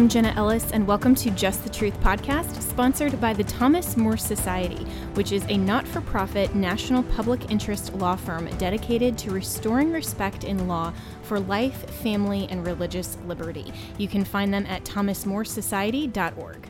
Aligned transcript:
I'm 0.00 0.08
Jenna 0.08 0.32
Ellis, 0.34 0.70
and 0.72 0.86
welcome 0.86 1.14
to 1.16 1.30
Just 1.32 1.62
the 1.62 1.68
Truth 1.68 2.00
podcast, 2.00 2.62
sponsored 2.62 3.20
by 3.20 3.34
the 3.34 3.44
Thomas 3.44 3.98
More 3.98 4.16
Society, 4.16 4.82
which 5.12 5.30
is 5.30 5.44
a 5.50 5.58
not 5.58 5.86
for 5.86 6.00
profit 6.00 6.54
national 6.54 7.02
public 7.02 7.50
interest 7.50 7.92
law 7.92 8.16
firm 8.16 8.46
dedicated 8.56 9.18
to 9.18 9.30
restoring 9.30 9.92
respect 9.92 10.44
in 10.44 10.66
law 10.66 10.94
for 11.24 11.38
life, 11.38 11.90
family, 12.00 12.48
and 12.48 12.66
religious 12.66 13.18
liberty. 13.26 13.74
You 13.98 14.08
can 14.08 14.24
find 14.24 14.54
them 14.54 14.64
at 14.64 14.84
thomasmoresociety.org. 14.84 16.66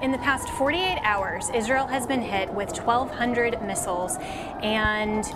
In 0.00 0.10
the 0.10 0.16
past 0.16 0.48
48 0.48 1.00
hours, 1.02 1.50
Israel 1.54 1.86
has 1.86 2.06
been 2.06 2.22
hit 2.22 2.50
with 2.54 2.70
1,200 2.70 3.60
missiles 3.60 4.16
and 4.62 5.26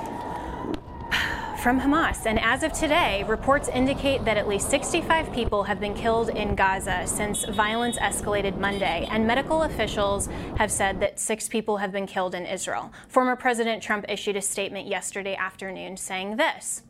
from 1.67 1.81
Hamas. 1.81 2.27
And 2.27 2.39
as 2.39 2.63
of 2.63 2.73
today, 2.73 3.25
reports 3.25 3.67
indicate 3.67 4.25
that 4.25 4.37
at 4.37 4.47
least 4.47 4.71
65 4.71 5.33
people 5.33 5.65
have 5.65 5.81
been 5.81 5.95
killed 5.95 6.29
in 6.29 6.55
Gaza 6.55 7.03
since 7.09 7.43
violence 7.43 7.99
escalated 7.99 8.57
Monday. 8.57 9.09
And 9.11 9.27
medical 9.27 9.65
officials 9.65 10.29
have 10.59 10.71
said 10.71 11.01
that 11.01 11.19
six 11.19 11.49
people 11.49 11.79
have 11.79 11.91
been 11.91 12.07
killed 12.07 12.37
in 12.37 12.47
Israel. 12.47 12.93
Former 13.09 13.35
President 13.35 13.83
Trump 13.83 14.05
issued 14.09 14.37
a 14.37 14.43
statement 14.43 14.87
yesterday 14.87 15.35
afternoon 15.35 15.97
saying 15.97 16.37
this. 16.37 16.85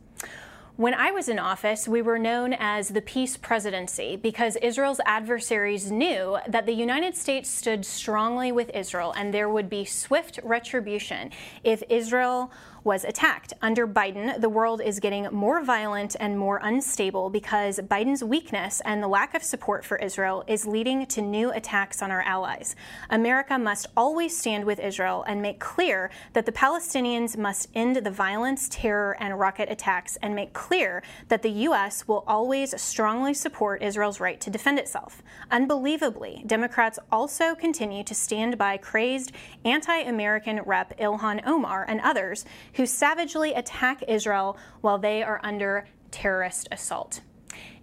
When 0.77 0.93
I 0.93 1.09
was 1.09 1.27
in 1.27 1.39
office, 1.39 1.87
we 1.87 2.03
were 2.03 2.19
known 2.19 2.53
as 2.53 2.89
the 2.89 3.01
peace 3.01 3.35
presidency 3.35 4.15
because 4.15 4.57
Israel's 4.57 5.01
adversaries 5.07 5.91
knew 5.91 6.37
that 6.47 6.67
the 6.67 6.71
United 6.71 7.17
States 7.17 7.49
stood 7.49 7.83
strongly 7.83 8.51
with 8.51 8.69
Israel 8.75 9.11
and 9.17 9.33
there 9.33 9.49
would 9.49 9.71
be 9.71 9.85
swift 9.85 10.39
retribution 10.43 11.31
if 11.63 11.81
Israel 11.89 12.51
was 12.87 13.03
attacked. 13.03 13.51
Under 13.61 13.85
Biden, 13.85 14.39
the 14.39 14.47
world 14.47 14.79
is 14.81 15.01
getting 15.01 15.25
more 15.25 15.61
violent 15.61 16.15
and 16.21 16.39
more 16.39 16.61
unstable 16.63 17.29
because 17.29 17.79
Biden's 17.79 18.23
weakness 18.23 18.81
and 18.85 19.03
the 19.03 19.09
lack 19.09 19.33
of 19.33 19.43
support 19.43 19.83
for 19.83 19.97
Israel 19.97 20.45
is 20.47 20.65
leading 20.65 21.05
to 21.07 21.21
new 21.21 21.51
attacks 21.51 22.01
on 22.01 22.11
our 22.11 22.21
allies. 22.21 22.77
America 23.09 23.59
must 23.59 23.87
always 23.97 24.35
stand 24.37 24.63
with 24.63 24.79
Israel 24.79 25.25
and 25.27 25.41
make 25.41 25.59
clear 25.59 26.09
that 26.31 26.45
the 26.45 26.51
Palestinians 26.53 27.35
must 27.35 27.67
end 27.75 27.97
the 27.97 28.09
violence, 28.09 28.69
terror, 28.71 29.17
and 29.19 29.37
rocket 29.37 29.69
attacks 29.69 30.15
and 30.21 30.33
make 30.33 30.53
clear 30.53 31.03
that 31.27 31.41
the 31.41 31.51
U.S. 31.67 32.07
will 32.07 32.23
always 32.25 32.79
strongly 32.81 33.33
support 33.33 33.83
Israel's 33.83 34.21
right 34.21 34.39
to 34.39 34.49
defend 34.49 34.79
itself. 34.79 35.21
Unbelievably, 35.51 36.43
Democrats 36.47 36.99
also 37.11 37.53
continue 37.53 38.05
to 38.05 38.15
stand 38.15 38.57
by 38.57 38.77
crazed 38.77 39.33
anti 39.65 39.97
American 39.97 40.61
Rep 40.61 40.97
Ilhan 40.97 41.45
Omar 41.45 41.83
and 41.85 41.99
others 41.99 42.45
who 42.77 42.85
savagely 42.85 43.53
attack 43.53 44.03
Israel 44.07 44.55
while 44.81 44.99
they 44.99 45.23
are 45.23 45.41
under 45.43 45.87
terrorist 46.11 46.67
assault. 46.71 47.21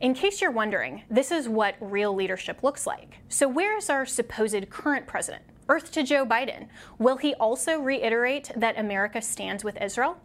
In 0.00 0.14
case 0.14 0.40
you're 0.40 0.52
wondering, 0.52 1.02
this 1.10 1.32
is 1.32 1.48
what 1.48 1.74
real 1.80 2.14
leadership 2.14 2.62
looks 2.62 2.86
like. 2.86 3.18
So, 3.28 3.48
where 3.48 3.76
is 3.76 3.90
our 3.90 4.06
supposed 4.06 4.70
current 4.70 5.06
president? 5.06 5.42
Earth 5.68 5.90
to 5.92 6.02
Joe 6.02 6.24
Biden. 6.24 6.68
Will 6.98 7.16
he 7.16 7.34
also 7.34 7.80
reiterate 7.80 8.52
that 8.54 8.78
America 8.78 9.20
stands 9.20 9.64
with 9.64 9.80
Israel? 9.80 10.18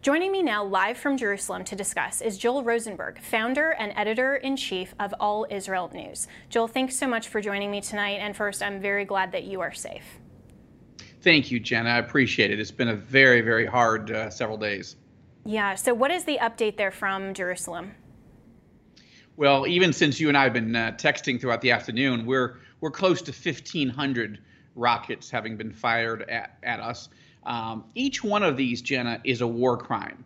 Joining 0.00 0.32
me 0.32 0.42
now 0.42 0.64
live 0.64 0.96
from 0.96 1.16
Jerusalem 1.16 1.62
to 1.64 1.76
discuss 1.76 2.20
is 2.20 2.38
Joel 2.38 2.64
Rosenberg, 2.64 3.20
founder 3.20 3.70
and 3.72 3.92
editor 3.94 4.36
in 4.36 4.56
chief 4.56 4.94
of 4.98 5.14
All 5.20 5.46
Israel 5.50 5.90
News. 5.92 6.26
Joel, 6.48 6.68
thanks 6.68 6.96
so 6.96 7.06
much 7.06 7.28
for 7.28 7.40
joining 7.40 7.70
me 7.70 7.80
tonight. 7.80 8.18
And 8.20 8.34
first, 8.34 8.62
I'm 8.62 8.80
very 8.80 9.04
glad 9.04 9.30
that 9.32 9.44
you 9.44 9.60
are 9.60 9.72
safe. 9.72 10.18
Thank 11.28 11.50
you, 11.50 11.60
Jenna. 11.60 11.90
I 11.90 11.98
appreciate 11.98 12.50
it. 12.52 12.58
It's 12.58 12.70
been 12.70 12.88
a 12.88 12.96
very, 12.96 13.42
very 13.42 13.66
hard 13.66 14.10
uh, 14.10 14.30
several 14.30 14.56
days. 14.56 14.96
Yeah. 15.44 15.74
So, 15.74 15.92
what 15.92 16.10
is 16.10 16.24
the 16.24 16.38
update 16.38 16.78
there 16.78 16.90
from 16.90 17.34
Jerusalem? 17.34 17.92
Well, 19.36 19.66
even 19.66 19.92
since 19.92 20.18
you 20.18 20.28
and 20.28 20.38
I 20.38 20.44
have 20.44 20.54
been 20.54 20.74
uh, 20.74 20.92
texting 20.96 21.38
throughout 21.38 21.60
the 21.60 21.70
afternoon, 21.70 22.24
we're 22.24 22.60
we're 22.80 22.90
close 22.90 23.20
to 23.20 23.30
1,500 23.30 24.38
rockets 24.74 25.28
having 25.28 25.58
been 25.58 25.70
fired 25.70 26.22
at, 26.30 26.56
at 26.62 26.80
us. 26.80 27.10
Um, 27.44 27.84
each 27.94 28.24
one 28.24 28.42
of 28.42 28.56
these, 28.56 28.80
Jenna, 28.80 29.20
is 29.22 29.42
a 29.42 29.46
war 29.46 29.76
crime. 29.76 30.24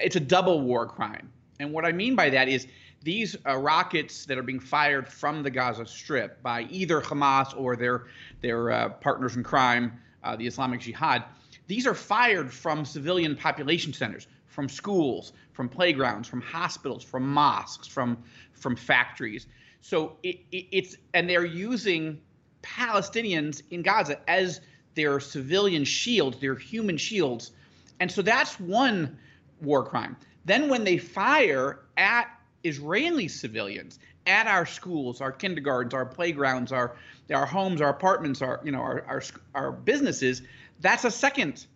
It's 0.00 0.14
a 0.14 0.20
double 0.20 0.60
war 0.60 0.86
crime. 0.86 1.32
And 1.58 1.72
what 1.72 1.84
I 1.84 1.90
mean 1.90 2.14
by 2.14 2.30
that 2.30 2.48
is 2.48 2.68
these 3.02 3.36
uh, 3.44 3.56
rockets 3.56 4.24
that 4.26 4.38
are 4.38 4.44
being 4.44 4.60
fired 4.60 5.08
from 5.08 5.42
the 5.42 5.50
Gaza 5.50 5.84
Strip 5.84 6.40
by 6.44 6.62
either 6.70 7.00
Hamas 7.00 7.58
or 7.58 7.74
their 7.74 8.06
their 8.40 8.70
uh, 8.70 8.88
partners 8.90 9.34
in 9.34 9.42
crime, 9.42 9.98
uh, 10.24 10.36
the 10.36 10.46
Islamic 10.46 10.80
Jihad, 10.80 11.24
these 11.66 11.86
are 11.86 11.94
fired 11.94 12.52
from 12.52 12.84
civilian 12.84 13.36
population 13.36 13.92
centers, 13.92 14.26
from 14.46 14.68
schools, 14.68 15.32
from 15.52 15.68
playgrounds, 15.68 16.28
from 16.28 16.40
hospitals, 16.40 17.02
from 17.02 17.26
mosques, 17.32 17.86
from 17.86 18.22
from 18.52 18.76
factories. 18.76 19.46
So 19.80 20.16
it, 20.22 20.40
it, 20.52 20.66
it's 20.70 20.96
and 21.14 21.28
they're 21.28 21.44
using 21.44 22.20
Palestinians 22.62 23.62
in 23.70 23.82
Gaza 23.82 24.18
as 24.28 24.60
their 24.94 25.20
civilian 25.20 25.84
shields, 25.84 26.38
their 26.38 26.54
human 26.54 26.96
shields, 26.96 27.52
and 28.00 28.10
so 28.10 28.22
that's 28.22 28.60
one 28.60 29.18
war 29.60 29.84
crime. 29.84 30.16
Then 30.44 30.68
when 30.68 30.84
they 30.84 30.98
fire 30.98 31.80
at 31.96 32.26
Israeli 32.64 33.28
civilians 33.28 33.98
at 34.26 34.46
our 34.46 34.66
schools, 34.66 35.20
our 35.20 35.32
kindergartens, 35.32 35.94
our 35.94 36.06
playgrounds, 36.06 36.72
our 36.72 36.96
our 37.32 37.46
homes, 37.46 37.80
our 37.80 37.88
apartments, 37.88 38.42
our 38.42 38.60
you 38.64 38.72
know 38.72 38.80
our 38.80 39.04
our, 39.06 39.22
our 39.54 39.72
businesses. 39.72 40.42
That's 40.80 41.04
a 41.04 41.10
second 41.10 41.66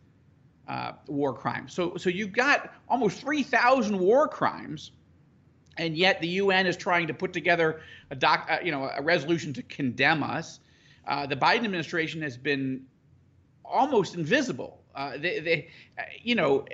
uh, 0.69 0.93
war 1.07 1.33
crime. 1.33 1.69
So 1.69 1.97
so 1.97 2.11
you've 2.11 2.33
got 2.33 2.73
almost 2.89 3.21
3,000 3.21 3.99
war 3.99 4.29
crimes, 4.29 4.93
and 5.77 5.97
yet 5.97 6.21
the 6.21 6.29
UN 6.29 6.67
is 6.67 6.77
trying 6.77 7.07
to 7.09 7.15
put 7.15 7.33
together 7.33 7.81
a 8.11 8.15
doc, 8.15 8.49
uh, 8.51 8.59
you 8.63 8.73
know 8.73 8.91
a 8.95 9.03
resolution 9.03 9.53
to 9.55 9.63
condemn 9.63 10.23
us. 10.23 10.61
Uh, 11.07 11.27
the 11.27 11.37
Biden 11.37 11.65
administration 11.65 12.23
has 12.23 12.37
been 12.37 12.85
almost 13.65 14.15
invisible. 14.15 14.83
Uh, 14.95 15.13
they, 15.19 15.41
they, 15.41 15.69
uh, 15.99 16.03
you 16.23 16.35
know, 16.35 16.65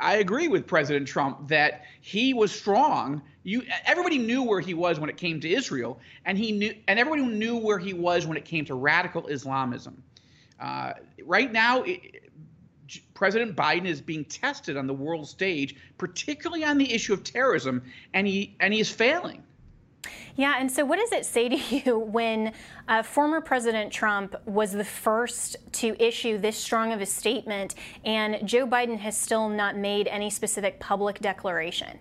I 0.00 0.16
agree 0.16 0.48
with 0.48 0.66
President 0.66 1.06
Trump 1.06 1.48
that 1.48 1.84
he 2.00 2.34
was 2.34 2.50
strong. 2.50 3.22
You, 3.42 3.62
everybody 3.84 4.18
knew 4.18 4.42
where 4.42 4.60
he 4.60 4.74
was 4.74 4.98
when 4.98 5.10
it 5.10 5.16
came 5.16 5.40
to 5.40 5.48
Israel, 5.48 5.98
and 6.24 6.36
he 6.36 6.52
knew, 6.52 6.74
and 6.88 6.98
everybody 6.98 7.22
knew 7.22 7.56
where 7.56 7.78
he 7.78 7.92
was 7.92 8.26
when 8.26 8.36
it 8.36 8.44
came 8.44 8.64
to 8.66 8.74
radical 8.74 9.26
Islamism. 9.28 10.02
Uh, 10.58 10.94
right 11.24 11.52
now, 11.52 11.82
it, 11.82 12.30
President 13.14 13.54
Biden 13.54 13.86
is 13.86 14.00
being 14.00 14.24
tested 14.24 14.76
on 14.76 14.86
the 14.86 14.94
world 14.94 15.28
stage, 15.28 15.76
particularly 15.98 16.64
on 16.64 16.78
the 16.78 16.92
issue 16.92 17.12
of 17.12 17.22
terrorism, 17.22 17.82
and 18.14 18.26
he 18.26 18.56
and 18.60 18.74
he 18.74 18.80
is 18.80 18.90
failing. 18.90 19.42
Yeah, 20.36 20.56
and 20.58 20.70
so 20.70 20.84
what 20.84 20.98
does 20.98 21.12
it 21.12 21.26
say 21.26 21.48
to 21.48 21.56
you 21.76 21.98
when 21.98 22.52
uh, 22.88 23.02
former 23.02 23.40
President 23.40 23.92
Trump 23.92 24.34
was 24.46 24.72
the 24.72 24.84
first 24.84 25.56
to 25.72 25.94
issue 26.02 26.38
this 26.38 26.56
strong 26.56 26.92
of 26.92 27.00
a 27.00 27.06
statement, 27.06 27.74
and 28.04 28.46
Joe 28.46 28.66
Biden 28.66 28.98
has 28.98 29.16
still 29.16 29.48
not 29.48 29.76
made 29.76 30.08
any 30.08 30.30
specific 30.30 30.80
public 30.80 31.20
declaration? 31.20 31.98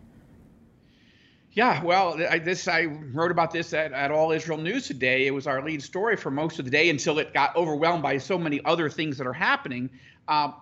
Yeah, 1.52 1.84
well, 1.84 2.18
I, 2.30 2.40
this 2.40 2.68
I 2.68 2.86
wrote 2.86 3.32
about 3.32 3.52
this 3.52 3.74
at, 3.74 3.92
at 3.92 4.12
All 4.12 4.32
Israel 4.32 4.60
News 4.60 4.88
today. 4.88 5.26
It 5.26 5.32
was 5.32 5.48
our 5.48 5.64
lead 5.64 5.82
story 5.82 6.16
for 6.16 6.30
most 6.30 6.60
of 6.60 6.66
the 6.66 6.72
day 6.72 6.90
until 6.90 7.18
it 7.18 7.34
got 7.34 7.56
overwhelmed 7.56 8.04
by 8.04 8.18
so 8.20 8.38
many 8.38 8.64
other 8.66 8.90
things 8.90 9.18
that 9.18 9.26
are 9.26 9.34
happening. 9.34 9.90
Um, 10.28 10.54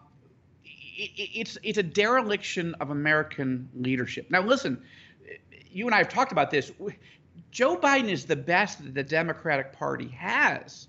it, 0.64 1.12
it's 1.18 1.58
it's 1.62 1.78
a 1.78 1.84
dereliction 1.84 2.74
of 2.76 2.90
American 2.90 3.70
leadership. 3.76 4.32
Now, 4.32 4.42
listen, 4.42 4.82
you 5.70 5.86
and 5.86 5.94
I 5.94 6.00
have 6.00 6.10
talked 6.10 6.32
about 6.32 6.52
this. 6.52 6.72
Joe 7.52 7.78
Biden 7.78 8.10
is 8.10 8.26
the 8.26 8.36
best 8.36 8.84
that 8.84 8.94
the 8.94 9.04
Democratic 9.04 9.74
Party 9.74 10.08
has 10.10 10.88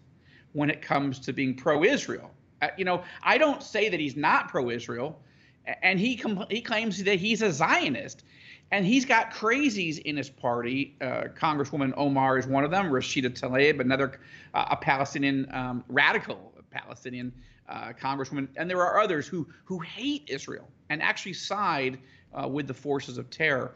when 0.52 0.70
it 0.70 0.82
comes 0.82 1.18
to 1.20 1.32
being 1.32 1.54
pro-Israel. 1.54 2.30
Uh, 2.60 2.68
you 2.76 2.84
know, 2.84 3.02
I 3.22 3.38
don't 3.38 3.62
say 3.62 3.88
that 3.88 4.00
he's 4.00 4.16
not 4.16 4.48
pro-Israel, 4.48 5.18
and 5.82 6.00
he 6.00 6.16
com- 6.16 6.46
he 6.50 6.60
claims 6.60 7.02
that 7.04 7.18
he's 7.18 7.42
a 7.42 7.52
Zionist, 7.52 8.24
and 8.70 8.84
he's 8.84 9.04
got 9.04 9.32
crazies 9.32 9.98
in 9.98 10.16
his 10.16 10.28
party. 10.28 10.96
Uh, 11.00 11.24
Congresswoman 11.34 11.92
Omar 11.96 12.38
is 12.38 12.46
one 12.46 12.64
of 12.64 12.70
them. 12.70 12.86
Rashida 12.86 13.30
Tlaib, 13.30 13.80
another 13.80 14.20
uh, 14.54 14.66
a 14.70 14.76
Palestinian 14.76 15.46
um, 15.52 15.84
radical 15.88 16.52
Palestinian 16.70 17.32
uh, 17.68 17.92
congresswoman, 17.92 18.48
and 18.56 18.68
there 18.68 18.82
are 18.82 19.00
others 19.00 19.26
who 19.26 19.46
who 19.64 19.78
hate 19.78 20.24
Israel 20.28 20.68
and 20.90 21.02
actually 21.02 21.34
side 21.34 21.98
uh, 22.34 22.48
with 22.48 22.66
the 22.66 22.74
forces 22.74 23.18
of 23.18 23.30
terror. 23.30 23.74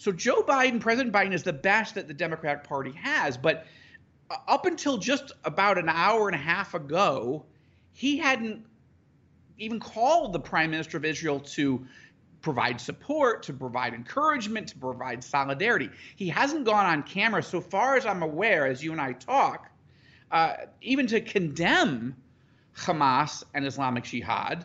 So 0.00 0.10
Joe 0.12 0.42
Biden, 0.42 0.80
President 0.80 1.14
Biden, 1.14 1.34
is 1.34 1.42
the 1.42 1.52
best 1.52 1.94
that 1.96 2.08
the 2.08 2.14
Democratic 2.14 2.64
Party 2.64 2.92
has. 2.92 3.36
But 3.36 3.66
up 4.48 4.64
until 4.64 4.96
just 4.96 5.32
about 5.44 5.76
an 5.76 5.90
hour 5.90 6.26
and 6.26 6.34
a 6.34 6.38
half 6.38 6.72
ago, 6.72 7.44
he 7.92 8.16
hadn't 8.16 8.64
even 9.58 9.78
called 9.78 10.32
the 10.32 10.40
Prime 10.40 10.70
Minister 10.70 10.96
of 10.96 11.04
Israel 11.04 11.38
to 11.40 11.86
provide 12.40 12.80
support, 12.80 13.42
to 13.42 13.52
provide 13.52 13.92
encouragement, 13.92 14.68
to 14.68 14.78
provide 14.78 15.22
solidarity. 15.22 15.90
He 16.16 16.28
hasn't 16.30 16.64
gone 16.64 16.86
on 16.86 17.02
camera, 17.02 17.42
so 17.42 17.60
far 17.60 17.98
as 17.98 18.06
I'm 18.06 18.22
aware, 18.22 18.66
as 18.66 18.82
you 18.82 18.92
and 18.92 19.00
I 19.02 19.12
talk, 19.12 19.70
uh, 20.30 20.54
even 20.80 21.06
to 21.08 21.20
condemn 21.20 22.16
Hamas 22.74 23.44
and 23.52 23.66
Islamic 23.66 24.04
Jihad. 24.04 24.64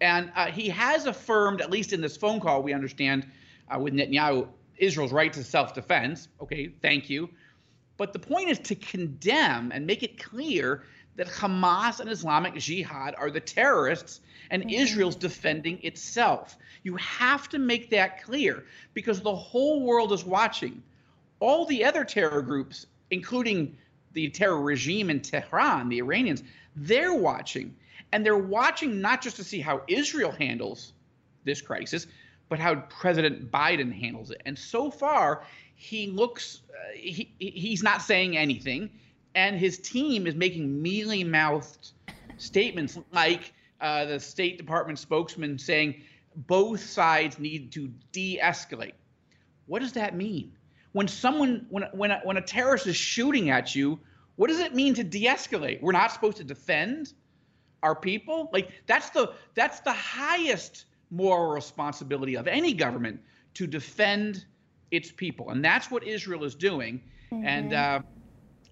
And 0.00 0.32
uh, 0.34 0.46
he 0.46 0.68
has 0.70 1.06
affirmed, 1.06 1.60
at 1.60 1.70
least 1.70 1.92
in 1.92 2.00
this 2.00 2.16
phone 2.16 2.40
call, 2.40 2.64
we 2.64 2.72
understand 2.72 3.28
uh, 3.72 3.78
with 3.78 3.94
Netanyahu, 3.94 4.48
Israel's 4.82 5.12
right 5.12 5.32
to 5.32 5.44
self 5.44 5.74
defense. 5.74 6.28
Okay, 6.40 6.72
thank 6.82 7.08
you. 7.08 7.30
But 7.96 8.12
the 8.12 8.18
point 8.18 8.50
is 8.50 8.58
to 8.60 8.74
condemn 8.74 9.70
and 9.72 9.86
make 9.86 10.02
it 10.02 10.22
clear 10.22 10.84
that 11.14 11.28
Hamas 11.28 12.00
and 12.00 12.10
Islamic 12.10 12.54
Jihad 12.56 13.14
are 13.16 13.30
the 13.30 13.40
terrorists 13.40 14.20
and 14.50 14.62
mm-hmm. 14.62 14.70
Israel's 14.70 15.14
defending 15.14 15.80
itself. 15.84 16.56
You 16.82 16.96
have 16.96 17.48
to 17.50 17.58
make 17.58 17.90
that 17.90 18.24
clear 18.24 18.64
because 18.92 19.20
the 19.20 19.34
whole 19.34 19.82
world 19.82 20.12
is 20.12 20.24
watching. 20.24 20.82
All 21.38 21.64
the 21.64 21.84
other 21.84 22.04
terror 22.04 22.42
groups, 22.42 22.86
including 23.10 23.76
the 24.14 24.30
terror 24.30 24.60
regime 24.60 25.10
in 25.10 25.20
Tehran, 25.20 25.88
the 25.88 25.98
Iranians, 25.98 26.42
they're 26.74 27.14
watching. 27.14 27.76
And 28.10 28.26
they're 28.26 28.36
watching 28.36 29.00
not 29.00 29.22
just 29.22 29.36
to 29.36 29.44
see 29.44 29.60
how 29.60 29.82
Israel 29.86 30.32
handles 30.32 30.92
this 31.44 31.60
crisis, 31.60 32.06
but 32.52 32.58
how 32.58 32.74
President 32.74 33.50
Biden 33.50 33.90
handles 33.90 34.30
it. 34.30 34.42
And 34.44 34.58
so 34.58 34.90
far, 34.90 35.42
he 35.74 36.08
looks, 36.08 36.60
uh, 36.68 36.92
he, 36.94 37.32
he's 37.38 37.82
not 37.82 38.02
saying 38.02 38.36
anything. 38.36 38.90
And 39.34 39.58
his 39.58 39.78
team 39.78 40.26
is 40.26 40.34
making 40.34 40.82
mealy 40.82 41.24
mouthed 41.24 41.92
statements 42.36 42.98
like 43.10 43.54
uh, 43.80 44.04
the 44.04 44.20
State 44.20 44.58
Department 44.58 44.98
spokesman 44.98 45.58
saying 45.58 46.02
both 46.36 46.80
sides 46.80 47.38
need 47.38 47.72
to 47.72 47.90
de 48.12 48.38
escalate. 48.38 48.92
What 49.64 49.80
does 49.80 49.94
that 49.94 50.14
mean? 50.14 50.52
When 50.92 51.08
someone, 51.08 51.64
when, 51.70 51.84
when, 51.94 52.10
a, 52.10 52.20
when 52.22 52.36
a 52.36 52.42
terrorist 52.42 52.86
is 52.86 52.96
shooting 52.96 53.48
at 53.48 53.74
you, 53.74 53.98
what 54.36 54.48
does 54.48 54.58
it 54.58 54.74
mean 54.74 54.92
to 54.96 55.04
de-escalate? 55.04 55.80
We're 55.80 55.92
not 55.92 56.12
supposed 56.12 56.36
to 56.36 56.44
defend 56.44 57.14
our 57.82 57.94
people. 57.94 58.50
Like 58.52 58.68
that's 58.86 59.08
the 59.08 59.32
that's 59.54 59.80
the 59.80 59.92
highest 59.94 60.84
moral 61.12 61.52
responsibility 61.52 62.36
of 62.36 62.48
any 62.48 62.72
government 62.72 63.20
to 63.54 63.66
defend 63.66 64.46
its 64.90 65.12
people, 65.12 65.50
and 65.50 65.64
that's 65.64 65.90
what 65.90 66.02
Israel 66.04 66.42
is 66.44 66.54
doing. 66.54 67.00
Mm-hmm. 67.30 67.46
And 67.46 67.72
uh, 67.72 68.00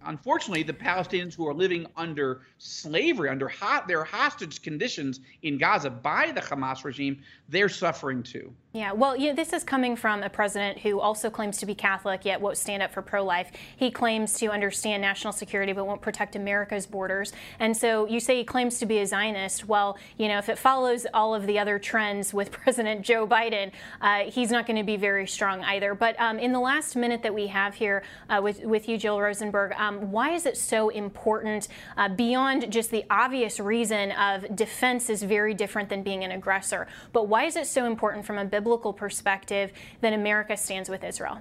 unfortunately, 0.07 0.63
the 0.63 0.73
Palestinians 0.73 1.35
who 1.35 1.47
are 1.49 1.55
living 1.55 1.87
under 1.97 2.43
slavery, 2.59 3.29
under 3.29 3.49
hot, 3.49 3.89
their 3.89 4.05
hostage 4.05 4.63
conditions 4.63 5.21
in 5.43 5.59
Gaza 5.59 5.91
by 5.91 6.33
the 6.33 6.41
Hamas 6.41 6.85
regime, 6.85 7.21
they're 7.49 7.69
suffering 7.69 8.23
too. 8.23 8.53
Yeah, 8.73 8.93
well, 8.93 9.17
you 9.17 9.31
know, 9.31 9.35
this 9.35 9.53
is 9.53 9.65
coming 9.65 9.97
from 9.97 10.23
a 10.23 10.31
president 10.31 10.79
who 10.79 11.01
also 11.01 11.29
claims 11.29 11.59
to 11.59 11.67
be 11.67 11.75
Catholic, 11.75 12.25
yet 12.25 12.41
won't 12.41 12.57
stand 12.57 12.85
up 12.85 12.93
for 12.93 13.03
pro 13.03 13.25
life. 13.25 13.51
He 13.77 13.91
claims 13.91 14.35
to 14.35 14.47
understand 14.47 15.03
national 15.03 15.33
security, 15.33 15.73
but 15.73 15.89
won't 15.89 16.01
protect 16.01 16.37
America's 16.37 16.87
borders. 16.87 17.33
And 17.59 17.77
so 17.77 18.07
you 18.07 18.21
say 18.21 18.37
he 18.37 18.45
claims 18.45 18.79
to 18.79 18.87
be 18.87 18.99
a 18.99 19.07
Zionist. 19.07 19.67
Well, 19.67 19.99
you 20.19 20.29
know, 20.29 20.39
if 20.39 20.49
it 20.49 20.57
follows 20.57 21.05
all 21.13 21.35
of 21.35 21.49
the 21.49 21.59
other 21.59 21.81
trends 21.81 22.33
with 22.33 22.53
President 22.61 23.03
Joe 23.03 23.27
Biden, 23.27 23.73
uh, 24.01 24.31
he's 24.31 24.53
not 24.53 24.67
going 24.67 24.77
to 24.77 24.85
be 24.85 24.97
very 24.97 25.27
strong 25.27 25.65
either. 25.65 25.97
But 25.97 26.19
um, 26.21 26.39
in 26.39 26.53
the 26.53 26.61
last 26.61 26.95
minute 26.95 27.25
that 27.25 27.35
we 27.35 27.49
have 27.49 27.75
here 27.75 28.05
uh, 28.29 28.41
with, 28.41 28.63
with 28.63 28.89
you, 28.89 28.97
Joel 28.99 29.21
Rosenberg, 29.21 29.73
um, 29.73 29.90
why 29.99 30.31
is 30.31 30.47
it 30.47 30.57
so 30.57 30.89
important 30.89 31.69
uh, 31.97 32.09
beyond 32.09 32.71
just 32.73 32.91
the 32.91 33.05
obvious 33.11 33.61
reason 33.61 34.13
of 34.13 34.55
defense 34.55 35.11
is 35.11 35.23
very 35.23 35.55
different 35.55 35.89
than 35.89 36.03
being 36.03 36.25
an 36.25 36.31
aggressor? 36.31 36.87
But 37.13 37.29
why 37.29 37.45
is 37.45 37.57
it 37.57 37.67
so 37.67 37.87
important 37.87 38.25
from 38.25 38.39
a 38.39 38.45
biblical 38.45 38.93
perspective 38.93 39.73
that 40.01 40.13
America 40.13 40.57
stands 40.57 40.89
with 40.89 41.05
Israel? 41.05 41.41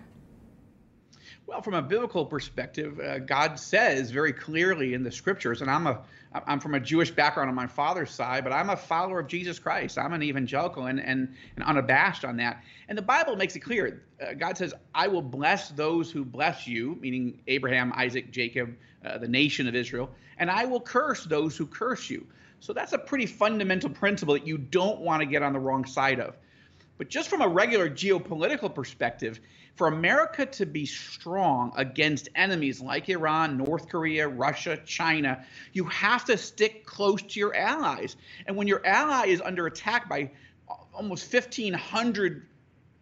Well, 1.49 1.63
from 1.63 1.73
a 1.73 1.81
biblical 1.81 2.27
perspective, 2.27 2.99
uh, 2.99 3.17
God 3.17 3.59
says 3.59 4.11
very 4.11 4.31
clearly 4.31 4.93
in 4.93 5.03
the 5.03 5.11
scriptures, 5.11 5.61
and 5.61 5.71
I'm 5.71 5.87
a 5.87 6.03
I'm 6.31 6.59
from 6.59 6.75
a 6.75 6.79
Jewish 6.79 7.09
background 7.09 7.49
on 7.49 7.55
my 7.55 7.65
father's 7.65 8.11
side, 8.11 8.43
but 8.43 8.53
I'm 8.53 8.69
a 8.69 8.77
follower 8.77 9.21
of 9.21 9.27
Jesus 9.27 9.57
Christ. 9.57 9.97
I'm 9.97 10.13
an 10.13 10.21
evangelical 10.21 10.85
and 10.85 10.99
and, 10.99 11.33
and 11.55 11.65
unabashed 11.65 12.23
on 12.23 12.37
that. 12.37 12.63
And 12.87 12.95
the 12.95 13.01
Bible 13.01 13.35
makes 13.35 13.55
it 13.55 13.61
clear. 13.61 14.03
Uh, 14.21 14.35
God 14.35 14.59
says, 14.59 14.75
"I 14.93 15.07
will 15.07 15.23
bless 15.23 15.69
those 15.69 16.11
who 16.11 16.23
bless 16.23 16.67
you," 16.67 16.99
meaning 17.01 17.41
Abraham, 17.47 17.93
Isaac, 17.95 18.29
Jacob, 18.29 18.75
uh, 19.03 19.17
the 19.17 19.27
nation 19.27 19.67
of 19.67 19.73
Israel, 19.73 20.11
and 20.37 20.51
I 20.51 20.65
will 20.65 20.81
curse 20.81 21.23
those 21.23 21.57
who 21.57 21.65
curse 21.65 22.11
you. 22.11 22.27
So 22.59 22.73
that's 22.73 22.93
a 22.93 22.99
pretty 22.99 23.25
fundamental 23.25 23.89
principle 23.89 24.35
that 24.35 24.45
you 24.45 24.59
don't 24.59 24.99
want 24.99 25.21
to 25.21 25.25
get 25.25 25.41
on 25.41 25.53
the 25.53 25.59
wrong 25.59 25.83
side 25.83 26.19
of. 26.19 26.35
But 26.99 27.09
just 27.09 27.27
from 27.27 27.41
a 27.41 27.47
regular 27.47 27.89
geopolitical 27.89 28.71
perspective, 28.75 29.39
for 29.79 29.87
America 29.87 30.45
to 30.45 30.65
be 30.65 30.85
strong 30.85 31.71
against 31.77 32.27
enemies 32.35 32.81
like 32.81 33.07
Iran, 33.07 33.55
North 33.55 33.87
Korea, 33.87 34.27
Russia, 34.27 34.77
China, 34.85 35.45
you 35.71 35.85
have 35.85 36.25
to 36.25 36.37
stick 36.37 36.85
close 36.85 37.21
to 37.21 37.39
your 37.39 37.55
allies. 37.55 38.17
And 38.45 38.57
when 38.57 38.67
your 38.67 38.85
ally 38.85 39.27
is 39.27 39.39
under 39.39 39.67
attack 39.67 40.09
by 40.09 40.31
almost 40.93 41.33
1,500, 41.33 42.45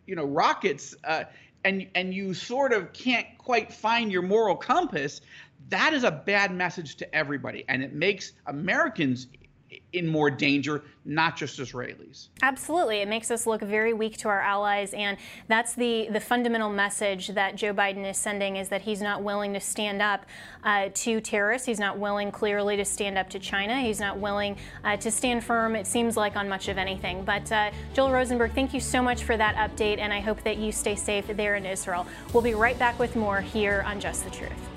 you 0.05 0.15
know, 0.15 0.25
rockets, 0.25 0.95
uh, 1.03 1.23
and 1.65 1.87
and 1.95 2.13
you 2.13 2.35
sort 2.35 2.71
of 2.73 2.93
can't 2.93 3.25
quite 3.39 3.73
find 3.73 4.11
your 4.11 4.21
moral 4.21 4.55
compass, 4.55 5.21
that 5.69 5.93
is 5.93 6.03
a 6.03 6.11
bad 6.11 6.53
message 6.53 6.97
to 6.97 7.15
everybody, 7.15 7.65
and 7.67 7.81
it 7.81 7.93
makes 7.93 8.33
Americans 8.45 9.25
in 9.93 10.07
more 10.07 10.29
danger, 10.29 10.83
not 11.05 11.35
just 11.35 11.59
Israelis. 11.59 12.27
Absolutely. 12.41 12.97
It 12.97 13.07
makes 13.07 13.31
us 13.31 13.45
look 13.45 13.61
very 13.61 13.93
weak 13.93 14.17
to 14.17 14.29
our 14.29 14.41
allies. 14.41 14.93
And 14.93 15.17
that's 15.47 15.73
the, 15.73 16.07
the 16.11 16.19
fundamental 16.19 16.69
message 16.69 17.29
that 17.29 17.55
Joe 17.55 17.73
Biden 17.73 18.09
is 18.09 18.17
sending 18.17 18.57
is 18.57 18.69
that 18.69 18.81
he's 18.81 19.01
not 19.01 19.23
willing 19.23 19.53
to 19.53 19.59
stand 19.59 20.01
up 20.01 20.25
uh, 20.63 20.89
to 20.93 21.19
terrorists. 21.19 21.65
He's 21.65 21.79
not 21.79 21.97
willing 21.97 22.31
clearly 22.31 22.77
to 22.77 22.85
stand 22.85 23.17
up 23.17 23.29
to 23.31 23.39
China. 23.39 23.81
He's 23.81 23.99
not 23.99 24.17
willing 24.19 24.57
uh, 24.83 24.97
to 24.97 25.11
stand 25.11 25.43
firm, 25.43 25.75
it 25.75 25.87
seems 25.87 26.15
like, 26.15 26.35
on 26.35 26.47
much 26.47 26.67
of 26.67 26.77
anything. 26.77 27.23
But 27.23 27.51
uh, 27.51 27.71
Joel 27.93 28.11
Rosenberg, 28.11 28.53
thank 28.53 28.73
you 28.73 28.79
so 28.79 29.01
much 29.01 29.23
for 29.23 29.37
that 29.37 29.55
update. 29.55 29.99
And 29.99 30.13
I 30.13 30.19
hope 30.19 30.43
that 30.43 30.57
you 30.57 30.71
stay 30.71 30.95
safe 30.95 31.27
there 31.27 31.55
in 31.55 31.65
Israel. 31.65 32.05
We'll 32.33 32.43
be 32.43 32.53
right 32.53 32.77
back 32.77 32.99
with 32.99 33.15
more 33.15 33.41
here 33.41 33.83
on 33.85 33.99
Just 33.99 34.23
the 34.23 34.31
Truth. 34.31 34.76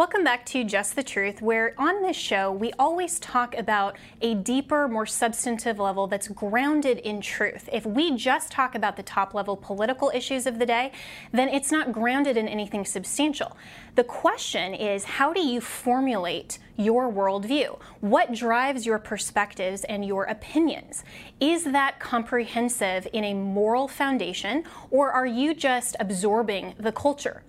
Welcome 0.00 0.24
back 0.24 0.46
to 0.46 0.64
Just 0.64 0.96
the 0.96 1.02
Truth, 1.02 1.42
where 1.42 1.74
on 1.76 2.00
this 2.00 2.16
show 2.16 2.50
we 2.50 2.72
always 2.78 3.18
talk 3.18 3.54
about 3.54 3.98
a 4.22 4.34
deeper, 4.34 4.88
more 4.88 5.04
substantive 5.04 5.78
level 5.78 6.06
that's 6.06 6.28
grounded 6.28 6.96
in 7.00 7.20
truth. 7.20 7.68
If 7.70 7.84
we 7.84 8.16
just 8.16 8.50
talk 8.50 8.74
about 8.74 8.96
the 8.96 9.02
top 9.02 9.34
level 9.34 9.58
political 9.58 10.10
issues 10.14 10.46
of 10.46 10.58
the 10.58 10.64
day, 10.64 10.92
then 11.32 11.50
it's 11.50 11.70
not 11.70 11.92
grounded 11.92 12.38
in 12.38 12.48
anything 12.48 12.86
substantial. 12.86 13.58
The 13.94 14.04
question 14.04 14.72
is 14.72 15.04
how 15.04 15.34
do 15.34 15.42
you 15.42 15.60
formulate 15.60 16.58
your 16.78 17.12
worldview? 17.12 17.78
What 18.00 18.32
drives 18.32 18.86
your 18.86 18.98
perspectives 18.98 19.84
and 19.84 20.02
your 20.02 20.24
opinions? 20.24 21.04
Is 21.40 21.64
that 21.64 22.00
comprehensive 22.00 23.06
in 23.12 23.24
a 23.24 23.34
moral 23.34 23.86
foundation, 23.86 24.64
or 24.90 25.12
are 25.12 25.26
you 25.26 25.52
just 25.52 25.94
absorbing 26.00 26.72
the 26.78 26.90
culture? 26.90 27.42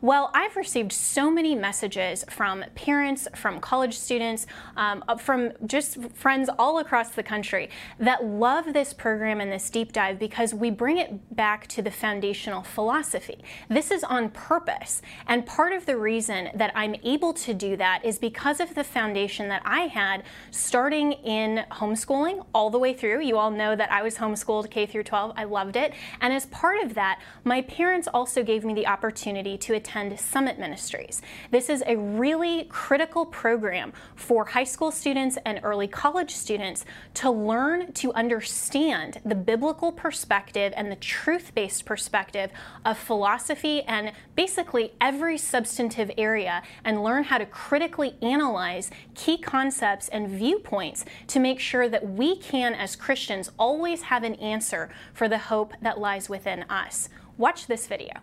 Well, 0.00 0.30
I've 0.34 0.56
received 0.56 0.92
so 0.92 1.30
many 1.30 1.54
messages 1.54 2.24
from 2.30 2.64
parents, 2.74 3.28
from 3.34 3.60
college 3.60 3.98
students, 3.98 4.46
um, 4.76 5.04
uh, 5.08 5.16
from 5.16 5.52
just 5.66 6.00
friends 6.12 6.48
all 6.58 6.78
across 6.78 7.10
the 7.10 7.22
country 7.22 7.70
that 7.98 8.24
love 8.24 8.72
this 8.72 8.92
program 8.92 9.40
and 9.40 9.50
this 9.50 9.68
deep 9.70 9.92
dive 9.92 10.18
because 10.18 10.54
we 10.54 10.70
bring 10.70 10.98
it 10.98 11.34
back 11.34 11.66
to 11.68 11.82
the 11.82 11.90
foundational 11.90 12.62
philosophy. 12.62 13.42
This 13.68 13.90
is 13.90 14.04
on 14.04 14.30
purpose. 14.30 15.02
And 15.26 15.46
part 15.46 15.72
of 15.72 15.86
the 15.86 15.96
reason 15.96 16.50
that 16.54 16.72
I'm 16.74 16.94
able 17.02 17.32
to 17.34 17.54
do 17.54 17.76
that 17.76 18.04
is 18.04 18.18
because 18.18 18.60
of 18.60 18.74
the 18.74 18.84
foundation 18.84 19.48
that 19.48 19.62
I 19.64 19.82
had 19.82 20.22
starting 20.50 21.12
in 21.12 21.64
homeschooling 21.70 22.44
all 22.54 22.70
the 22.70 22.78
way 22.78 22.94
through. 22.94 23.22
You 23.22 23.38
all 23.38 23.50
know 23.50 23.76
that 23.76 23.90
I 23.90 24.02
was 24.02 24.16
homeschooled 24.16 24.70
K 24.70 24.86
through 24.86 25.04
12. 25.04 25.32
I 25.36 25.44
loved 25.44 25.76
it. 25.76 25.92
And 26.20 26.32
as 26.32 26.46
part 26.46 26.82
of 26.82 26.94
that, 26.94 27.20
my 27.44 27.62
parents 27.62 28.08
also 28.12 28.42
gave 28.42 28.64
me 28.64 28.74
the 28.74 28.86
opportunity 28.86 29.58
to 29.58 29.65
attend 29.74 30.18
Summit 30.18 30.58
Ministries. 30.58 31.22
This 31.50 31.68
is 31.68 31.82
a 31.86 31.96
really 31.96 32.64
critical 32.64 33.26
program 33.26 33.92
for 34.14 34.44
high 34.44 34.64
school 34.64 34.90
students 34.90 35.38
and 35.44 35.60
early 35.62 35.88
college 35.88 36.30
students 36.30 36.84
to 37.14 37.30
learn 37.30 37.92
to 37.92 38.12
understand 38.12 39.20
the 39.24 39.34
biblical 39.34 39.92
perspective 39.92 40.72
and 40.76 40.90
the 40.90 40.96
truth 40.96 41.54
based 41.54 41.84
perspective 41.84 42.50
of 42.84 42.98
philosophy 42.98 43.82
and 43.82 44.12
basically 44.34 44.92
every 45.00 45.38
substantive 45.38 46.10
area 46.16 46.62
and 46.84 47.02
learn 47.02 47.24
how 47.24 47.38
to 47.38 47.46
critically 47.46 48.16
analyze 48.22 48.90
key 49.14 49.38
concepts 49.38 50.08
and 50.08 50.28
viewpoints 50.28 51.04
to 51.26 51.40
make 51.40 51.60
sure 51.60 51.88
that 51.88 52.08
we 52.08 52.36
can, 52.36 52.74
as 52.74 52.96
Christians, 52.96 53.50
always 53.58 54.02
have 54.02 54.22
an 54.22 54.34
answer 54.36 54.88
for 55.12 55.28
the 55.28 55.38
hope 55.38 55.72
that 55.80 55.98
lies 55.98 56.28
within 56.28 56.64
us. 56.64 57.08
Watch 57.38 57.66
this 57.66 57.86
video. 57.86 58.20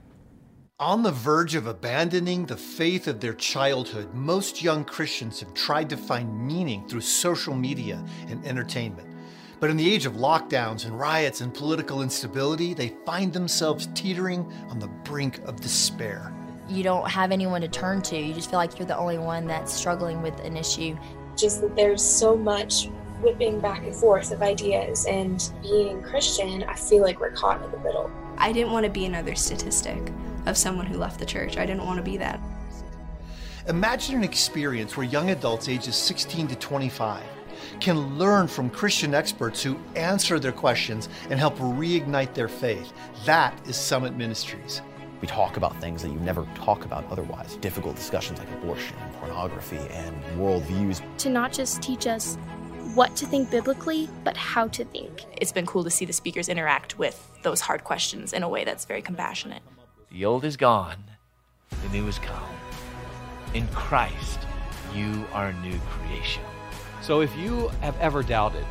On 0.80 1.04
the 1.04 1.12
verge 1.12 1.54
of 1.54 1.68
abandoning 1.68 2.48
the 2.48 2.58
faith 2.58 3.08
of 3.08 3.20
their 3.20 3.36
childhood, 3.36 4.12
most 4.16 4.64
young 4.64 4.84
Christians 4.84 5.40
have 5.40 5.54
tried 5.54 5.88
to 5.92 5.96
find 5.96 6.48
meaning 6.48 6.88
through 6.88 7.02
social 7.02 7.54
media 7.54 8.04
and 8.28 8.44
entertainment. 8.44 9.08
But 9.60 9.70
in 9.70 9.78
the 9.78 9.94
age 9.94 10.08
of 10.08 10.14
lockdowns 10.14 10.86
and 10.86 11.00
riots 11.00 11.42
and 11.42 11.54
political 11.54 12.02
instability, 12.02 12.74
they 12.74 12.96
find 13.06 13.32
themselves 13.32 13.88
teetering 13.94 14.52
on 14.70 14.80
the 14.80 14.88
brink 14.88 15.38
of 15.46 15.62
despair. 15.62 16.34
You 16.68 16.82
don't 16.82 17.08
have 17.08 17.32
anyone 17.32 17.62
to 17.62 17.68
turn 17.68 18.02
to. 18.02 18.18
You 18.18 18.34
just 18.34 18.50
feel 18.50 18.58
like 18.58 18.80
you're 18.80 18.88
the 18.88 18.98
only 18.98 19.20
one 19.20 19.46
that's 19.46 19.72
struggling 19.72 20.24
with 20.24 20.40
an 20.40 20.58
issue. 20.58 20.98
Just 21.38 21.62
that 21.62 21.76
there's 21.76 22.04
so 22.04 22.36
much 22.36 22.88
whipping 23.22 23.60
back 23.60 23.84
and 23.84 23.96
forth 23.96 24.32
of 24.32 24.42
ideas, 24.42 25.06
and 25.06 25.52
being 25.62 26.02
Christian, 26.02 26.64
I 26.64 26.74
feel 26.74 27.04
like 27.04 27.20
we're 27.20 27.32
caught 27.32 27.64
in 27.64 27.70
the 27.70 27.78
middle. 27.78 28.10
I 28.40 28.52
didn't 28.52 28.72
want 28.74 28.86
to 28.86 28.92
be 28.92 29.06
another 29.06 29.36
statistic 29.36 30.12
of 30.46 30.58
someone 30.58 30.86
who 30.86 30.98
left 30.98 31.20
the 31.20 31.26
church. 31.26 31.58
I 31.58 31.66
didn't 31.66 31.86
want 31.86 31.98
to 31.98 32.04
be 32.04 32.18
that. 32.18 32.40
Imagine 33.68 34.16
an 34.16 34.24
experience 34.24 34.98
where 34.98 35.06
young 35.06 35.30
adults 35.30 35.70
ages 35.70 35.96
16 35.96 36.48
to 36.50 36.56
25 36.58 37.24
can 37.80 38.18
learn 38.18 38.48
from 38.48 38.70
Christian 38.70 39.14
experts 39.14 39.64
who 39.64 39.78
answer 39.96 40.40
their 40.40 40.52
questions 40.52 41.10
and 41.30 41.40
help 41.40 41.58
reignite 41.58 42.34
their 42.34 42.48
faith. 42.48 42.92
That 43.26 43.58
is 43.68 43.78
Summit 43.78 44.16
Ministries. 44.16 44.82
We 45.22 45.28
talk 45.28 45.56
about 45.56 45.80
things 45.80 46.02
that 46.02 46.10
you 46.10 46.20
never 46.20 46.46
talk 46.56 46.84
about 46.84 47.06
otherwise 47.10 47.56
difficult 47.58 47.96
discussions 47.96 48.40
like 48.40 48.52
abortion, 48.52 48.98
and 49.00 49.14
pornography, 49.14 49.78
and 49.78 50.14
worldviews. 50.38 51.02
To 51.20 51.30
not 51.30 51.54
just 51.54 51.82
teach 51.82 52.08
us 52.08 52.36
what 52.94 53.16
to 53.16 53.26
think 53.26 53.50
biblically, 53.50 54.10
but 54.26 54.36
how 54.36 54.68
to 54.68 54.84
think. 54.84 55.24
It's 55.38 55.54
been 55.54 55.66
cool 55.66 55.86
to 55.86 55.90
see 55.90 56.04
the 56.04 56.14
speakers 56.14 56.50
interact 56.50 57.00
with 57.00 57.32
those 57.42 57.62
hard 57.62 57.86
questions 57.86 58.34
in 58.34 58.44
a 58.44 58.50
way 58.50 58.66
that's 58.66 58.84
very 58.84 59.02
compassionate. 59.02 59.62
The 60.14 60.26
old 60.26 60.46
is 60.46 60.58
gone, 60.58 61.04
the 61.72 61.90
new 61.90 62.08
is 62.08 62.20
come. 62.20 62.56
In 63.56 63.68
Christ, 63.70 64.42
you 64.94 65.26
are 65.34 65.48
a 65.48 65.54
new 65.54 65.76
creation. 65.90 66.44
So 67.02 67.22
if 67.22 67.36
you 67.36 67.70
have 67.82 68.00
ever 68.00 68.22
doubted, 68.22 68.64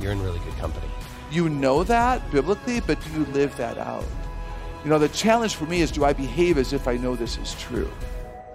you're 0.00 0.10
in 0.10 0.20
really 0.20 0.40
good 0.40 0.54
company. 0.54 0.88
You 1.30 1.48
know 1.48 1.84
that 1.84 2.28
biblically, 2.32 2.80
but 2.80 3.00
do 3.04 3.12
you 3.12 3.24
live 3.26 3.56
that 3.56 3.78
out? 3.78 4.04
You 4.82 4.90
know, 4.90 4.98
the 4.98 5.10
challenge 5.10 5.54
for 5.54 5.66
me 5.66 5.80
is 5.80 5.92
do 5.92 6.04
I 6.04 6.12
behave 6.12 6.58
as 6.58 6.72
if 6.72 6.88
I 6.88 6.96
know 6.96 7.14
this 7.14 7.38
is 7.38 7.54
true? 7.60 7.92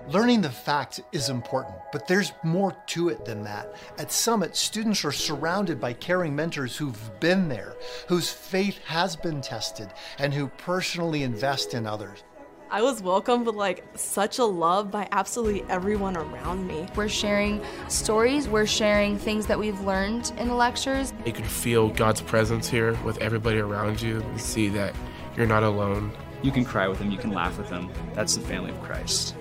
Learning 0.10 0.40
the 0.40 0.50
facts 0.50 1.02
is 1.12 1.28
important, 1.28 1.76
but 1.92 2.08
there's 2.08 2.32
more 2.42 2.74
to 2.86 3.10
it 3.10 3.26
than 3.26 3.44
that. 3.44 3.76
At 3.98 4.10
Summit, 4.10 4.56
students 4.56 5.04
are 5.04 5.12
surrounded 5.12 5.82
by 5.82 5.92
caring 5.92 6.34
mentors 6.34 6.78
who've 6.78 7.20
been 7.20 7.50
there, 7.50 7.76
whose 8.08 8.30
faith 8.30 8.78
has 8.86 9.18
been 9.18 9.42
tested, 9.42 9.90
and 10.18 10.34
who 10.34 10.48
personally 10.48 11.24
invest 11.24 11.74
in 11.74 11.86
others. 11.86 12.24
I 12.72 12.82
was 12.82 13.02
welcomed 13.02 13.48
with 13.48 13.56
like 13.56 13.84
such 13.96 14.40
a 14.40 14.46
love 14.46 14.92
by 14.92 15.10
absolutely 15.12 15.66
everyone 15.70 16.16
around 16.16 16.66
me. 16.66 16.88
We're 16.96 17.10
sharing 17.10 17.62
stories, 17.90 18.48
we're 18.48 18.66
sharing 18.66 19.18
things 19.18 19.46
that 19.48 19.60
we've 19.60 19.80
learned 19.82 20.32
in 20.38 20.48
the 20.48 20.56
lectures. 20.56 21.14
You 21.26 21.34
can 21.34 21.44
feel 21.44 21.90
God's 21.90 22.22
presence 22.22 22.70
here 22.70 22.94
with 23.04 23.18
everybody 23.18 23.60
around 23.60 24.02
you 24.02 24.22
and 24.22 24.40
see 24.40 24.70
that 24.70 24.96
you're 25.36 25.48
not 25.48 25.64
alone. 25.64 26.14
You 26.44 26.52
can 26.52 26.64
cry 26.64 26.88
with 26.88 27.00
them, 27.00 27.12
you 27.12 27.18
can 27.18 27.32
laugh 27.32 27.58
with 27.58 27.68
them. 27.68 27.92
That's 28.14 28.38
the 28.38 28.42
family 28.48 28.72
of 28.72 28.82
Christ. 28.82 29.36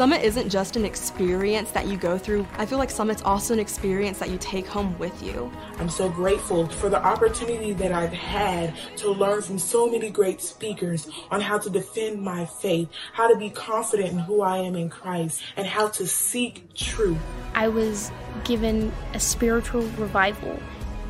Summit 0.00 0.22
isn't 0.22 0.48
just 0.48 0.76
an 0.76 0.86
experience 0.86 1.72
that 1.72 1.86
you 1.86 1.98
go 1.98 2.16
through. 2.16 2.46
I 2.56 2.64
feel 2.64 2.78
like 2.78 2.88
Summit's 2.88 3.20
also 3.20 3.52
an 3.52 3.60
experience 3.60 4.18
that 4.20 4.30
you 4.30 4.38
take 4.38 4.66
home 4.66 4.98
with 4.98 5.22
you. 5.22 5.52
I'm 5.78 5.90
so 5.90 6.08
grateful 6.08 6.66
for 6.66 6.88
the 6.88 7.04
opportunity 7.04 7.74
that 7.74 7.92
I've 7.92 8.14
had 8.14 8.74
to 8.96 9.10
learn 9.10 9.42
from 9.42 9.58
so 9.58 9.90
many 9.90 10.08
great 10.08 10.40
speakers 10.40 11.06
on 11.30 11.42
how 11.42 11.58
to 11.58 11.68
defend 11.68 12.22
my 12.22 12.46
faith, 12.46 12.88
how 13.12 13.28
to 13.28 13.36
be 13.36 13.50
confident 13.50 14.12
in 14.12 14.18
who 14.20 14.40
I 14.40 14.56
am 14.56 14.74
in 14.74 14.88
Christ, 14.88 15.42
and 15.58 15.66
how 15.66 15.88
to 15.88 16.06
seek 16.06 16.72
truth. 16.72 17.18
I 17.54 17.68
was 17.68 18.10
given 18.44 18.90
a 19.12 19.20
spiritual 19.20 19.82
revival 19.98 20.58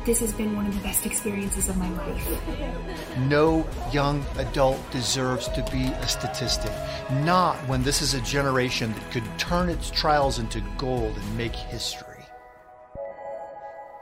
this 0.05 0.19
has 0.19 0.33
been 0.33 0.55
one 0.55 0.65
of 0.65 0.73
the 0.75 0.81
best 0.81 1.05
experiences 1.05 1.69
of 1.69 1.77
my 1.77 1.89
life. 1.91 2.41
No 3.27 3.67
young 3.91 4.25
adult 4.37 4.79
deserves 4.91 5.47
to 5.49 5.63
be 5.71 5.83
a 5.83 6.07
statistic, 6.07 6.71
not 7.23 7.55
when 7.67 7.83
this 7.83 8.01
is 8.01 8.13
a 8.13 8.21
generation 8.21 8.93
that 8.93 9.11
could 9.11 9.23
turn 9.37 9.69
its 9.69 9.91
trials 9.91 10.39
into 10.39 10.61
gold 10.77 11.15
and 11.15 11.37
make 11.37 11.53
history. 11.53 12.07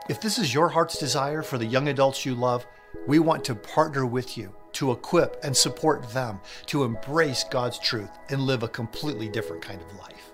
If 0.08 0.20
this 0.20 0.38
is 0.38 0.54
your 0.54 0.68
heart's 0.68 0.98
desire 0.98 1.42
for 1.42 1.58
the 1.58 1.66
young 1.66 1.88
adults 1.88 2.24
you 2.24 2.34
love, 2.34 2.66
we 3.06 3.18
want 3.18 3.44
to 3.44 3.54
partner 3.54 4.06
with 4.06 4.36
you 4.38 4.54
to 4.72 4.92
equip 4.92 5.38
and 5.44 5.56
support 5.56 6.08
them 6.10 6.40
to 6.66 6.84
embrace 6.84 7.44
God's 7.50 7.78
truth 7.78 8.10
and 8.30 8.40
live 8.42 8.62
a 8.62 8.68
completely 8.68 9.28
different 9.28 9.62
kind 9.62 9.80
of 9.80 9.98
life. 9.98 10.32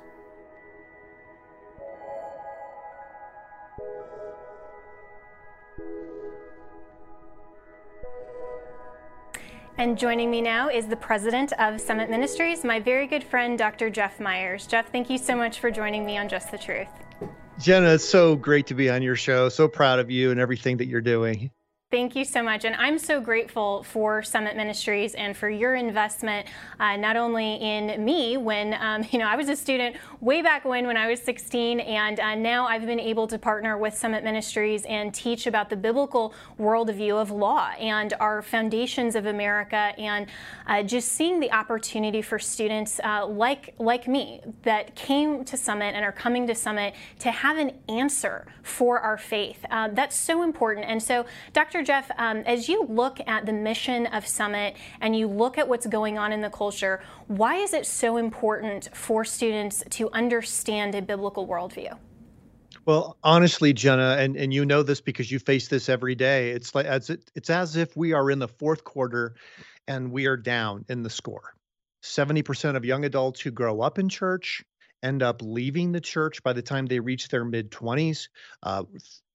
And 9.78 9.98
joining 9.98 10.30
me 10.30 10.40
now 10.40 10.70
is 10.70 10.86
the 10.86 10.96
president 10.96 11.52
of 11.58 11.78
Summit 11.82 12.08
Ministries, 12.08 12.64
my 12.64 12.80
very 12.80 13.06
good 13.06 13.22
friend, 13.22 13.58
Dr. 13.58 13.90
Jeff 13.90 14.18
Myers. 14.18 14.66
Jeff, 14.66 14.90
thank 14.90 15.10
you 15.10 15.18
so 15.18 15.36
much 15.36 15.60
for 15.60 15.70
joining 15.70 16.06
me 16.06 16.16
on 16.16 16.30
Just 16.30 16.50
the 16.50 16.56
Truth. 16.56 16.88
Jenna, 17.58 17.90
it's 17.90 18.04
so 18.04 18.36
great 18.36 18.66
to 18.68 18.74
be 18.74 18.88
on 18.88 19.02
your 19.02 19.16
show. 19.16 19.50
So 19.50 19.68
proud 19.68 19.98
of 19.98 20.10
you 20.10 20.30
and 20.30 20.40
everything 20.40 20.78
that 20.78 20.86
you're 20.86 21.02
doing. 21.02 21.50
Thank 21.92 22.16
you 22.16 22.24
so 22.24 22.42
much. 22.42 22.64
And 22.64 22.74
I'm 22.74 22.98
so 22.98 23.20
grateful 23.20 23.84
for 23.84 24.20
Summit 24.20 24.56
Ministries 24.56 25.14
and 25.14 25.36
for 25.36 25.48
your 25.48 25.76
investment, 25.76 26.48
uh, 26.80 26.96
not 26.96 27.16
only 27.16 27.54
in 27.54 28.04
me 28.04 28.36
when, 28.36 28.74
um, 28.74 29.04
you 29.12 29.20
know, 29.20 29.28
I 29.28 29.36
was 29.36 29.48
a 29.48 29.54
student 29.54 29.94
way 30.20 30.42
back 30.42 30.64
when, 30.64 30.88
when 30.88 30.96
I 30.96 31.08
was 31.08 31.22
16, 31.22 31.78
and 31.78 32.18
uh, 32.18 32.34
now 32.34 32.66
I've 32.66 32.86
been 32.86 32.98
able 32.98 33.28
to 33.28 33.38
partner 33.38 33.78
with 33.78 33.96
Summit 33.96 34.24
Ministries 34.24 34.84
and 34.86 35.14
teach 35.14 35.46
about 35.46 35.70
the 35.70 35.76
biblical 35.76 36.34
worldview 36.58 37.22
of 37.22 37.30
law 37.30 37.68
and 37.78 38.12
our 38.18 38.42
foundations 38.42 39.14
of 39.14 39.26
America, 39.26 39.92
and 39.96 40.26
uh, 40.66 40.82
just 40.82 41.12
seeing 41.12 41.38
the 41.38 41.52
opportunity 41.52 42.20
for 42.20 42.40
students 42.40 42.98
uh, 43.04 43.24
like, 43.24 43.76
like 43.78 44.08
me 44.08 44.40
that 44.62 44.96
came 44.96 45.44
to 45.44 45.56
Summit 45.56 45.94
and 45.94 46.04
are 46.04 46.10
coming 46.10 46.48
to 46.48 46.54
Summit 46.56 46.96
to 47.20 47.30
have 47.30 47.58
an 47.58 47.70
answer 47.88 48.44
for 48.64 48.98
our 48.98 49.16
faith. 49.16 49.64
Uh, 49.70 49.86
that's 49.92 50.16
so 50.16 50.42
important. 50.42 50.84
And 50.86 51.00
so, 51.00 51.26
Dr. 51.52 51.75
Dr. 51.76 51.84
Jeff, 51.84 52.10
um, 52.16 52.38
as 52.46 52.70
you 52.70 52.84
look 52.84 53.20
at 53.26 53.44
the 53.44 53.52
mission 53.52 54.06
of 54.06 54.26
Summit 54.26 54.76
and 55.02 55.14
you 55.14 55.26
look 55.26 55.58
at 55.58 55.68
what's 55.68 55.86
going 55.86 56.16
on 56.16 56.32
in 56.32 56.40
the 56.40 56.48
culture, 56.48 57.02
why 57.26 57.56
is 57.56 57.74
it 57.74 57.84
so 57.84 58.16
important 58.16 58.88
for 58.94 59.26
students 59.26 59.84
to 59.90 60.10
understand 60.12 60.94
a 60.94 61.02
biblical 61.02 61.46
worldview? 61.46 61.94
Well, 62.86 63.18
honestly, 63.22 63.74
Jenna, 63.74 64.16
and, 64.18 64.38
and 64.38 64.54
you 64.54 64.64
know 64.64 64.82
this 64.82 65.02
because 65.02 65.30
you 65.30 65.38
face 65.38 65.68
this 65.68 65.90
every 65.90 66.14
day. 66.14 66.52
It's 66.52 66.74
like 66.74 66.86
as 66.86 67.10
it, 67.10 67.30
it's 67.34 67.50
as 67.50 67.76
if 67.76 67.94
we 67.94 68.14
are 68.14 68.30
in 68.30 68.38
the 68.38 68.48
fourth 68.48 68.84
quarter 68.84 69.34
and 69.86 70.10
we 70.10 70.24
are 70.24 70.38
down 70.38 70.86
in 70.88 71.02
the 71.02 71.10
score. 71.10 71.52
70% 72.02 72.76
of 72.76 72.86
young 72.86 73.04
adults 73.04 73.38
who 73.38 73.50
grow 73.50 73.82
up 73.82 73.98
in 73.98 74.08
church 74.08 74.64
end 75.06 75.22
up 75.22 75.40
leaving 75.40 75.92
the 75.92 76.00
church 76.00 76.42
by 76.42 76.52
the 76.52 76.62
time 76.62 76.86
they 76.86 77.00
reach 77.00 77.28
their 77.28 77.44
mid 77.44 77.70
20s. 77.70 78.28
Uh, 78.62 78.84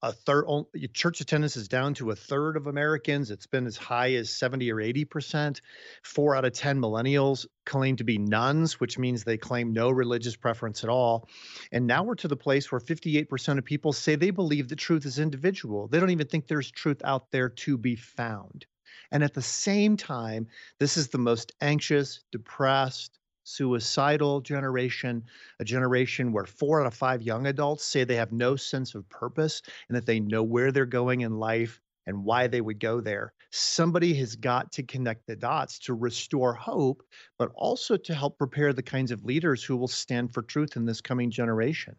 a 0.03 0.11
third 0.11 0.45
church 0.93 1.21
attendance 1.21 1.55
is 1.55 1.67
down 1.67 1.93
to 1.93 2.09
a 2.09 2.15
third 2.15 2.57
of 2.57 2.65
Americans. 2.67 3.29
It's 3.29 3.45
been 3.45 3.67
as 3.67 3.77
high 3.77 4.13
as 4.15 4.31
70 4.31 4.71
or 4.71 4.81
80 4.81 5.05
percent. 5.05 5.61
Four 6.03 6.35
out 6.35 6.43
of 6.43 6.53
10 6.53 6.79
millennials 6.79 7.45
claim 7.65 7.95
to 7.97 8.03
be 8.03 8.17
nones, 8.17 8.79
which 8.79 8.97
means 8.97 9.23
they 9.23 9.37
claim 9.37 9.73
no 9.73 9.91
religious 9.91 10.35
preference 10.35 10.83
at 10.83 10.89
all. 10.89 11.29
And 11.71 11.85
now 11.85 12.03
we're 12.03 12.15
to 12.15 12.27
the 12.27 12.35
place 12.35 12.71
where 12.71 12.81
58% 12.81 13.57
of 13.57 13.63
people 13.65 13.93
say 13.93 14.15
they 14.15 14.31
believe 14.31 14.67
the 14.67 14.75
truth 14.75 15.05
is 15.05 15.19
individual. 15.19 15.87
They 15.87 15.99
don't 15.99 16.09
even 16.09 16.27
think 16.27 16.47
there's 16.47 16.71
truth 16.71 17.01
out 17.05 17.31
there 17.31 17.49
to 17.49 17.77
be 17.77 17.95
found. 17.95 18.65
And 19.11 19.23
at 19.23 19.33
the 19.33 19.41
same 19.41 19.97
time, 19.97 20.47
this 20.79 20.97
is 20.97 21.09
the 21.09 21.17
most 21.17 21.51
anxious, 21.61 22.23
depressed, 22.31 23.19
suicidal 23.43 24.41
generation, 24.41 25.23
a 25.59 25.63
generation 25.63 26.31
where 26.31 26.45
four 26.45 26.81
out 26.81 26.87
of 26.87 26.93
five 26.93 27.21
young 27.21 27.47
adults 27.47 27.85
say 27.85 28.03
they 28.03 28.15
have 28.15 28.31
no 28.31 28.55
sense 28.55 28.95
of 28.95 29.09
purpose 29.09 29.61
and 29.89 29.95
that 29.95 30.05
they 30.05 30.19
know 30.19 30.43
where 30.43 30.71
they're 30.71 30.85
going 30.85 31.21
in 31.21 31.39
life 31.39 31.81
and 32.07 32.23
why 32.25 32.47
they 32.47 32.61
would 32.61 32.79
go 32.79 32.99
there. 33.01 33.33
Somebody 33.51 34.13
has 34.15 34.35
got 34.35 34.71
to 34.73 34.83
connect 34.83 35.27
the 35.27 35.35
dots 35.35 35.79
to 35.79 35.93
restore 35.93 36.53
hope, 36.53 37.03
but 37.37 37.51
also 37.55 37.97
to 37.97 38.13
help 38.13 38.37
prepare 38.37 38.73
the 38.73 38.83
kinds 38.83 39.11
of 39.11 39.25
leaders 39.25 39.63
who 39.63 39.77
will 39.77 39.87
stand 39.87 40.33
for 40.33 40.41
truth 40.41 40.75
in 40.75 40.85
this 40.85 41.01
coming 41.01 41.29
generation. 41.29 41.95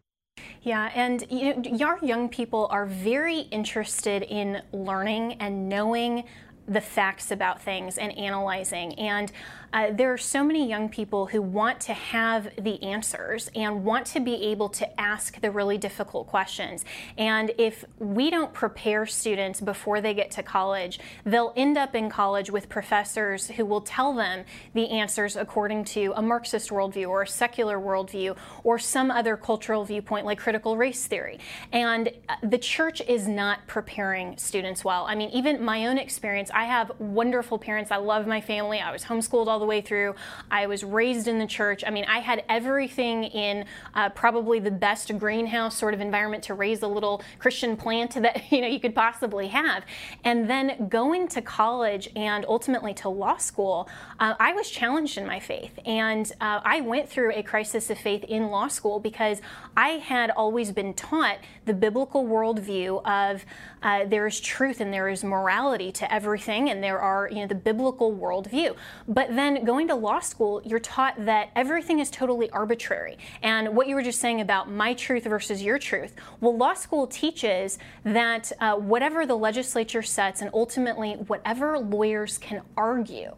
Yeah, 0.63 0.91
and 0.95 1.25
you 1.31 1.55
know, 1.55 1.87
our 1.87 1.99
young 2.03 2.29
people 2.29 2.67
are 2.71 2.87
very 2.87 3.41
interested 3.41 4.23
in 4.23 4.63
learning 4.73 5.35
and 5.35 5.69
knowing 5.69 6.25
the 6.67 6.81
facts 6.81 7.31
about 7.31 7.61
things 7.61 7.99
and 7.99 8.17
analyzing. 8.17 8.95
And 8.95 9.33
uh, 9.73 9.91
there 9.91 10.13
are 10.13 10.19
so 10.19 10.45
many 10.45 10.69
young 10.69 10.89
people 10.89 11.27
who 11.27 11.41
want 11.41 11.81
to 11.81 11.95
have 11.95 12.49
the 12.61 12.83
answers 12.83 13.51
and 13.55 13.85
want 13.85 14.05
to 14.05 14.21
be 14.21 14.35
able 14.35 14.69
to 14.69 15.01
ask 15.01 15.41
the 15.41 15.51
really 15.51 15.79
difficult 15.79 16.27
questions. 16.27 16.85
And 17.17 17.53
if 17.57 17.85
we 17.99 18.29
don't 18.31 18.53
prepare 18.53 19.07
students 19.07 19.63
before 19.63 20.03
they 20.03 20.13
get 20.13 20.31
to 20.33 20.43
college, 20.43 21.01
they'll 21.25 21.55
end 21.57 21.79
up 21.79 21.95
in 21.95 22.11
college 22.11 22.51
with 22.51 22.69
professors 22.69 23.49
who 23.49 23.65
will 23.65 23.81
tell 23.81 24.13
them 24.13 24.45
the 24.75 24.91
answers 24.91 25.37
according 25.37 25.85
to 25.85 26.13
a 26.17 26.23
Marxist 26.23 26.69
worldview 26.69 27.09
or 27.09 27.23
a 27.23 27.27
secular 27.27 27.79
worldview 27.79 28.37
or 28.65 28.79
some 28.79 29.11
other 29.11 29.39
cultural 29.39 29.85
viewpoint 29.87 30.27
like 30.27 30.39
critical 30.39 30.77
race 30.77 31.07
theory. 31.07 31.39
And 31.73 32.13
uh, 32.29 32.35
the 32.43 32.59
church 32.59 33.01
is 33.09 33.27
not 33.27 33.67
preparing 33.67 34.37
students 34.37 34.85
well. 34.85 35.07
I 35.07 35.15
mean, 35.15 35.31
even 35.31 35.65
my 35.65 35.87
own 35.87 35.97
experience, 35.97 36.51
I 36.53 36.65
have 36.65 36.93
wonderful 36.99 37.59
parents. 37.59 37.91
I 37.91 37.97
love 37.97 38.27
my 38.27 38.41
family. 38.41 38.81
I 38.81 38.93
was 38.93 39.05
homeschooled 39.05 39.47
all 39.47 39.59
the 39.59 39.67
way 39.67 39.81
through. 39.81 40.15
I 40.51 40.67
was 40.67 40.85
raised 40.85 41.29
in 41.29 41.39
the 41.39 41.47
church. 41.47 41.85
I 41.87 41.91
mean, 41.91 42.05
I 42.07 42.19
had 42.19 42.45
everything 42.49 43.25
in 43.25 43.65
uh, 43.95 44.11
probably 44.11 44.59
the 44.59 44.71
best 44.71 45.17
greenhouse 45.19 45.77
sort 45.77 45.95
of 45.95 46.01
environment 46.01 46.43
to 46.45 46.55
raise 46.55 46.83
a 46.83 46.89
little 46.89 47.23
Christian 47.39 47.77
plant 47.77 48.15
that 48.23 48.51
you 48.51 48.61
know 48.61 48.67
you 48.67 48.81
could 48.81 48.95
possibly 48.95 49.49
have. 49.49 49.85
And 50.25 50.49
then 50.49 50.89
going 50.89 51.29
to 51.29 51.43
college 51.43 52.09
and 52.17 52.45
ultimately 52.49 52.95
to 52.95 53.09
law 53.09 53.37
school, 53.37 53.89
uh, 54.21 54.35
I 54.39 54.53
was 54.53 54.71
challenged 54.71 55.19
in 55.19 55.27
my 55.27 55.41
faith, 55.41 55.79
and 55.85 56.31
uh, 56.41 56.61
I 56.65 56.81
went 56.81 57.09
through 57.09 57.33
a 57.33 57.43
crisis 57.43 57.91
of 57.91 57.99
faith 57.99 58.25
in 58.25 58.49
law 58.49 58.69
school 58.69 59.01
because 59.01 59.41
I 59.77 59.91
had 59.91 60.31
always 60.31 60.73
been 60.73 60.95
taught 60.95 61.39
the 61.65 61.75
biblical 61.75 62.25
worldview 62.25 63.05
of 63.05 63.45
uh, 63.83 64.05
there 64.05 64.27
is 64.27 64.41
truth 64.41 64.81
and 64.81 64.93
there 64.93 65.09
is 65.09 65.25
morality 65.25 65.93
to 65.93 66.13
everything, 66.13 66.71
and 66.71 66.83
there 66.83 67.01
are 67.01 67.29
you 67.31 67.41
know 67.41 67.47
the 67.47 67.55
biblical 67.55 68.13
worldview. 68.13 68.77
But 69.09 69.35
then 69.35 69.65
going 69.65 69.89
to 69.89 69.95
law 69.95 70.21
school, 70.21 70.63
you're 70.65 70.81
taught 70.81 71.25
that 71.25 71.51
everything 71.57 71.99
is 71.99 72.11
totally 72.11 72.51
arbitrary. 72.51 73.19
And 73.43 73.75
what 73.75 73.87
you 73.89 73.95
were 73.95 74.03
just 74.03 74.21
saying 74.21 74.41
about 74.41 74.71
my 74.71 74.95
truth 74.95 75.25
versus 75.25 75.63
your 75.63 75.79
truth, 75.79 76.15
well, 76.41 76.57
law 76.57 76.75
school 76.75 77.07
teaches 77.07 77.79
that 78.05 78.53
uh, 78.61 78.77
whatever 78.77 79.27
the 79.27 79.37
legislature 79.37 80.03
sets 80.03 80.41
and 80.41 80.51
ultimately 80.55 81.15
whatever 81.27 81.79
lawyers 81.79 82.39
can 82.39 82.63
argue, 82.77 83.35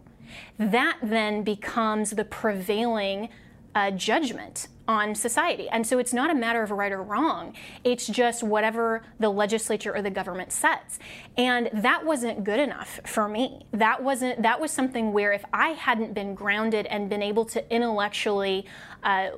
that 0.58 0.98
then 1.02 1.42
becomes 1.42 2.10
the 2.10 2.24
prevailing 2.24 3.28
uh, 3.74 3.90
judgment 3.90 4.68
on 4.86 5.14
society. 5.14 5.68
And 5.70 5.86
so 5.86 5.98
it's 5.98 6.12
not 6.12 6.30
a 6.30 6.34
matter 6.34 6.62
of 6.62 6.70
right 6.70 6.92
or 6.92 7.02
wrong. 7.02 7.54
It's 7.84 8.06
just 8.06 8.42
whatever 8.42 9.02
the 9.18 9.30
legislature 9.30 9.94
or 9.94 10.02
the 10.02 10.10
government 10.10 10.52
says. 10.52 10.98
And 11.38 11.70
that 11.72 12.04
wasn't 12.04 12.44
good 12.44 12.60
enough 12.60 13.00
for 13.06 13.28
me. 13.28 13.66
That 13.72 14.02
wasn't 14.02 14.42
that 14.42 14.60
was 14.60 14.70
something 14.70 15.12
where 15.12 15.32
if 15.32 15.44
I 15.52 15.68
hadn't 15.68 16.12
been 16.12 16.34
grounded 16.34 16.86
and 16.86 17.08
been 17.08 17.22
able 17.22 17.46
to 17.46 17.74
intellectually 17.74 18.66
uh, 19.04 19.30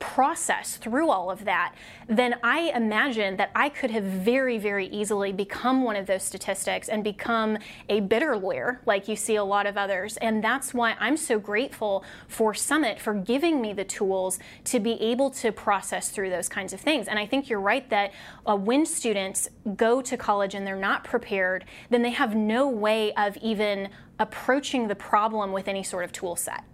process 0.00 0.76
through 0.76 1.10
all 1.10 1.30
of 1.30 1.44
that, 1.44 1.74
then 2.08 2.36
I 2.42 2.72
imagine 2.74 3.36
that 3.36 3.50
I 3.54 3.68
could 3.68 3.90
have 3.90 4.04
very, 4.04 4.58
very 4.58 4.86
easily 4.86 5.32
become 5.32 5.82
one 5.82 5.96
of 5.96 6.06
those 6.06 6.22
statistics 6.22 6.88
and 6.88 7.04
become 7.04 7.58
a 7.88 8.00
bitter 8.00 8.36
lawyer, 8.36 8.80
like 8.86 9.08
you 9.08 9.16
see 9.16 9.36
a 9.36 9.44
lot 9.44 9.66
of 9.66 9.76
others. 9.76 10.16
And 10.16 10.42
that's 10.42 10.72
why 10.72 10.96
I'm 10.98 11.16
so 11.16 11.38
grateful 11.38 12.04
for 12.26 12.54
Summit 12.54 12.98
for 12.98 13.14
giving 13.14 13.60
me 13.60 13.72
the 13.72 13.84
tools 13.84 14.38
to 14.64 14.80
be 14.80 15.00
able 15.00 15.30
to 15.30 15.52
process 15.52 16.08
through 16.10 16.30
those 16.30 16.48
kinds 16.48 16.72
of 16.72 16.80
things. 16.80 17.06
And 17.06 17.18
I 17.18 17.26
think 17.26 17.50
you're 17.50 17.60
right 17.60 17.88
that 17.90 18.12
uh, 18.46 18.56
when 18.56 18.86
students 18.86 19.48
go 19.76 20.00
to 20.00 20.16
college 20.16 20.54
and 20.54 20.66
they're 20.66 20.76
not 20.76 21.04
prepared, 21.04 21.66
then 21.90 22.02
they 22.02 22.10
have 22.10 22.34
no 22.34 22.68
way 22.68 23.12
of 23.14 23.36
even 23.38 23.90
approaching 24.18 24.88
the 24.88 24.94
problem 24.94 25.52
with 25.52 25.68
any 25.68 25.82
sort 25.82 26.04
of 26.04 26.12
tool 26.12 26.36
set. 26.36 26.64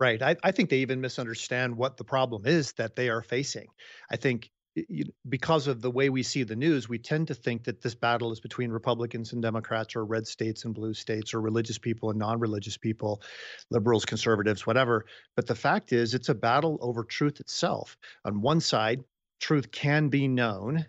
Right. 0.00 0.20
I, 0.22 0.36
I 0.42 0.50
think 0.52 0.70
they 0.70 0.78
even 0.78 1.00
misunderstand 1.02 1.76
what 1.76 1.98
the 1.98 2.04
problem 2.04 2.46
is 2.46 2.72
that 2.74 2.96
they 2.96 3.10
are 3.10 3.22
facing. 3.22 3.68
I 4.10 4.16
think 4.16 4.50
because 5.28 5.66
of 5.66 5.82
the 5.82 5.90
way 5.90 6.08
we 6.08 6.22
see 6.22 6.44
the 6.44 6.56
news, 6.56 6.88
we 6.88 6.98
tend 6.98 7.28
to 7.28 7.34
think 7.34 7.64
that 7.64 7.82
this 7.82 7.94
battle 7.94 8.32
is 8.32 8.40
between 8.40 8.70
Republicans 8.70 9.32
and 9.32 9.42
Democrats, 9.42 9.96
or 9.96 10.04
red 10.06 10.26
states 10.26 10.64
and 10.64 10.74
blue 10.74 10.94
states, 10.94 11.34
or 11.34 11.40
religious 11.40 11.76
people 11.76 12.08
and 12.10 12.18
non 12.18 12.38
religious 12.40 12.78
people, 12.78 13.20
liberals, 13.70 14.06
conservatives, 14.06 14.66
whatever. 14.66 15.04
But 15.36 15.46
the 15.46 15.54
fact 15.54 15.92
is, 15.92 16.14
it's 16.14 16.28
a 16.30 16.34
battle 16.34 16.78
over 16.80 17.04
truth 17.04 17.40
itself. 17.40 17.96
On 18.24 18.40
one 18.40 18.60
side, 18.60 19.04
truth 19.40 19.70
can 19.70 20.08
be 20.08 20.28
known 20.28 20.86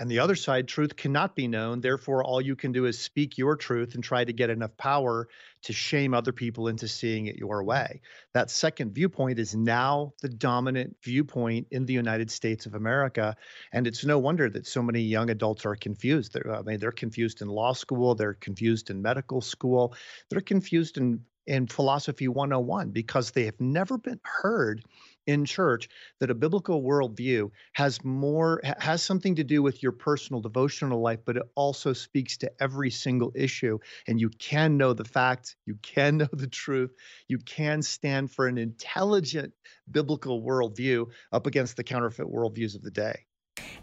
and 0.00 0.10
the 0.10 0.18
other 0.18 0.34
side, 0.34 0.66
truth 0.66 0.96
cannot 0.96 1.36
be 1.36 1.46
known. 1.46 1.82
Therefore, 1.82 2.24
all 2.24 2.40
you 2.40 2.56
can 2.56 2.72
do 2.72 2.86
is 2.86 2.98
speak 2.98 3.36
your 3.36 3.54
truth 3.54 3.94
and 3.94 4.02
try 4.02 4.24
to 4.24 4.32
get 4.32 4.48
enough 4.48 4.74
power 4.78 5.28
to 5.64 5.74
shame 5.74 6.14
other 6.14 6.32
people 6.32 6.68
into 6.68 6.88
seeing 6.88 7.26
it 7.26 7.36
your 7.36 7.62
way. 7.62 8.00
That 8.32 8.50
second 8.50 8.94
viewpoint 8.94 9.38
is 9.38 9.54
now 9.54 10.14
the 10.22 10.30
dominant 10.30 10.96
viewpoint 11.04 11.66
in 11.70 11.84
the 11.84 11.92
United 11.92 12.30
States 12.30 12.64
of 12.64 12.74
America. 12.74 13.36
And 13.72 13.86
it's 13.86 14.02
no 14.02 14.18
wonder 14.18 14.48
that 14.48 14.66
so 14.66 14.82
many 14.82 15.02
young 15.02 15.28
adults 15.28 15.66
are 15.66 15.76
confused. 15.76 16.32
They're, 16.32 16.50
I 16.50 16.62
mean, 16.62 16.78
they're 16.78 16.92
confused 16.92 17.42
in 17.42 17.48
law 17.48 17.74
school, 17.74 18.14
they're 18.14 18.32
confused 18.32 18.88
in 18.88 19.02
medical 19.02 19.42
school, 19.42 19.94
they're 20.30 20.40
confused 20.40 20.96
in 20.96 21.20
in 21.46 21.66
philosophy 21.66 22.28
101 22.28 22.90
because 22.90 23.32
they 23.32 23.44
have 23.44 23.60
never 23.60 23.98
been 23.98 24.20
heard 24.22 24.84
in 25.30 25.44
church 25.44 25.88
that 26.18 26.30
a 26.30 26.34
biblical 26.34 26.82
worldview 26.82 27.50
has 27.72 28.04
more 28.04 28.60
has 28.64 29.00
something 29.00 29.36
to 29.36 29.44
do 29.44 29.62
with 29.62 29.80
your 29.80 29.92
personal 29.92 30.42
devotional 30.42 31.00
life 31.00 31.20
but 31.24 31.36
it 31.36 31.44
also 31.54 31.92
speaks 31.92 32.36
to 32.38 32.50
every 32.60 32.90
single 32.90 33.32
issue. 33.36 33.78
And 34.08 34.20
you 34.20 34.28
can 34.28 34.76
know 34.76 34.92
the 34.92 35.04
facts 35.04 35.54
you 35.66 35.76
can 35.82 36.16
know 36.18 36.28
the 36.32 36.48
truth 36.48 36.90
you 37.28 37.38
can 37.38 37.82
stand 37.82 38.32
for 38.32 38.48
an 38.48 38.58
intelligent 38.58 39.52
biblical 39.88 40.42
worldview 40.42 41.06
up 41.32 41.46
against 41.46 41.76
the 41.76 41.84
counterfeit 41.84 42.26
worldviews 42.26 42.74
of 42.74 42.82
the 42.82 42.90
day 42.90 43.26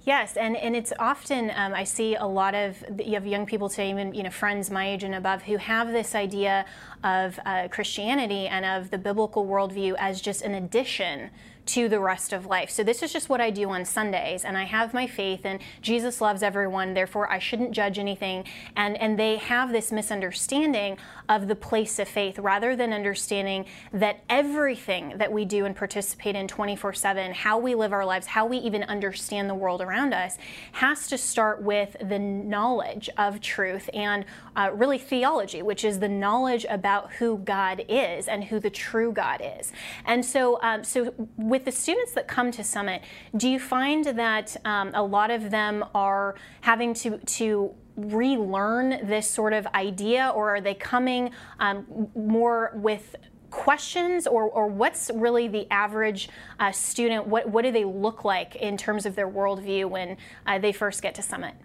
Yes, 0.05 0.37
and, 0.37 0.55
and 0.55 0.75
it's 0.75 0.93
often 0.99 1.51
um, 1.55 1.73
I 1.73 1.83
see 1.83 2.15
a 2.15 2.25
lot 2.25 2.55
of 2.55 2.83
you 2.97 3.13
have 3.15 3.27
young 3.27 3.45
people 3.45 3.67
today, 3.69 3.89
even 3.89 4.13
you 4.13 4.23
know 4.23 4.29
friends 4.29 4.71
my 4.71 4.87
age 4.87 5.03
and 5.03 5.15
above, 5.15 5.43
who 5.43 5.57
have 5.57 5.91
this 5.91 6.15
idea 6.15 6.65
of 7.03 7.39
uh, 7.45 7.67
Christianity 7.69 8.47
and 8.47 8.65
of 8.65 8.89
the 8.89 8.97
biblical 8.97 9.45
worldview 9.45 9.95
as 9.99 10.21
just 10.21 10.41
an 10.41 10.53
addition 10.53 11.29
to 11.67 11.89
the 11.89 11.99
rest 11.99 12.33
of 12.33 12.45
life. 12.45 12.69
So 12.69 12.83
this 12.83 13.03
is 13.03 13.13
just 13.13 13.29
what 13.29 13.41
I 13.41 13.49
do 13.49 13.69
on 13.69 13.85
Sundays, 13.85 14.45
and 14.45 14.57
I 14.57 14.63
have 14.63 14.93
my 14.93 15.07
faith, 15.07 15.41
and 15.43 15.59
Jesus 15.81 16.21
loves 16.21 16.43
everyone, 16.43 16.93
therefore 16.93 17.31
I 17.31 17.39
shouldn't 17.39 17.71
judge 17.71 17.99
anything. 17.99 18.45
And 18.75 18.97
and 18.97 19.17
they 19.19 19.37
have 19.37 19.71
this 19.71 19.91
misunderstanding 19.91 20.97
of 21.29 21.47
the 21.47 21.55
place 21.55 21.99
of 21.99 22.07
faith, 22.07 22.39
rather 22.39 22.75
than 22.75 22.93
understanding 22.93 23.65
that 23.91 24.23
everything 24.29 25.17
that 25.17 25.31
we 25.31 25.45
do 25.45 25.65
and 25.65 25.75
participate 25.75 26.35
in 26.35 26.47
24/7, 26.47 27.33
how 27.33 27.57
we 27.57 27.75
live 27.75 27.93
our 27.93 28.05
lives, 28.05 28.27
how 28.27 28.45
we 28.45 28.57
even 28.57 28.83
understand 28.83 29.49
the 29.49 29.55
world 29.55 29.81
around 29.81 30.13
us, 30.13 30.37
has 30.73 31.07
to 31.07 31.17
start 31.17 31.61
with 31.61 31.95
the 32.01 32.19
knowledge 32.19 33.09
of 33.17 33.41
truth 33.41 33.89
and 33.93 34.25
uh, 34.55 34.69
really 34.73 34.97
theology, 34.97 35.61
which 35.61 35.83
is 35.83 35.99
the 35.99 36.07
knowledge 36.07 36.65
about 36.69 37.13
who 37.13 37.37
God 37.39 37.83
is 37.87 38.27
and 38.27 38.43
who 38.45 38.59
the 38.59 38.69
true 38.69 39.11
God 39.11 39.41
is. 39.59 39.71
And 40.05 40.25
so, 40.25 40.59
um, 40.61 40.83
so 40.83 41.13
with 41.37 41.56
with 41.57 41.65
the 41.65 41.71
students 41.71 42.11
that 42.11 42.27
come 42.27 42.51
to 42.51 42.63
Summit, 42.63 43.01
do 43.35 43.49
you 43.49 43.59
find 43.59 44.05
that 44.05 44.55
um, 44.63 44.91
a 44.93 45.01
lot 45.01 45.31
of 45.31 45.49
them 45.49 45.83
are 45.95 46.35
having 46.61 46.93
to 46.93 47.17
to 47.17 47.73
relearn 47.95 49.07
this 49.07 49.27
sort 49.27 49.53
of 49.53 49.65
idea, 49.73 50.31
or 50.35 50.57
are 50.57 50.61
they 50.61 50.75
coming 50.75 51.31
um, 51.59 52.09
more 52.15 52.73
with 52.75 53.15
questions 53.49 54.27
or, 54.27 54.43
or 54.43 54.67
what's 54.67 55.09
really 55.15 55.47
the 55.47 55.65
average 55.71 56.29
uh, 56.59 56.71
student 56.71 57.25
what, 57.25 57.49
what 57.49 57.63
do 57.63 57.71
they 57.71 57.85
look 57.85 58.25
like 58.25 58.57
in 58.57 58.75
terms 58.75 59.05
of 59.05 59.15
their 59.15 59.29
worldview 59.29 59.89
when 59.89 60.17
uh, 60.45 60.59
they 60.59 60.73
first 60.73 61.01
get 61.01 61.15
to 61.15 61.21
summit 61.21 61.55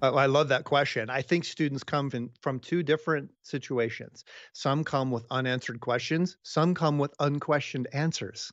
I 0.00 0.26
love 0.26 0.48
that 0.48 0.64
question. 0.64 1.10
I 1.10 1.22
think 1.22 1.44
students 1.44 1.84
come 1.84 2.10
from, 2.10 2.30
from 2.40 2.58
two 2.58 2.82
different 2.82 3.30
situations. 3.42 4.24
Some 4.52 4.82
come 4.82 5.12
with 5.12 5.24
unanswered 5.30 5.78
questions, 5.80 6.38
some 6.42 6.74
come 6.74 6.98
with 6.98 7.14
unquestioned 7.20 7.86
answers 7.92 8.50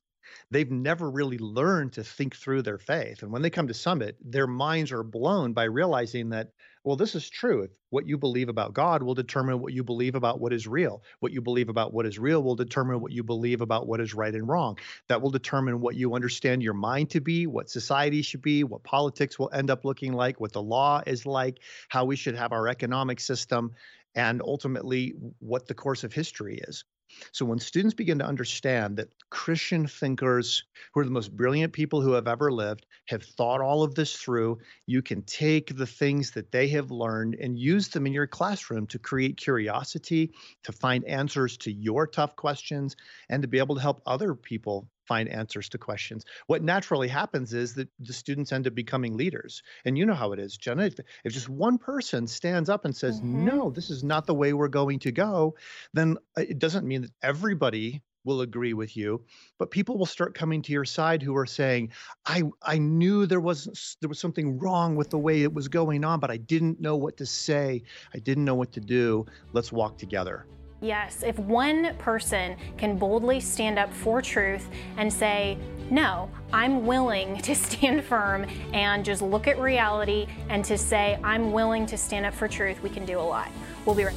they've 0.51 0.71
never 0.71 1.09
really 1.09 1.37
learned 1.37 1.93
to 1.93 2.03
think 2.03 2.35
through 2.35 2.61
their 2.61 2.77
faith. 2.77 3.23
And 3.23 3.31
when 3.31 3.41
they 3.41 3.49
come 3.49 3.67
to 3.67 3.73
Summit, 3.73 4.17
their 4.23 4.47
minds 4.47 4.91
are 4.91 5.03
blown 5.03 5.53
by 5.53 5.63
realizing 5.65 6.29
that, 6.29 6.51
well, 6.83 6.95
this 6.95 7.13
is 7.13 7.29
true. 7.29 7.67
What 7.89 8.07
you 8.07 8.17
believe 8.17 8.49
about 8.49 8.73
God 8.73 9.03
will 9.03 9.13
determine 9.13 9.59
what 9.59 9.73
you 9.73 9.83
believe 9.83 10.15
about 10.15 10.39
what 10.39 10.53
is 10.53 10.65
real. 10.65 11.03
What 11.19 11.33
you 11.33 11.41
believe 11.41 11.69
about 11.69 11.93
what 11.93 12.05
is 12.05 12.17
real 12.17 12.41
will 12.41 12.55
determine 12.55 13.01
what 13.01 13.11
you 13.11 13.21
believe 13.21 13.61
about 13.61 13.87
what 13.87 13.99
is 13.99 14.13
right 14.13 14.33
and 14.33 14.47
wrong. 14.47 14.77
That 15.07 15.21
will 15.21 15.29
determine 15.29 15.81
what 15.81 15.95
you 15.95 16.15
understand 16.15 16.63
your 16.63 16.73
mind 16.73 17.09
to 17.11 17.19
be, 17.19 17.47
what 17.47 17.69
society 17.69 18.21
should 18.21 18.41
be, 18.41 18.63
what 18.63 18.83
politics 18.83 19.37
will 19.37 19.51
end 19.53 19.69
up 19.69 19.83
looking 19.83 20.13
like, 20.13 20.39
what 20.39 20.53
the 20.53 20.61
law 20.61 21.01
is 21.05 21.25
like, 21.25 21.59
how 21.89 22.05
we 22.05 22.15
should 22.15 22.35
have 22.35 22.53
our 22.53 22.67
economic 22.67 23.19
system, 23.19 23.73
and 24.15 24.41
ultimately 24.41 25.13
what 25.39 25.67
the 25.67 25.73
course 25.73 26.03
of 26.03 26.13
history 26.13 26.59
is. 26.67 26.85
So 27.31 27.45
when 27.45 27.59
students 27.59 27.93
begin 27.93 28.19
to 28.19 28.25
understand 28.25 28.97
that 28.97 29.13
Christian 29.29 29.87
thinkers, 29.87 30.63
who 30.93 31.01
are 31.01 31.05
the 31.05 31.11
most 31.11 31.35
brilliant 31.35 31.73
people 31.73 32.01
who 32.01 32.13
have 32.13 32.27
ever 32.27 32.51
lived, 32.51 32.85
have 33.05 33.23
thought 33.23 33.61
all 33.61 33.83
of 33.83 33.95
this 33.95 34.15
through, 34.15 34.59
you 34.85 35.01
can 35.01 35.23
take 35.23 35.75
the 35.75 35.85
things 35.85 36.31
that 36.31 36.51
they 36.51 36.67
have 36.69 36.91
learned 36.91 37.35
and 37.35 37.57
use 37.57 37.87
them 37.89 38.07
in 38.07 38.13
your 38.13 38.27
classroom 38.27 38.87
to 38.87 38.99
create 38.99 39.37
curiosity, 39.37 40.31
to 40.63 40.71
find 40.71 41.03
answers 41.05 41.57
to 41.57 41.71
your 41.71 42.07
tough 42.07 42.35
questions, 42.35 42.95
and 43.29 43.41
to 43.41 43.47
be 43.47 43.59
able 43.59 43.75
to 43.75 43.81
help 43.81 44.01
other 44.05 44.35
people 44.35 44.89
find 45.09 45.27
answers 45.27 45.69
to 45.69 45.79
questions. 45.79 46.23
What 46.45 46.61
naturally 46.61 47.07
happens 47.07 47.55
is 47.55 47.73
that 47.73 47.89
the 47.99 48.13
students 48.13 48.51
end 48.51 48.67
up 48.67 48.75
becoming 48.75 49.17
leaders. 49.17 49.63
And 49.83 49.97
you 49.97 50.05
know 50.05 50.13
how 50.13 50.33
it 50.33 50.39
is, 50.39 50.55
Jenna. 50.55 50.85
If, 50.85 50.99
if 51.25 51.33
just 51.33 51.49
one 51.49 51.79
person 51.79 52.27
stands 52.27 52.69
up 52.69 52.85
and 52.85 52.95
says, 52.95 53.17
mm-hmm. 53.17 53.45
no, 53.45 53.71
this 53.71 53.89
is 53.89 54.03
not 54.03 54.27
the 54.27 54.35
way 54.35 54.53
we're 54.53 54.67
going 54.67 54.99
to 54.99 55.11
go, 55.11 55.55
then 55.93 56.17
uh, 56.37 56.41
it 56.41 56.59
doesn't 56.59 56.87
mean 56.87 57.01
that 57.01 57.11
everybody 57.23 58.03
will 58.25 58.41
agree 58.41 58.73
with 58.73 58.97
you 58.97 59.23
but 59.57 59.71
people 59.71 59.97
will 59.97 60.05
start 60.05 60.35
coming 60.35 60.61
to 60.61 60.73
your 60.73 60.83
side 60.83 61.23
who 61.23 61.35
are 61.37 61.45
saying 61.45 61.89
i 62.25 62.43
i 62.61 62.77
knew 62.77 63.25
there 63.25 63.39
wasn't 63.39 63.79
there 64.01 64.09
was 64.09 64.19
something 64.19 64.59
wrong 64.59 64.97
with 64.97 65.09
the 65.09 65.17
way 65.17 65.41
it 65.41 65.53
was 65.53 65.69
going 65.69 66.03
on 66.03 66.19
but 66.19 66.29
i 66.29 66.35
didn't 66.35 66.81
know 66.81 66.97
what 66.97 67.15
to 67.15 67.25
say 67.25 67.81
i 68.13 68.19
didn't 68.19 68.43
know 68.43 68.55
what 68.55 68.73
to 68.73 68.81
do 68.81 69.25
let's 69.53 69.71
walk 69.71 69.97
together 69.97 70.45
Yes, 70.81 71.23
if 71.23 71.37
one 71.37 71.93
person 71.97 72.55
can 72.77 72.97
boldly 72.97 73.41
stand 73.41 73.77
up 73.77 73.93
for 73.93 74.21
truth 74.21 74.69
and 74.97 75.11
say, 75.11 75.57
no, 75.89 76.29
I'm 76.53 76.85
willing 76.85 77.37
to 77.41 77.55
stand 77.55 78.03
firm 78.03 78.45
and 78.73 79.03
just 79.03 79.21
look 79.21 79.47
at 79.47 79.59
reality 79.59 80.27
and 80.47 80.63
to 80.65 80.77
say, 80.77 81.19
I'm 81.23 81.51
willing 81.51 81.85
to 81.87 81.97
stand 81.97 82.25
up 82.25 82.33
for 82.33 82.47
truth, 82.47 82.81
we 82.81 82.89
can 82.89 83.05
do 83.05 83.19
a 83.19 83.21
lot. 83.21 83.49
We'll 83.85 83.95
be 83.95 84.05
right 84.05 84.15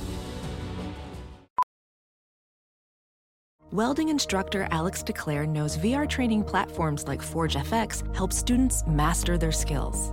Welding 3.73 4.11
instructor 4.11 4.69
Alex 4.71 5.03
DeClaire 5.03 5.49
knows 5.49 5.79
VR 5.79 6.07
training 6.07 6.45
platforms 6.45 7.09
like 7.09 7.23
Forge 7.23 7.55
FX 7.55 8.15
help 8.15 8.31
students 8.31 8.87
master 8.87 9.39
their 9.39 9.51
skills. 9.51 10.13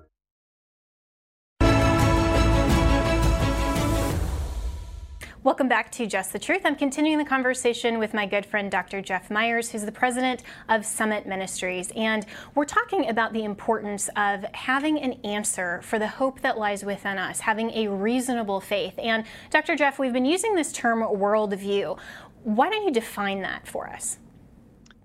Welcome 5.43 5.67
back 5.67 5.91
to 5.93 6.05
Just 6.05 6.33
the 6.33 6.37
Truth. 6.37 6.61
I'm 6.65 6.75
continuing 6.75 7.17
the 7.17 7.25
conversation 7.25 7.97
with 7.97 8.13
my 8.13 8.27
good 8.27 8.45
friend 8.45 8.69
Dr. 8.69 9.01
Jeff 9.01 9.31
Myers, 9.31 9.71
who's 9.71 9.83
the 9.83 9.91
president 9.91 10.43
of 10.69 10.85
Summit 10.85 11.25
Ministries. 11.25 11.91
And 11.95 12.27
we're 12.53 12.65
talking 12.65 13.09
about 13.09 13.33
the 13.33 13.43
importance 13.43 14.07
of 14.17 14.45
having 14.53 14.99
an 14.99 15.13
answer 15.23 15.81
for 15.81 15.97
the 15.97 16.07
hope 16.07 16.41
that 16.41 16.59
lies 16.59 16.85
within 16.85 17.17
us, 17.17 17.39
having 17.39 17.71
a 17.71 17.87
reasonable 17.87 18.61
faith. 18.61 18.93
And 18.99 19.25
Dr. 19.49 19.75
Jeff, 19.75 19.97
we've 19.97 20.13
been 20.13 20.25
using 20.25 20.53
this 20.53 20.71
term 20.71 21.01
worldview. 21.01 21.97
Why 22.43 22.69
don't 22.69 22.83
you 22.83 22.91
define 22.91 23.41
that 23.41 23.67
for 23.67 23.89
us? 23.89 24.19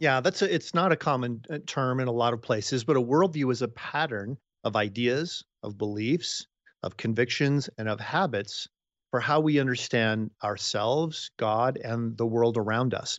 Yeah, 0.01 0.21
that's 0.21 0.43
a, 0.43 0.55
it's 0.55 0.75
not 0.75 0.93
a 0.93 0.97
common 0.97 1.41
uh, 1.49 1.61
term 1.67 1.99
in 1.99 2.09
a 2.09 2.13
lot 2.13 2.35
of 2.35 2.43
places, 2.43 2.85
but 2.85 2.99
a 2.99 3.01
worldview 3.01 3.51
is 3.53 3.63
a 3.63 3.69
pattern 3.69 4.37
of 4.65 4.77
ideas, 4.77 5.43
of 5.63 5.79
beliefs, 5.79 6.47
of 6.83 6.99
convictions, 6.99 7.71
and 7.79 7.89
of 7.89 8.01
habits 8.01 8.69
for 9.17 9.21
how 9.21 9.41
we 9.41 9.59
understand 9.59 10.31
ourselves, 10.45 11.31
God, 11.39 11.79
and 11.83 12.15
the 12.19 12.27
world 12.27 12.59
around 12.59 12.93
us. 12.93 13.19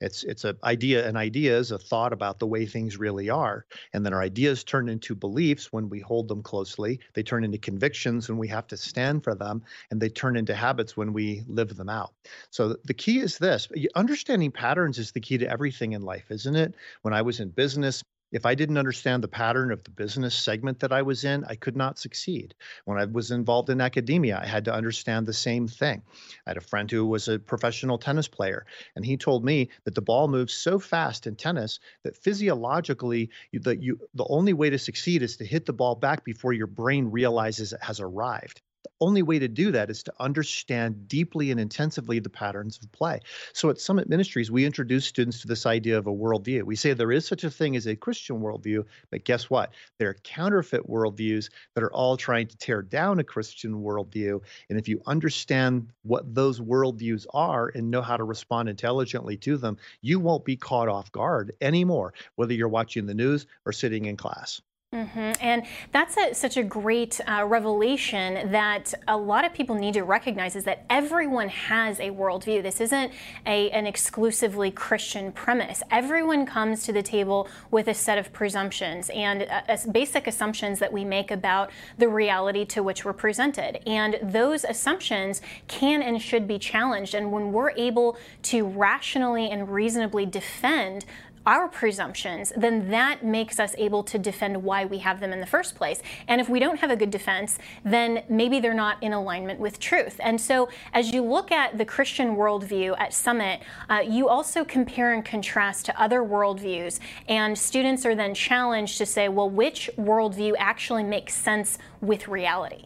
It's 0.00 0.24
it's 0.24 0.42
an 0.42 0.56
idea. 0.64 1.08
An 1.08 1.16
idea 1.16 1.56
is 1.56 1.70
a 1.70 1.78
thought 1.78 2.12
about 2.12 2.40
the 2.40 2.48
way 2.48 2.66
things 2.66 2.96
really 2.96 3.30
are, 3.30 3.64
and 3.92 4.04
then 4.04 4.12
our 4.12 4.22
ideas 4.22 4.64
turn 4.64 4.88
into 4.88 5.14
beliefs 5.14 5.72
when 5.72 5.88
we 5.88 6.00
hold 6.00 6.26
them 6.26 6.42
closely. 6.42 6.98
They 7.14 7.22
turn 7.22 7.44
into 7.44 7.58
convictions 7.58 8.28
when 8.28 8.38
we 8.38 8.48
have 8.48 8.66
to 8.66 8.76
stand 8.76 9.22
for 9.22 9.36
them, 9.36 9.62
and 9.92 10.00
they 10.00 10.08
turn 10.08 10.36
into 10.36 10.52
habits 10.52 10.96
when 10.96 11.12
we 11.12 11.44
live 11.46 11.76
them 11.76 11.88
out. 11.88 12.12
So 12.50 12.74
the 12.82 12.92
key 12.92 13.20
is 13.20 13.38
this: 13.38 13.68
understanding 13.94 14.50
patterns 14.50 14.98
is 14.98 15.12
the 15.12 15.20
key 15.20 15.38
to 15.38 15.48
everything 15.48 15.92
in 15.92 16.02
life, 16.02 16.24
isn't 16.28 16.56
it? 16.56 16.74
When 17.02 17.14
I 17.14 17.22
was 17.22 17.38
in 17.38 17.50
business, 17.50 18.02
if 18.32 18.44
I 18.44 18.54
didn't 18.54 18.78
understand 18.78 19.22
the 19.22 19.28
pattern 19.28 19.70
of 19.70 19.84
the 19.84 19.90
business 19.90 20.34
segment 20.34 20.80
that 20.80 20.92
I 20.92 21.02
was 21.02 21.24
in, 21.24 21.44
I 21.44 21.54
could 21.54 21.76
not 21.76 21.98
succeed. 21.98 22.54
When 22.84 22.98
I 22.98 23.04
was 23.04 23.30
involved 23.30 23.70
in 23.70 23.80
academia, 23.80 24.40
I 24.42 24.46
had 24.46 24.64
to 24.64 24.74
understand 24.74 25.26
the 25.26 25.32
same 25.32 25.68
thing. 25.68 26.02
I 26.46 26.50
had 26.50 26.56
a 26.56 26.60
friend 26.60 26.90
who 26.90 27.06
was 27.06 27.28
a 27.28 27.38
professional 27.38 27.98
tennis 27.98 28.28
player, 28.28 28.66
and 28.96 29.04
he 29.04 29.16
told 29.16 29.44
me 29.44 29.70
that 29.84 29.94
the 29.94 30.02
ball 30.02 30.28
moves 30.28 30.54
so 30.54 30.78
fast 30.78 31.26
in 31.26 31.36
tennis 31.36 31.78
that 32.02 32.16
physiologically, 32.16 33.30
the, 33.52 33.76
you, 33.76 34.00
the 34.14 34.26
only 34.28 34.52
way 34.52 34.70
to 34.70 34.78
succeed 34.78 35.22
is 35.22 35.36
to 35.36 35.44
hit 35.44 35.66
the 35.66 35.72
ball 35.72 35.94
back 35.94 36.24
before 36.24 36.52
your 36.52 36.66
brain 36.66 37.10
realizes 37.10 37.72
it 37.72 37.82
has 37.82 38.00
arrived 38.00 38.60
only 39.00 39.22
way 39.22 39.38
to 39.38 39.48
do 39.48 39.72
that 39.72 39.90
is 39.90 40.02
to 40.04 40.12
understand 40.18 41.08
deeply 41.08 41.50
and 41.50 41.60
intensively 41.60 42.18
the 42.18 42.30
patterns 42.30 42.78
of 42.82 42.90
play. 42.92 43.20
So 43.52 43.70
at 43.70 43.80
Summit 43.80 44.08
Ministries, 44.08 44.50
we 44.50 44.64
introduce 44.64 45.06
students 45.06 45.40
to 45.40 45.48
this 45.48 45.66
idea 45.66 45.98
of 45.98 46.06
a 46.06 46.12
worldview. 46.12 46.62
We 46.62 46.76
say 46.76 46.92
there 46.92 47.12
is 47.12 47.26
such 47.26 47.44
a 47.44 47.50
thing 47.50 47.76
as 47.76 47.86
a 47.86 47.96
Christian 47.96 48.40
worldview, 48.40 48.84
but 49.10 49.24
guess 49.24 49.50
what? 49.50 49.72
There 49.98 50.08
are 50.08 50.16
counterfeit 50.24 50.88
worldviews 50.88 51.50
that 51.74 51.84
are 51.84 51.92
all 51.92 52.16
trying 52.16 52.46
to 52.48 52.56
tear 52.56 52.82
down 52.82 53.18
a 53.18 53.24
Christian 53.24 53.82
worldview. 53.82 54.40
And 54.70 54.78
if 54.78 54.88
you 54.88 55.02
understand 55.06 55.90
what 56.02 56.34
those 56.34 56.60
worldviews 56.60 57.26
are 57.34 57.70
and 57.74 57.90
know 57.90 58.02
how 58.02 58.16
to 58.16 58.24
respond 58.24 58.68
intelligently 58.68 59.36
to 59.38 59.56
them, 59.56 59.76
you 60.00 60.20
won't 60.20 60.44
be 60.44 60.56
caught 60.56 60.88
off 60.88 61.12
guard 61.12 61.52
anymore, 61.60 62.14
whether 62.36 62.54
you're 62.54 62.68
watching 62.68 63.06
the 63.06 63.14
news 63.14 63.46
or 63.64 63.72
sitting 63.72 64.06
in 64.06 64.16
class. 64.16 64.60
Mm-hmm. 64.96 65.32
And 65.42 65.64
that's 65.92 66.16
a, 66.16 66.34
such 66.34 66.56
a 66.56 66.62
great 66.62 67.20
uh, 67.28 67.44
revelation 67.44 68.50
that 68.50 68.94
a 69.06 69.16
lot 69.16 69.44
of 69.44 69.52
people 69.52 69.76
need 69.76 69.92
to 69.94 70.04
recognize 70.04 70.56
is 70.56 70.64
that 70.64 70.86
everyone 70.88 71.50
has 71.50 72.00
a 72.00 72.10
worldview. 72.10 72.62
This 72.62 72.80
isn't 72.80 73.12
a, 73.44 73.70
an 73.72 73.86
exclusively 73.86 74.70
Christian 74.70 75.32
premise. 75.32 75.82
Everyone 75.90 76.46
comes 76.46 76.82
to 76.84 76.94
the 76.94 77.02
table 77.02 77.46
with 77.70 77.88
a 77.88 77.94
set 77.94 78.16
of 78.16 78.32
presumptions 78.32 79.10
and 79.10 79.42
uh, 79.42 79.76
basic 79.92 80.26
assumptions 80.26 80.78
that 80.78 80.90
we 80.90 81.04
make 81.04 81.30
about 81.30 81.70
the 81.98 82.08
reality 82.08 82.64
to 82.64 82.82
which 82.82 83.04
we're 83.04 83.12
presented. 83.12 83.86
And 83.86 84.18
those 84.22 84.64
assumptions 84.64 85.42
can 85.68 86.00
and 86.00 86.22
should 86.22 86.48
be 86.48 86.58
challenged. 86.58 87.14
And 87.14 87.30
when 87.32 87.52
we're 87.52 87.72
able 87.72 88.16
to 88.44 88.66
rationally 88.66 89.50
and 89.50 89.68
reasonably 89.68 90.24
defend 90.24 91.04
our 91.46 91.68
presumptions, 91.68 92.52
then 92.56 92.90
that 92.90 93.24
makes 93.24 93.60
us 93.60 93.74
able 93.78 94.02
to 94.02 94.18
defend 94.18 94.62
why 94.62 94.84
we 94.84 94.98
have 94.98 95.20
them 95.20 95.32
in 95.32 95.40
the 95.40 95.46
first 95.46 95.74
place. 95.74 96.02
And 96.28 96.40
if 96.40 96.48
we 96.48 96.58
don't 96.58 96.80
have 96.80 96.90
a 96.90 96.96
good 96.96 97.10
defense, 97.10 97.58
then 97.84 98.24
maybe 98.28 98.60
they're 98.60 98.74
not 98.74 99.02
in 99.02 99.12
alignment 99.12 99.60
with 99.60 99.78
truth. 99.78 100.20
And 100.22 100.40
so, 100.40 100.68
as 100.92 101.12
you 101.12 101.22
look 101.22 101.52
at 101.52 101.78
the 101.78 101.84
Christian 101.84 102.36
worldview 102.36 102.98
at 102.98 103.12
Summit, 103.12 103.60
uh, 103.88 104.02
you 104.06 104.28
also 104.28 104.64
compare 104.64 105.12
and 105.12 105.24
contrast 105.24 105.86
to 105.86 106.00
other 106.00 106.20
worldviews, 106.22 106.98
and 107.28 107.56
students 107.56 108.04
are 108.04 108.14
then 108.14 108.34
challenged 108.34 108.98
to 108.98 109.06
say, 109.06 109.28
well, 109.28 109.48
which 109.48 109.88
worldview 109.96 110.54
actually 110.58 111.04
makes 111.04 111.34
sense 111.34 111.78
with 112.00 112.28
reality? 112.28 112.84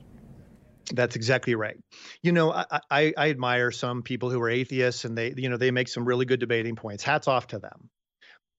That's 0.93 1.17
exactly 1.17 1.55
right. 1.55 1.77
You 2.23 2.33
know, 2.33 2.53
I, 2.53 2.81
I, 2.91 3.13
I, 3.17 3.31
admire 3.31 3.71
some 3.71 4.03
people 4.03 4.31
who 4.31 4.41
are 4.41 4.51
atheists 4.51 5.05
and 5.05 5.17
they, 5.17 5.33
you 5.37 5.49
know, 5.49 5.57
they 5.57 5.71
make 5.71 5.89
some 5.89 6.05
really 6.05 6.25
good 6.25 6.41
debating 6.41 6.75
points. 6.75 7.05
Hats 7.05 7.29
off 7.29 7.47
to 7.49 7.59
them. 7.59 7.89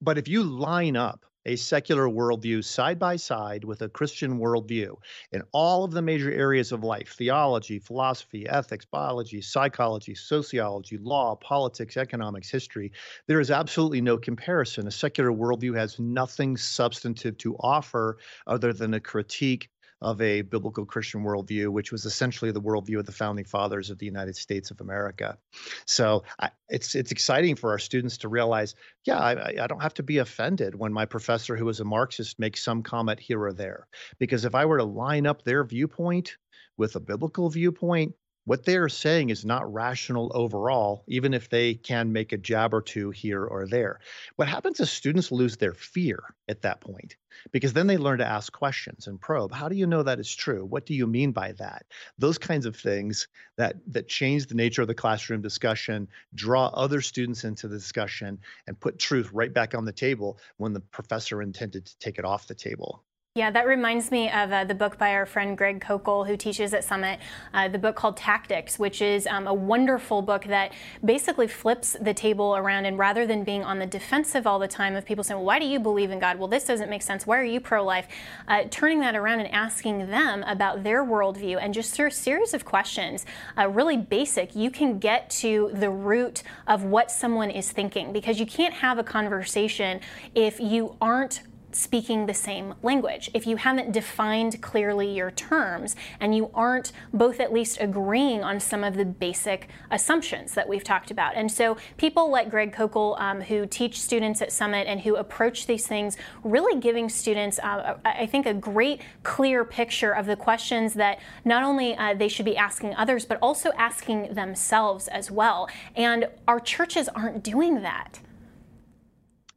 But 0.01 0.17
if 0.17 0.27
you 0.27 0.43
line 0.43 0.95
up 0.95 1.25
a 1.45 1.55
secular 1.55 2.07
worldview 2.07 2.63
side 2.63 2.99
by 2.99 3.15
side 3.15 3.63
with 3.63 3.81
a 3.81 3.89
Christian 3.89 4.37
worldview 4.37 4.95
in 5.31 5.41
all 5.51 5.83
of 5.83 5.91
the 5.91 6.01
major 6.01 6.31
areas 6.31 6.71
of 6.71 6.83
life 6.83 7.15
theology, 7.17 7.79
philosophy, 7.79 8.47
ethics, 8.47 8.85
biology, 8.85 9.41
psychology, 9.41 10.13
sociology, 10.13 10.97
law, 10.97 11.35
politics, 11.35 11.97
economics, 11.97 12.49
history 12.49 12.91
there 13.27 13.39
is 13.39 13.49
absolutely 13.51 14.01
no 14.01 14.17
comparison. 14.17 14.87
A 14.87 14.91
secular 14.91 15.31
worldview 15.31 15.75
has 15.75 15.99
nothing 15.99 16.57
substantive 16.57 17.37
to 17.39 17.55
offer 17.59 18.17
other 18.45 18.73
than 18.73 18.93
a 18.93 18.99
critique 18.99 19.69
of 20.01 20.19
a 20.21 20.41
biblical 20.41 20.85
Christian 20.85 21.23
worldview, 21.23 21.69
which 21.69 21.91
was 21.91 22.05
essentially 22.05 22.51
the 22.51 22.61
worldview 22.61 22.99
of 22.99 23.05
the 23.05 23.11
founding 23.11 23.45
fathers 23.45 23.89
of 23.89 23.99
the 23.99 24.05
United 24.05 24.35
States 24.35 24.71
of 24.71 24.81
America. 24.81 25.37
So 25.85 26.23
I, 26.39 26.49
it's 26.69 26.95
it's 26.95 27.11
exciting 27.11 27.55
for 27.55 27.69
our 27.71 27.79
students 27.79 28.17
to 28.19 28.27
realize, 28.27 28.75
yeah, 29.05 29.19
I, 29.19 29.63
I 29.63 29.67
don't 29.67 29.81
have 29.81 29.93
to 29.95 30.03
be 30.03 30.17
offended 30.17 30.75
when 30.75 30.91
my 30.91 31.05
professor, 31.05 31.55
who 31.55 31.69
is 31.69 31.79
a 31.79 31.85
Marxist, 31.85 32.39
makes 32.39 32.63
some 32.63 32.81
comment 32.81 33.19
here 33.19 33.41
or 33.41 33.53
there, 33.53 33.87
because 34.19 34.45
if 34.45 34.55
I 34.55 34.65
were 34.65 34.77
to 34.77 34.83
line 34.83 35.27
up 35.27 35.43
their 35.43 35.63
viewpoint 35.63 36.37
with 36.77 36.95
a 36.95 36.99
biblical 36.99 37.49
viewpoint, 37.49 38.13
what 38.45 38.65
they 38.65 38.77
are 38.77 38.89
saying 38.89 39.30
is 39.30 39.45
not 39.45 39.71
rational 39.71 40.32
overall, 40.34 41.04
even 41.08 41.34
if 41.34 41.49
they 41.49 41.75
can 41.75 42.12
make 42.12 42.32
a 42.32 42.38
jab 42.38 42.73
or 42.73 42.82
two 42.82 43.12
here 43.12 43.45
or 43.45 43.67
there. 43.67 43.99
What 44.36 44.47
happens 44.47 44.80
is 44.80 44.89
students 44.89 45.32
lose 45.32 45.58
their 45.58 45.73
fear 45.73 46.23
at 46.47 46.63
that 46.63 46.82
point 46.82 47.15
because 47.51 47.73
then 47.73 47.88
they 47.88 47.97
learn 47.97 48.17
to 48.17 48.25
ask 48.25 48.51
questions 48.51 49.08
and 49.08 49.21
probe. 49.21 49.51
How 49.51 49.69
do 49.69 49.75
you 49.75 49.86
know 49.86 50.04
that 50.04 50.19
is 50.19 50.34
true? 50.34 50.65
What 50.65 50.86
do 50.86 50.95
you 50.95 51.06
mean 51.06 51.32
by 51.32 51.51
that? 51.54 51.86
Those 52.17 52.38
kinds 52.38 52.65
of 52.65 52.75
things 52.75 53.27
that 53.58 53.75
that 53.88 54.08
change 54.08 54.47
the 54.47 54.56
nature 54.56 54.82
of 54.82 54.88
the 54.88 54.95
classroom 54.95 55.41
discussion, 55.41 56.08
draw 56.34 56.67
other 56.67 57.01
students 57.01 57.43
into 57.43 57.67
the 57.67 57.77
discussion, 57.77 58.39
and 58.65 58.80
put 58.80 58.99
truth 58.99 59.30
right 59.34 59.54
back 59.54 59.75
on 59.75 59.86
the 59.86 59.91
table 59.91 60.39
when 60.58 60.73
the 60.73 60.80
professor 60.80 61.41
intended 61.41 61.86
to 61.86 61.97
take 61.99 62.17
it 62.17 62.25
off 62.25 62.47
the 62.47 62.56
table. 62.56 63.04
Yeah, 63.34 63.50
that 63.50 63.65
reminds 63.65 64.12
me 64.12 64.30
of 64.30 64.52
uh, 64.52 64.65
the 64.65 64.76
book 64.76 64.98
by 64.98 65.13
our 65.13 65.26
friend 65.26 65.58
Greg 65.58 65.80
Koukl, 65.80 66.28
who 66.28 66.36
teaches 66.36 66.74
at 66.74 66.84
Summit, 66.84 67.17
uh, 67.54 67.70
the 67.70 67.78
book 67.80 67.96
called 67.96 68.17
Tactics, 68.17 68.78
which 68.78 69.02
is 69.02 69.26
um, 69.26 69.48
a 69.48 69.54
wonderful 69.54 70.22
book 70.22 70.44
that 70.48 70.74
basically 71.06 71.48
flips 71.48 71.96
the 72.02 72.13
table 72.13 72.58
around. 72.58 72.88
And 72.88 72.98
rather 72.98 73.26
than 73.26 73.46
being 73.46 73.63
on 73.63 73.80
the 73.80 73.86
defensive 73.86 74.46
all 74.46 74.60
the 74.60 74.67
time 74.67 74.98
of 74.98 75.06
people 75.06 75.24
saying, 75.24 75.38
well, 75.38 75.46
why 75.46 75.60
do 75.60 75.65
you 75.65 75.80
believe 75.80 76.12
in 76.12 76.20
God? 76.20 76.39
Well, 76.39 76.50
this 76.50 76.65
doesn't 76.65 76.89
make 76.89 77.04
sense. 77.04 77.26
Why 77.26 77.38
are 77.38 77.46
you 77.46 77.62
pro 77.62 77.86
life? 77.86 78.10
Uh, 78.50 78.65
turning 78.70 79.00
that 79.00 79.15
around 79.15 79.39
and 79.39 79.50
asking 79.54 80.08
them 80.08 80.44
about 80.44 80.84
their 80.84 81.02
worldview 81.02 81.58
and 81.62 81.74
just 81.74 81.94
through 81.94 82.08
a 82.08 82.12
series 82.12 82.54
of 82.54 82.65
questions, 82.65 83.26
uh, 83.58 83.70
really 83.70 83.96
basic, 83.96 84.58
you 84.58 84.70
can 84.70 85.00
get 85.00 85.30
to 85.30 85.72
the 85.76 85.89
root 85.89 86.44
of 86.67 86.84
what 86.84 87.10
someone 87.10 87.50
is 87.50 87.72
thinking 87.72 88.12
because 88.12 88.41
you 88.41 88.46
can't 88.46 88.74
have 88.74 89.00
a 89.00 89.06
conversation 89.06 90.02
if 90.36 90.60
you 90.60 90.98
aren't 91.00 91.44
speaking 91.75 92.25
the 92.25 92.34
same 92.34 92.75
language. 92.84 93.29
If 93.34 93.47
you 93.47 93.57
haven't 93.57 93.91
defined 93.91 94.62
clearly 94.62 95.12
your 95.12 95.31
terms 95.31 95.95
and 96.19 96.36
you 96.36 96.51
aren't 96.53 96.91
both 97.13 97.39
at 97.39 97.53
least 97.53 97.77
agreeing 97.79 98.43
on 98.43 98.60
some 98.60 98.84
of 98.84 98.95
the 98.95 99.05
basic 99.05 99.67
assumptions 99.89 100.53
that 100.53 100.67
we've 100.67 100.84
talked 100.84 101.12
about. 101.12 101.36
And 101.36 101.51
so 101.51 101.77
people 101.97 102.29
like 102.29 102.49
Greg 102.49 102.73
Koukl, 102.73 103.19
um, 103.19 103.41
who 103.41 103.65
teach 103.65 103.99
students 103.99 104.41
at 104.41 104.51
Summit 104.51 104.88
and 104.88 105.01
who 105.01 105.15
approach 105.15 105.67
these 105.67 105.88
things, 105.88 106.17
really 106.43 106.79
giving 106.79 107.10
students, 107.10 107.60
uh, 107.60 107.97
I 108.05 108.25
think, 108.25 108.45
a 108.45 108.53
great 108.53 109.01
clear 109.23 109.65
picture 109.65 110.12
of 110.12 110.25
the 110.25 110.36
questions 110.36 110.93
that 110.95 111.19
not 111.45 111.63
only 111.63 111.95
uh, 111.95 112.13
they 112.13 112.27
should 112.27 112.45
be 112.45 112.57
asking 112.57 112.95
others, 112.95 113.25
but 113.25 113.38
also 113.41 113.71
asking 113.77 114.34
themselves 114.34 115.07
as 115.07 115.31
well. 115.31 115.69
And 115.95 116.27
our 116.47 116.60
churches 116.60 117.10
aren't 117.10 117.43
doing 117.43 117.81
that. 117.81 118.19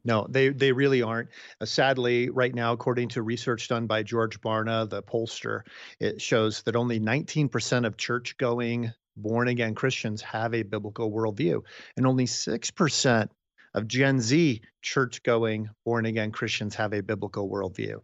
No, 0.05 0.27
they 0.29 0.49
they 0.49 0.71
really 0.71 1.01
aren't. 1.01 1.29
Uh, 1.59 1.65
sadly, 1.65 2.29
right 2.29 2.53
now, 2.53 2.73
according 2.73 3.09
to 3.09 3.23
research 3.23 3.67
done 3.67 3.87
by 3.87 4.03
George 4.03 4.39
Barna, 4.39 4.87
the 4.87 5.01
pollster, 5.01 5.61
it 5.99 6.21
shows 6.21 6.61
that 6.63 6.75
only 6.75 6.99
19% 6.99 7.85
of 7.85 7.97
church-going 7.97 8.93
born 9.17 9.47
again 9.47 9.73
Christians 9.73 10.21
have 10.21 10.53
a 10.53 10.61
biblical 10.61 11.11
worldview, 11.11 11.63
and 11.97 12.05
only 12.05 12.25
6% 12.25 13.29
of 13.73 13.87
Gen 13.87 14.21
Z 14.21 14.61
church-going 14.81 15.69
born 15.83 16.05
again 16.05 16.31
Christians 16.31 16.75
have 16.75 16.93
a 16.93 17.01
biblical 17.01 17.49
worldview. 17.49 17.99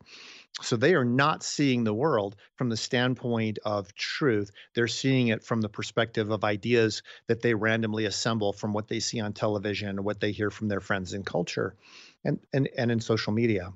So 0.61 0.75
they 0.75 0.93
are 0.95 1.05
not 1.05 1.43
seeing 1.43 1.83
the 1.83 1.93
world 1.93 2.35
from 2.55 2.69
the 2.69 2.77
standpoint 2.77 3.59
of 3.63 3.93
truth. 3.95 4.51
They're 4.75 4.87
seeing 4.87 5.29
it 5.29 5.43
from 5.43 5.61
the 5.61 5.69
perspective 5.69 6.29
of 6.29 6.43
ideas 6.43 7.03
that 7.27 7.41
they 7.41 7.53
randomly 7.53 8.05
assemble 8.05 8.53
from 8.53 8.73
what 8.73 8.87
they 8.87 8.99
see 8.99 9.19
on 9.21 9.33
television 9.33 10.03
what 10.03 10.19
they 10.19 10.31
hear 10.31 10.49
from 10.49 10.67
their 10.67 10.81
friends 10.81 11.13
in 11.13 11.23
culture 11.23 11.75
and, 12.23 12.39
and, 12.53 12.69
and 12.77 12.91
in 12.91 12.99
social 12.99 13.33
media. 13.33 13.71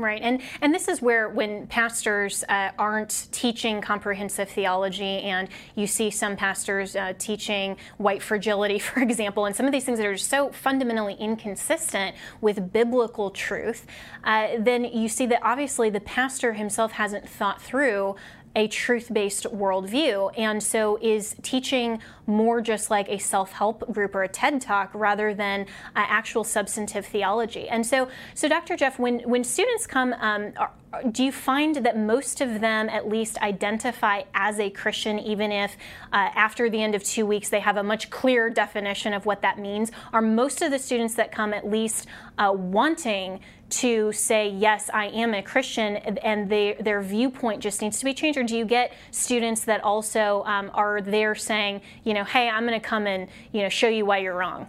Right, 0.00 0.22
and 0.22 0.42
and 0.60 0.74
this 0.74 0.88
is 0.88 1.00
where 1.00 1.28
when 1.28 1.68
pastors 1.68 2.42
uh, 2.48 2.72
aren't 2.76 3.28
teaching 3.30 3.80
comprehensive 3.80 4.48
theology, 4.48 5.20
and 5.20 5.48
you 5.76 5.86
see 5.86 6.10
some 6.10 6.34
pastors 6.34 6.96
uh, 6.96 7.12
teaching 7.16 7.76
white 7.98 8.20
fragility, 8.20 8.78
for 8.80 8.98
example, 8.98 9.44
and 9.44 9.54
some 9.54 9.66
of 9.66 9.72
these 9.72 9.84
things 9.84 9.98
that 9.98 10.06
are 10.08 10.16
so 10.16 10.50
fundamentally 10.50 11.14
inconsistent 11.14 12.16
with 12.40 12.72
biblical 12.72 13.30
truth, 13.30 13.86
uh, 14.24 14.48
then 14.58 14.82
you 14.82 15.08
see 15.08 15.26
that 15.26 15.38
obviously 15.44 15.90
the 15.90 16.00
pastor 16.00 16.54
himself 16.54 16.90
hasn't 16.90 17.28
thought 17.28 17.62
through 17.62 18.16
a 18.56 18.68
truth 18.68 19.12
based 19.12 19.44
worldview, 19.44 20.32
and 20.36 20.62
so 20.62 20.98
is 21.02 21.34
teaching 21.42 21.98
more 22.26 22.60
just 22.60 22.90
like 22.90 23.08
a 23.08 23.18
self 23.18 23.52
help 23.52 23.92
group 23.92 24.14
or 24.14 24.22
a 24.22 24.28
TED 24.28 24.60
talk 24.60 24.90
rather 24.94 25.34
than 25.34 25.62
uh, 25.62 25.64
actual 25.94 26.44
substantive 26.44 27.06
theology. 27.06 27.68
And 27.68 27.86
so, 27.86 28.08
so 28.34 28.48
Dr. 28.48 28.76
Jeff, 28.76 28.98
when, 28.98 29.20
when 29.20 29.44
students 29.44 29.86
come, 29.86 30.14
um, 30.14 30.52
do 31.10 31.24
you 31.24 31.32
find 31.32 31.76
that 31.76 31.96
most 31.96 32.40
of 32.40 32.60
them 32.60 32.88
at 32.88 33.08
least 33.08 33.38
identify 33.38 34.22
as 34.34 34.58
a 34.58 34.70
Christian, 34.70 35.18
even 35.18 35.52
if 35.52 35.76
uh, 36.12 36.30
after 36.34 36.68
the 36.68 36.82
end 36.82 36.94
of 36.94 37.02
two 37.02 37.26
weeks 37.26 37.48
they 37.48 37.60
have 37.60 37.76
a 37.76 37.82
much 37.82 38.10
clearer 38.10 38.50
definition 38.50 39.12
of 39.12 39.26
what 39.26 39.42
that 39.42 39.58
means? 39.58 39.90
Are 40.12 40.22
most 40.22 40.62
of 40.62 40.70
the 40.70 40.78
students 40.78 41.14
that 41.14 41.32
come 41.32 41.54
at 41.54 41.68
least 41.68 42.06
uh, 42.38 42.52
wanting 42.54 43.40
to 43.70 44.12
say, 44.12 44.48
yes, 44.48 44.90
I 44.92 45.06
am 45.06 45.34
a 45.34 45.42
Christian, 45.42 45.96
and 45.96 46.48
they, 46.48 46.76
their 46.80 47.02
viewpoint 47.02 47.60
just 47.60 47.82
needs 47.82 47.98
to 47.98 48.04
be 48.04 48.14
changed? 48.14 48.38
Or 48.38 48.44
do 48.44 48.56
you 48.56 48.64
get 48.64 48.92
students 49.10 49.64
that 49.64 49.82
also 49.82 50.44
um, 50.44 50.70
are 50.74 51.00
there 51.00 51.34
saying, 51.34 51.80
you 52.04 52.14
know, 52.14 52.24
hey, 52.24 52.48
I'm 52.48 52.66
going 52.66 52.78
to 52.78 52.86
come 52.86 53.06
and, 53.06 53.28
you 53.52 53.62
know, 53.62 53.68
show 53.68 53.88
you 53.88 54.04
why 54.06 54.18
you're 54.18 54.36
wrong? 54.36 54.68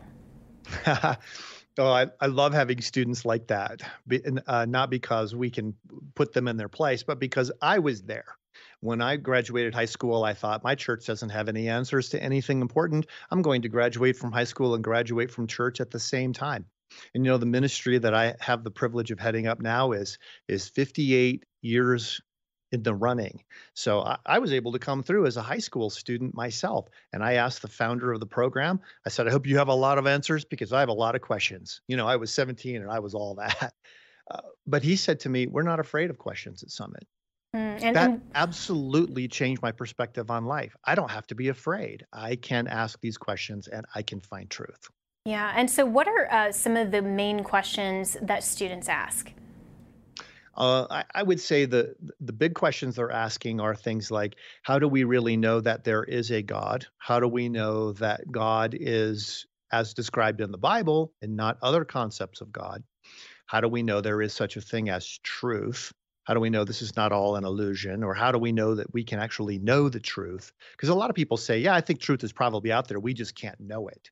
Oh, 1.77 1.91
I, 1.91 2.07
I 2.21 2.27
love 2.27 2.53
having 2.53 2.81
students 2.81 3.25
like 3.25 3.47
that. 3.47 3.81
Be, 4.07 4.21
uh, 4.47 4.65
not 4.65 4.89
because 4.89 5.35
we 5.35 5.49
can 5.49 5.73
put 6.15 6.33
them 6.33 6.47
in 6.47 6.57
their 6.57 6.69
place, 6.69 7.03
but 7.03 7.19
because 7.19 7.51
I 7.61 7.79
was 7.79 8.03
there. 8.03 8.37
When 8.79 9.01
I 9.01 9.17
graduated 9.17 9.73
high 9.73 9.85
school, 9.85 10.23
I 10.23 10.33
thought 10.33 10.63
my 10.63 10.75
church 10.75 11.05
doesn't 11.05 11.29
have 11.29 11.49
any 11.49 11.67
answers 11.67 12.09
to 12.09 12.21
anything 12.21 12.61
important. 12.61 13.07
I'm 13.31 13.41
going 13.41 13.63
to 13.63 13.69
graduate 13.69 14.15
from 14.15 14.31
high 14.31 14.43
school 14.45 14.75
and 14.75 14.83
graduate 14.83 15.31
from 15.31 15.47
church 15.47 15.81
at 15.81 15.91
the 15.91 15.99
same 15.99 16.33
time. 16.33 16.65
And 17.13 17.25
you 17.25 17.31
know, 17.31 17.37
the 17.37 17.45
ministry 17.45 17.97
that 17.97 18.13
I 18.13 18.35
have 18.39 18.63
the 18.63 18.71
privilege 18.71 19.11
of 19.11 19.19
heading 19.19 19.47
up 19.47 19.59
now 19.59 19.91
is 19.91 20.17
is 20.47 20.69
58 20.69 21.43
years 21.61 22.21
in 22.75 22.83
the 22.83 22.93
running. 22.93 23.41
So 23.73 24.01
I, 24.01 24.17
I, 24.25 24.39
was 24.39 24.53
able 24.53 24.73
to 24.73 24.79
come 24.79 25.01
through 25.01 25.25
as 25.25 25.37
a 25.37 25.41
high 25.41 25.57
school 25.57 25.89
student 25.89 26.35
myself. 26.35 26.87
And 27.11 27.23
I 27.23 27.33
asked 27.33 27.63
the 27.63 27.67
founder 27.67 28.13
of 28.13 28.19
the 28.19 28.27
program, 28.27 28.79
I 29.05 29.09
said, 29.09 29.27
I 29.27 29.31
hope 29.31 29.47
you 29.47 29.57
have 29.57 29.69
a 29.69 29.73
lot 29.73 29.97
of 29.97 30.05
answers 30.05 30.45
because 30.45 30.71
I 30.71 30.81
have 30.81 30.89
a 30.89 30.93
lot 30.93 31.15
of 31.15 31.21
questions. 31.21 31.81
You 31.87 31.97
know, 31.97 32.07
I 32.07 32.17
was 32.17 32.31
17 32.31 32.75
and 32.75 32.91
I 32.91 32.99
was 32.99 33.15
all 33.15 33.35
that. 33.39 33.73
Uh, 34.29 34.41
but 34.67 34.83
he 34.83 34.95
said 34.95 35.21
to 35.21 35.29
me, 35.29 35.47
We're 35.47 35.63
not 35.63 35.79
afraid 35.79 36.09
of 36.09 36.17
questions 36.17 36.61
at 36.61 36.69
Summit. 36.69 37.07
Mm, 37.55 37.81
and, 37.81 37.95
that 37.95 38.09
and, 38.09 38.21
absolutely 38.35 39.27
changed 39.27 39.61
my 39.61 39.71
perspective 39.71 40.29
on 40.29 40.45
life. 40.45 40.75
I 40.83 40.95
don't 40.95 41.11
have 41.11 41.25
to 41.27 41.35
be 41.35 41.47
afraid. 41.47 42.05
I 42.11 42.35
can 42.35 42.67
ask 42.67 42.99
these 43.01 43.17
questions 43.17 43.67
and 43.67 43.85
I 43.95 44.01
can 44.01 44.19
find 44.19 44.49
truth. 44.49 44.89
Yeah. 45.25 45.53
And 45.55 45.69
so, 45.69 45.85
what 45.85 46.07
are 46.07 46.31
uh, 46.31 46.51
some 46.51 46.75
of 46.75 46.91
the 46.91 47.01
main 47.01 47.43
questions 47.43 48.17
that 48.21 48.43
students 48.43 48.89
ask? 48.89 49.31
Uh, 50.55 50.87
I, 50.89 51.03
I, 51.13 51.23
would 51.23 51.41
say 51.41 51.65
the 51.65 51.95
the 52.21 52.31
big 52.31 52.55
questions 52.55 52.95
they're 52.95 53.11
asking 53.11 53.59
are 53.59 53.75
things 53.75 54.09
like, 54.09 54.35
how 54.63 54.79
do 54.79 54.87
we 54.87 55.03
really 55.03 55.35
know 55.35 55.59
that 55.59 55.83
there 55.83 56.03
is 56.03 56.31
a 56.31 56.41
God? 56.41 56.87
How 56.97 57.19
do 57.19 57.27
we 57.27 57.49
know 57.49 57.91
that 57.93 58.31
God 58.31 58.75
is 58.79 59.45
as 59.71 59.93
described 59.93 60.39
in 60.39 60.51
the 60.51 60.57
Bible 60.57 61.11
and 61.21 61.35
not 61.35 61.57
other 61.61 61.83
concepts 61.83 62.39
of 62.39 62.53
God? 62.53 62.83
How 63.47 63.59
do 63.59 63.67
we 63.67 63.83
know 63.83 63.99
there 63.99 64.21
is 64.21 64.33
such 64.33 64.55
a 64.55 64.61
thing 64.61 64.89
as 64.89 65.19
truth? 65.23 65.91
How 66.23 66.33
do 66.33 66.39
we 66.39 66.49
know 66.49 66.63
this 66.63 66.81
is 66.81 66.95
not 66.95 67.11
all 67.11 67.35
an 67.35 67.43
illusion? 67.43 68.03
Or 68.03 68.13
how 68.13 68.31
do 68.31 68.39
we 68.39 68.51
know 68.51 68.75
that 68.75 68.91
we 68.93 69.03
can 69.03 69.19
actually 69.19 69.59
know 69.59 69.89
the 69.89 69.99
truth? 69.99 70.51
Because 70.71 70.89
a 70.89 70.95
lot 70.95 71.09
of 71.09 71.15
people 71.15 71.37
say, 71.37 71.59
yeah, 71.59 71.75
I 71.75 71.81
think 71.81 71.99
truth 71.99 72.23
is 72.23 72.31
probably 72.33 72.71
out 72.71 72.87
there. 72.87 72.99
We 72.99 73.13
just 73.13 73.35
can't 73.35 73.59
know 73.59 73.89
it, 73.89 74.09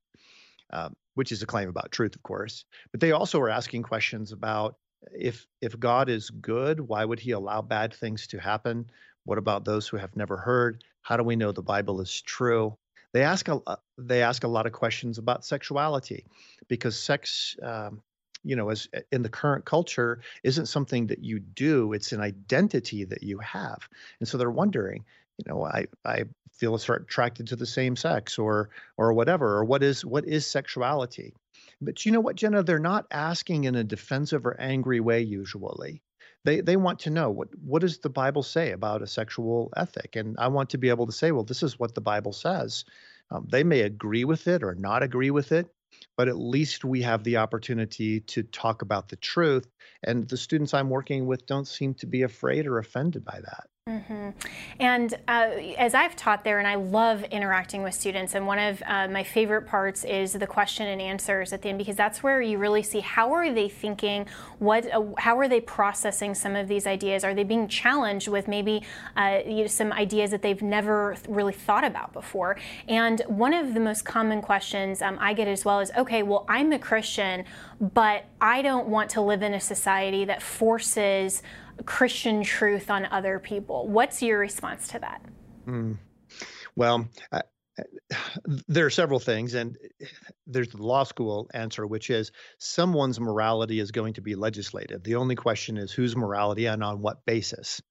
um, 0.72 0.96
which 1.16 1.32
is 1.32 1.42
a 1.42 1.48
claim 1.48 1.70
about 1.70 1.92
truth, 1.92 2.16
of 2.16 2.22
course. 2.22 2.66
But 2.92 3.00
they 3.00 3.14
also 3.14 3.40
are 3.40 3.50
asking 3.50 3.84
questions 3.84 4.32
about 4.32 4.76
if 5.12 5.48
if 5.62 5.80
God 5.80 6.10
is 6.10 6.30
good, 6.30 6.80
why 6.80 7.06
would 7.06 7.20
he 7.20 7.32
allow 7.32 7.62
bad 7.62 7.94
things 7.94 8.28
to 8.28 8.40
happen? 8.40 8.90
What 9.26 9.38
about 9.38 9.66
those 9.66 9.88
who 9.88 9.98
have 9.98 10.16
never 10.16 10.38
heard? 10.38 10.84
How 11.02 11.18
do 11.18 11.24
we 11.24 11.36
know 11.36 11.52
the 11.52 11.62
Bible 11.62 12.02
is 12.02 12.22
true? 12.22 12.78
They 13.14 13.24
ask 13.24 13.48
a 13.48 13.62
they 13.98 14.22
ask 14.22 14.44
a 14.44 14.48
lot 14.48 14.66
of 14.66 14.74
questions 14.74 15.18
about 15.18 15.46
sexuality, 15.46 16.26
because 16.68 17.00
sex, 17.00 17.56
um, 17.62 18.02
you 18.44 18.56
know, 18.56 18.70
as 18.70 18.90
in 19.12 19.22
the 19.22 19.30
current 19.30 19.66
culture, 19.66 20.22
isn't 20.44 20.66
something 20.66 21.08
that 21.08 21.24
you 21.24 21.40
do; 21.40 21.94
it's 21.94 22.12
an 22.12 22.22
identity 22.22 23.04
that 23.06 23.24
you 23.24 23.38
have, 23.40 23.88
and 24.20 24.28
so 24.28 24.38
they're 24.38 24.50
wondering, 24.50 25.06
you 25.38 25.46
know, 25.48 25.64
I 25.64 25.86
I 26.04 26.24
feel 26.52 26.76
attracted 26.76 27.48
to 27.48 27.56
the 27.56 27.66
same 27.66 27.96
sex, 27.96 28.40
or 28.40 28.70
or 28.98 29.14
whatever, 29.14 29.58
or 29.58 29.64
what 29.64 29.84
is 29.84 30.04
what 30.04 30.26
is 30.26 30.48
sexuality? 30.48 31.34
But 31.86 32.06
you 32.06 32.12
know 32.12 32.22
what, 32.22 32.36
Jenna? 32.36 32.64
They're 32.64 32.80
not 32.80 33.08
asking 33.12 33.66
in 33.66 33.76
a 33.76 33.84
defensive 33.84 34.46
or 34.46 34.60
angry 34.60 35.00
way 35.00 35.22
usually. 35.22 36.02
they 36.46 36.62
they 36.62 36.78
want 36.78 37.00
to 37.00 37.10
know 37.10 37.30
what 37.32 37.50
what 37.60 37.82
does 37.82 38.00
the 38.00 38.10
Bible 38.10 38.44
say 38.44 38.72
about 38.72 39.02
a 39.02 39.08
sexual 39.08 39.72
ethic, 39.78 40.16
and 40.16 40.36
I 40.40 40.48
want 40.50 40.72
to 40.72 40.78
be 40.78 40.90
able 40.90 41.06
to 41.08 41.12
say, 41.14 41.32
well, 41.32 41.44
this 41.46 41.64
is 41.64 41.80
what 41.80 41.96
the 41.96 42.02
Bible 42.02 42.34
says. 42.34 42.86
Um, 43.32 43.48
they 43.52 43.64
may 43.64 43.82
agree 43.82 44.26
with 44.26 44.48
it 44.48 44.64
or 44.64 44.76
not 44.76 45.04
agree 45.04 45.32
with 45.32 45.52
it, 45.52 45.68
but 46.18 46.28
at 46.28 46.38
least 46.38 46.86
we 46.86 47.02
have 47.04 47.24
the 47.24 47.38
opportunity 47.38 48.22
to 48.22 48.44
talk 48.44 48.82
about 48.82 49.10
the 49.10 49.16
truth. 49.18 49.68
And 50.04 50.28
the 50.28 50.38
students 50.38 50.74
I'm 50.74 50.90
working 50.90 51.26
with 51.28 51.46
don't 51.46 51.68
seem 51.68 51.96
to 51.96 52.08
be 52.08 52.24
afraid 52.24 52.68
or 52.68 52.80
offended 52.80 53.26
by 53.26 53.40
that. 53.42 53.68
Mm-hmm. 53.90 54.30
And 54.80 55.14
uh, 55.28 55.50
as 55.78 55.94
I've 55.94 56.16
taught 56.16 56.46
there, 56.46 56.60
and 56.60 56.68
I 56.68 56.76
love 56.76 57.24
interacting 57.26 57.84
with 57.84 57.94
students, 57.94 58.34
and 58.34 58.48
one 58.48 58.58
of 58.58 58.82
uh, 58.86 59.10
my 59.10 59.24
favorite 59.24 59.64
parts 59.64 60.06
is 60.06 60.32
the 60.34 60.48
question 60.48 60.88
and 60.88 61.02
answers 61.02 61.52
at 61.52 61.62
the 61.62 61.70
end 61.70 61.78
because 61.78 61.98
that's 61.98 62.24
where 62.24 62.42
you 62.42 62.58
really 62.58 62.82
see 62.82 63.02
how 63.02 63.34
are 63.34 63.54
they 63.54 63.68
thinking, 63.68 64.26
what, 64.60 64.90
uh, 64.92 65.04
how 65.18 65.38
are 65.38 65.50
they 65.50 65.60
processing 65.60 66.34
some 66.34 66.56
of 66.56 66.70
these 66.70 66.88
ideas? 66.88 67.26
Are 67.26 67.34
they 67.34 67.44
being 67.44 67.68
challenged 67.68 68.30
with 68.30 68.48
maybe 68.48 68.84
uh, 69.18 69.40
you 69.46 69.62
know, 69.62 69.68
some 69.68 69.92
ideas 69.92 70.32
that 70.32 70.42
they've 70.42 70.62
never 70.62 71.18
really 71.28 71.54
thought 71.54 71.84
about 71.84 72.14
before? 72.14 72.58
And 72.88 73.22
one 73.28 73.54
of 73.54 73.74
the 73.74 73.82
most 73.82 74.06
common 74.06 74.42
questions 74.42 75.02
um, 75.02 75.18
I 75.20 75.34
get 75.34 75.50
as 75.50 75.66
well 75.66 75.82
is, 75.82 75.92
okay, 75.98 76.24
well, 76.24 76.46
I'm 76.48 76.72
a 76.72 76.80
Christian, 76.80 77.44
but 77.80 78.26
I 78.40 78.62
don't 78.62 78.88
want 78.88 79.10
to 79.12 79.22
live 79.22 79.44
in 79.44 79.54
a 79.54 79.60
society 79.60 80.24
that 80.26 80.42
forces 80.42 81.44
Christian 81.86 82.44
truth 82.44 82.90
on 82.90 83.06
other 83.06 83.40
people. 83.40 83.88
What's 83.88 84.22
your 84.22 84.40
response 84.40 84.88
to 84.90 85.00
that? 85.00 85.22
Mm. 85.68 85.98
Well, 86.76 87.08
uh, 87.32 87.42
there 88.68 88.86
are 88.86 88.92
several 88.92 89.20
things, 89.20 89.54
and 89.54 89.78
there's 90.46 90.70
the 90.70 90.84
law 90.84 91.04
school 91.04 91.50
answer, 91.54 91.88
which 91.88 92.10
is 92.10 92.32
someone's 92.60 93.20
morality 93.20 93.80
is 93.80 93.92
going 93.92 94.14
to 94.14 94.22
be 94.22 94.36
legislated. 94.36 95.04
The 95.04 95.16
only 95.16 95.36
question 95.36 95.78
is 95.78 95.92
whose 95.92 96.16
morality 96.16 96.68
and 96.68 96.84
on 96.84 97.02
what 97.02 97.26
basis. 97.26 97.82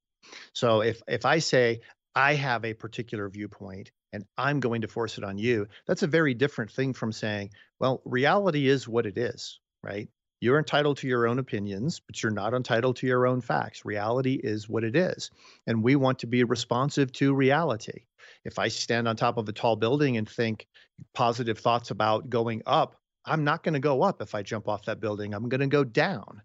So 0.53 0.83
if 0.83 1.03
if 1.09 1.27
I 1.27 1.41
say 1.41 1.81
I 2.15 2.35
have 2.35 2.65
a 2.65 2.75
particular 2.75 3.29
viewpoint 3.29 3.91
and 4.13 4.25
I'm 4.37 4.61
going 4.61 4.83
to 4.83 4.89
force 4.89 5.19
it 5.19 5.25
on 5.25 5.39
you, 5.39 5.67
that's 5.87 6.03
a 6.03 6.07
very 6.07 6.35
different 6.35 6.71
thing 6.71 6.93
from 6.93 7.13
saying, 7.13 7.51
well, 7.81 8.03
reality 8.05 8.69
is 8.69 8.87
what 8.87 9.07
it 9.07 9.19
is, 9.19 9.59
right? 9.83 10.09
You're 10.43 10.59
entitled 10.59 10.97
to 10.97 11.07
your 11.07 11.29
own 11.29 11.39
opinions, 11.39 12.01
but 12.01 12.21
you're 12.21 12.33
not 12.33 12.53
entitled 12.53 12.97
to 12.97 13.07
your 13.07 13.29
own 13.29 13.41
facts. 13.41 13.85
Reality 13.85 14.35
is 14.35 14.69
what 14.69 14.83
it 14.83 14.97
is. 14.97 15.31
And 15.69 15.85
we 15.85 15.95
want 15.95 16.19
to 16.19 16.27
be 16.27 16.43
responsive 16.43 17.13
to 17.13 17.33
reality. 17.33 18.07
If 18.45 18.59
I 18.59 18.67
stand 18.67 19.07
on 19.07 19.15
top 19.15 19.37
of 19.37 19.49
a 19.49 19.53
tall 19.53 19.77
building 19.77 20.17
and 20.17 20.29
think 20.29 20.67
positive 21.15 21.61
thoughts 21.61 21.93
about 21.93 22.29
going 22.29 22.63
up, 22.67 22.97
I'm 23.25 23.45
not 23.45 23.63
going 23.63 23.75
to 23.75 23.81
go 23.81 24.03
up 24.03 24.21
if 24.21 24.35
I 24.35 24.43
jump 24.43 24.67
off 24.67 24.87
that 24.87 24.99
building. 24.99 25.33
I'm 25.33 25.49
going 25.49 25.61
to 25.61 25.69
go 25.69 25.85
down 25.85 26.43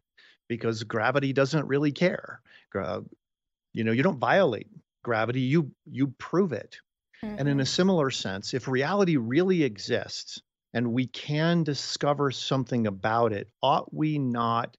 because 0.47 0.83
gravity 0.83 1.33
doesn't 1.33 1.65
really 1.65 1.91
care. 1.91 2.39
You 2.75 3.83
know, 3.83 3.91
you 3.91 4.03
don't 4.03 4.19
violate 4.19 4.67
gravity, 5.03 5.41
you 5.41 5.71
you 5.89 6.13
prove 6.19 6.53
it. 6.53 6.77
Mm-hmm. 7.23 7.39
And 7.39 7.49
in 7.49 7.59
a 7.59 7.63
mm-hmm. 7.63 7.67
similar 7.67 8.11
sense, 8.11 8.53
if 8.53 8.67
reality 8.67 9.17
really 9.17 9.63
exists, 9.63 10.39
and 10.73 10.93
we 10.93 11.07
can 11.07 11.63
discover 11.63 12.31
something 12.31 12.87
about 12.87 13.33
it, 13.33 13.49
ought 13.61 13.93
we 13.93 14.19
not 14.19 14.75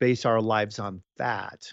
base 0.00 0.24
our 0.24 0.40
lives 0.40 0.78
on 0.78 1.02
that? 1.16 1.72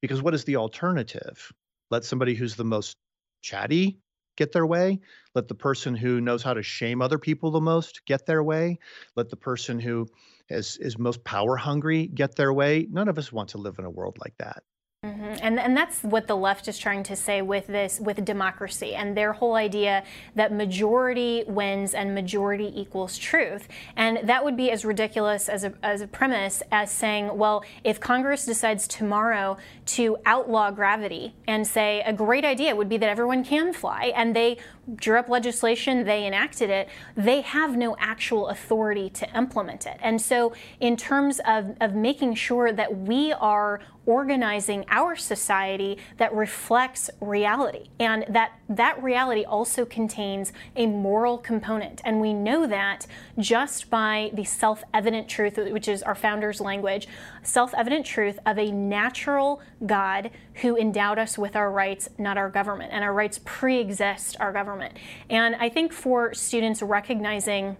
Because 0.00 0.22
what 0.22 0.34
is 0.34 0.44
the 0.44 0.56
alternative? 0.56 1.52
Let 1.90 2.04
somebody 2.04 2.34
who's 2.34 2.56
the 2.56 2.64
most 2.64 2.96
chatty 3.42 3.98
get 4.36 4.52
their 4.52 4.66
way. 4.66 5.00
Let 5.34 5.48
the 5.48 5.54
person 5.54 5.94
who 5.94 6.20
knows 6.20 6.42
how 6.42 6.54
to 6.54 6.62
shame 6.62 7.00
other 7.00 7.18
people 7.18 7.50
the 7.50 7.60
most 7.60 8.04
get 8.06 8.26
their 8.26 8.42
way. 8.42 8.78
Let 9.16 9.30
the 9.30 9.36
person 9.36 9.78
who 9.78 10.06
is, 10.48 10.76
is 10.76 10.98
most 10.98 11.24
power 11.24 11.56
hungry 11.56 12.06
get 12.06 12.36
their 12.36 12.52
way. 12.52 12.86
None 12.90 13.08
of 13.08 13.18
us 13.18 13.32
want 13.32 13.50
to 13.50 13.58
live 13.58 13.78
in 13.78 13.84
a 13.84 13.90
world 13.90 14.18
like 14.20 14.34
that. 14.38 14.62
Mm-hmm. 15.06 15.34
And, 15.42 15.60
and 15.60 15.76
that's 15.76 16.02
what 16.02 16.26
the 16.26 16.36
left 16.36 16.66
is 16.66 16.78
trying 16.78 17.02
to 17.04 17.16
say 17.16 17.42
with 17.42 17.66
this, 17.68 18.00
with 18.00 18.24
democracy, 18.24 18.94
and 18.94 19.16
their 19.16 19.32
whole 19.32 19.54
idea 19.54 20.02
that 20.34 20.52
majority 20.52 21.44
wins 21.46 21.94
and 21.94 22.14
majority 22.14 22.72
equals 22.74 23.16
truth. 23.16 23.68
And 23.94 24.28
that 24.28 24.44
would 24.44 24.56
be 24.56 24.70
as 24.70 24.84
ridiculous 24.84 25.48
as 25.48 25.64
a, 25.64 25.72
as 25.82 26.00
a 26.00 26.06
premise 26.06 26.62
as 26.72 26.90
saying, 26.90 27.36
well, 27.38 27.64
if 27.84 28.00
Congress 28.00 28.44
decides 28.44 28.88
tomorrow 28.88 29.56
to 29.86 30.16
outlaw 30.26 30.70
gravity 30.70 31.34
and 31.46 31.66
say 31.66 32.02
a 32.04 32.12
great 32.12 32.44
idea 32.44 32.74
would 32.74 32.88
be 32.88 32.96
that 32.96 33.08
everyone 33.08 33.44
can 33.44 33.72
fly, 33.72 34.12
and 34.16 34.34
they 34.34 34.58
drew 34.94 35.18
up 35.18 35.28
legislation, 35.28 36.04
they 36.04 36.26
enacted 36.26 36.70
it, 36.70 36.88
they 37.16 37.40
have 37.40 37.76
no 37.76 37.96
actual 37.98 38.48
authority 38.48 39.10
to 39.10 39.36
implement 39.36 39.86
it. 39.86 39.96
And 40.00 40.20
so, 40.20 40.54
in 40.80 40.96
terms 40.96 41.40
of, 41.46 41.76
of 41.80 41.94
making 41.94 42.34
sure 42.34 42.72
that 42.72 42.96
we 42.96 43.32
are 43.32 43.80
organizing 44.06 44.84
our 44.88 45.16
society 45.16 45.98
that 46.16 46.32
reflects 46.32 47.10
reality 47.20 47.88
and 47.98 48.24
that 48.28 48.52
that 48.68 49.00
reality 49.02 49.44
also 49.44 49.84
contains 49.84 50.52
a 50.74 50.86
moral 50.86 51.38
component 51.38 52.00
and 52.04 52.20
we 52.20 52.32
know 52.32 52.66
that 52.66 53.06
just 53.38 53.88
by 53.90 54.30
the 54.34 54.44
self-evident 54.44 55.28
truth 55.28 55.56
which 55.56 55.88
is 55.88 56.02
our 56.02 56.14
founders 56.14 56.60
language 56.60 57.06
self-evident 57.42 58.04
truth 58.04 58.38
of 58.44 58.58
a 58.58 58.70
natural 58.70 59.60
god 59.84 60.30
who 60.54 60.76
endowed 60.76 61.18
us 61.18 61.38
with 61.38 61.54
our 61.54 61.70
rights 61.70 62.08
not 62.18 62.36
our 62.36 62.50
government 62.50 62.92
and 62.92 63.04
our 63.04 63.12
rights 63.12 63.40
pre-exist 63.44 64.36
our 64.40 64.52
government 64.52 64.96
and 65.30 65.54
i 65.56 65.68
think 65.68 65.92
for 65.92 66.34
students 66.34 66.82
recognizing 66.82 67.76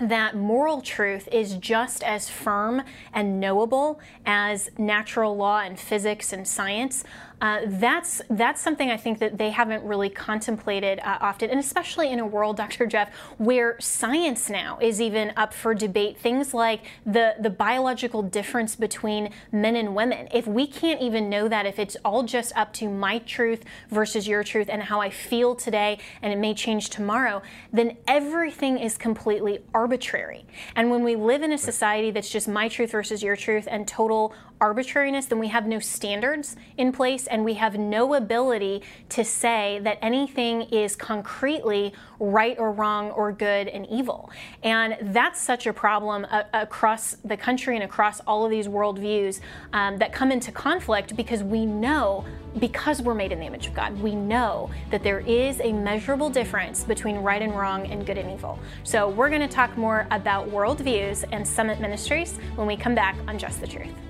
that 0.00 0.34
moral 0.34 0.80
truth 0.80 1.28
is 1.30 1.56
just 1.56 2.02
as 2.02 2.28
firm 2.28 2.82
and 3.12 3.38
knowable 3.38 4.00
as 4.24 4.70
natural 4.78 5.36
law 5.36 5.60
and 5.60 5.78
physics 5.78 6.32
and 6.32 6.48
science. 6.48 7.04
Uh, 7.40 7.60
that's 7.64 8.20
that's 8.28 8.60
something 8.60 8.90
I 8.90 8.96
think 8.96 9.18
that 9.20 9.38
they 9.38 9.50
haven't 9.50 9.82
really 9.84 10.10
contemplated 10.10 11.00
uh, 11.00 11.18
often, 11.20 11.50
and 11.50 11.58
especially 11.58 12.10
in 12.10 12.18
a 12.18 12.26
world, 12.26 12.56
Dr. 12.60 12.86
Jeff, 12.86 13.12
where 13.38 13.76
science 13.80 14.50
now 14.50 14.78
is 14.80 15.00
even 15.00 15.32
up 15.36 15.54
for 15.54 15.74
debate. 15.74 16.18
Things 16.18 16.52
like 16.52 16.82
the 17.06 17.34
the 17.40 17.50
biological 17.50 18.22
difference 18.22 18.76
between 18.76 19.30
men 19.50 19.76
and 19.76 19.94
women. 19.94 20.28
If 20.32 20.46
we 20.46 20.66
can't 20.66 21.00
even 21.00 21.30
know 21.30 21.48
that, 21.48 21.66
if 21.66 21.78
it's 21.78 21.96
all 22.04 22.22
just 22.22 22.52
up 22.56 22.72
to 22.74 22.88
my 22.88 23.18
truth 23.18 23.64
versus 23.88 24.28
your 24.28 24.44
truth 24.44 24.68
and 24.70 24.82
how 24.82 25.00
I 25.00 25.10
feel 25.10 25.54
today, 25.54 25.98
and 26.22 26.32
it 26.32 26.38
may 26.38 26.54
change 26.54 26.90
tomorrow, 26.90 27.42
then 27.72 27.96
everything 28.06 28.78
is 28.78 28.98
completely 28.98 29.60
arbitrary. 29.72 30.44
And 30.76 30.90
when 30.90 31.02
we 31.02 31.16
live 31.16 31.42
in 31.42 31.52
a 31.52 31.58
society 31.58 32.10
that's 32.10 32.28
just 32.30 32.48
my 32.48 32.68
truth 32.68 32.90
versus 32.92 33.22
your 33.22 33.36
truth 33.36 33.66
and 33.70 33.88
total 33.88 34.34
arbitrariness, 34.60 35.26
then 35.26 35.38
we 35.38 35.48
have 35.48 35.66
no 35.66 35.78
standards 35.78 36.56
in 36.76 36.92
place 36.92 37.26
and 37.26 37.44
we 37.44 37.54
have 37.54 37.78
no 37.78 38.14
ability 38.14 38.82
to 39.08 39.24
say 39.24 39.80
that 39.82 39.98
anything 40.02 40.62
is 40.62 40.94
concretely 40.94 41.92
right 42.18 42.58
or 42.58 42.70
wrong 42.70 43.10
or 43.12 43.32
good 43.32 43.68
and 43.68 43.86
evil. 43.88 44.30
And 44.62 44.96
that's 45.14 45.40
such 45.40 45.66
a 45.66 45.72
problem 45.72 46.26
uh, 46.30 46.42
across 46.52 47.16
the 47.24 47.36
country 47.36 47.74
and 47.74 47.84
across 47.84 48.20
all 48.20 48.44
of 48.44 48.50
these 48.50 48.68
worldviews 48.68 49.40
um, 49.72 49.96
that 49.98 50.12
come 50.12 50.30
into 50.30 50.52
conflict 50.52 51.16
because 51.16 51.42
we 51.42 51.64
know, 51.64 52.24
because 52.58 53.00
we're 53.00 53.14
made 53.14 53.32
in 53.32 53.40
the 53.40 53.46
image 53.46 53.66
of 53.66 53.74
God, 53.74 53.98
we 54.00 54.14
know 54.14 54.70
that 54.90 55.02
there 55.02 55.20
is 55.20 55.60
a 55.60 55.72
measurable 55.72 56.28
difference 56.28 56.84
between 56.84 57.16
right 57.18 57.40
and 57.40 57.56
wrong 57.56 57.86
and 57.86 58.04
good 58.04 58.18
and 58.18 58.30
evil. 58.30 58.58
So 58.84 59.08
we're 59.08 59.30
going 59.30 59.40
to 59.40 59.48
talk 59.48 59.76
more 59.78 60.06
about 60.10 60.50
worldviews 60.50 61.24
and 61.32 61.46
Summit 61.46 61.80
Ministries 61.80 62.36
when 62.56 62.66
we 62.66 62.76
come 62.76 62.94
back 62.94 63.16
on 63.26 63.38
Just 63.38 63.60
the 63.60 63.66
Truth. 63.66 64.09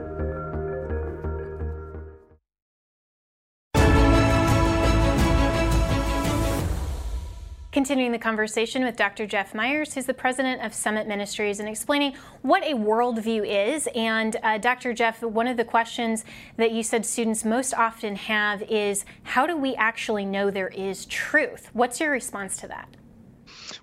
Continuing 7.81 8.11
the 8.11 8.19
conversation 8.19 8.83
with 8.83 8.95
Dr. 8.95 9.25
Jeff 9.25 9.55
Myers, 9.55 9.95
who's 9.95 10.05
the 10.05 10.13
president 10.13 10.61
of 10.61 10.71
Summit 10.71 11.07
Ministries, 11.07 11.59
and 11.59 11.67
explaining 11.67 12.13
what 12.43 12.61
a 12.63 12.75
worldview 12.75 13.43
is. 13.43 13.89
And 13.95 14.37
uh, 14.43 14.59
Dr. 14.59 14.93
Jeff, 14.93 15.23
one 15.23 15.47
of 15.47 15.57
the 15.57 15.65
questions 15.65 16.23
that 16.57 16.73
you 16.73 16.83
said 16.83 17.07
students 17.07 17.43
most 17.43 17.73
often 17.73 18.15
have 18.17 18.61
is 18.61 19.03
how 19.23 19.47
do 19.47 19.57
we 19.57 19.73
actually 19.73 20.25
know 20.25 20.51
there 20.51 20.67
is 20.67 21.07
truth? 21.07 21.71
What's 21.73 21.99
your 21.99 22.11
response 22.11 22.57
to 22.57 22.67
that? 22.67 22.87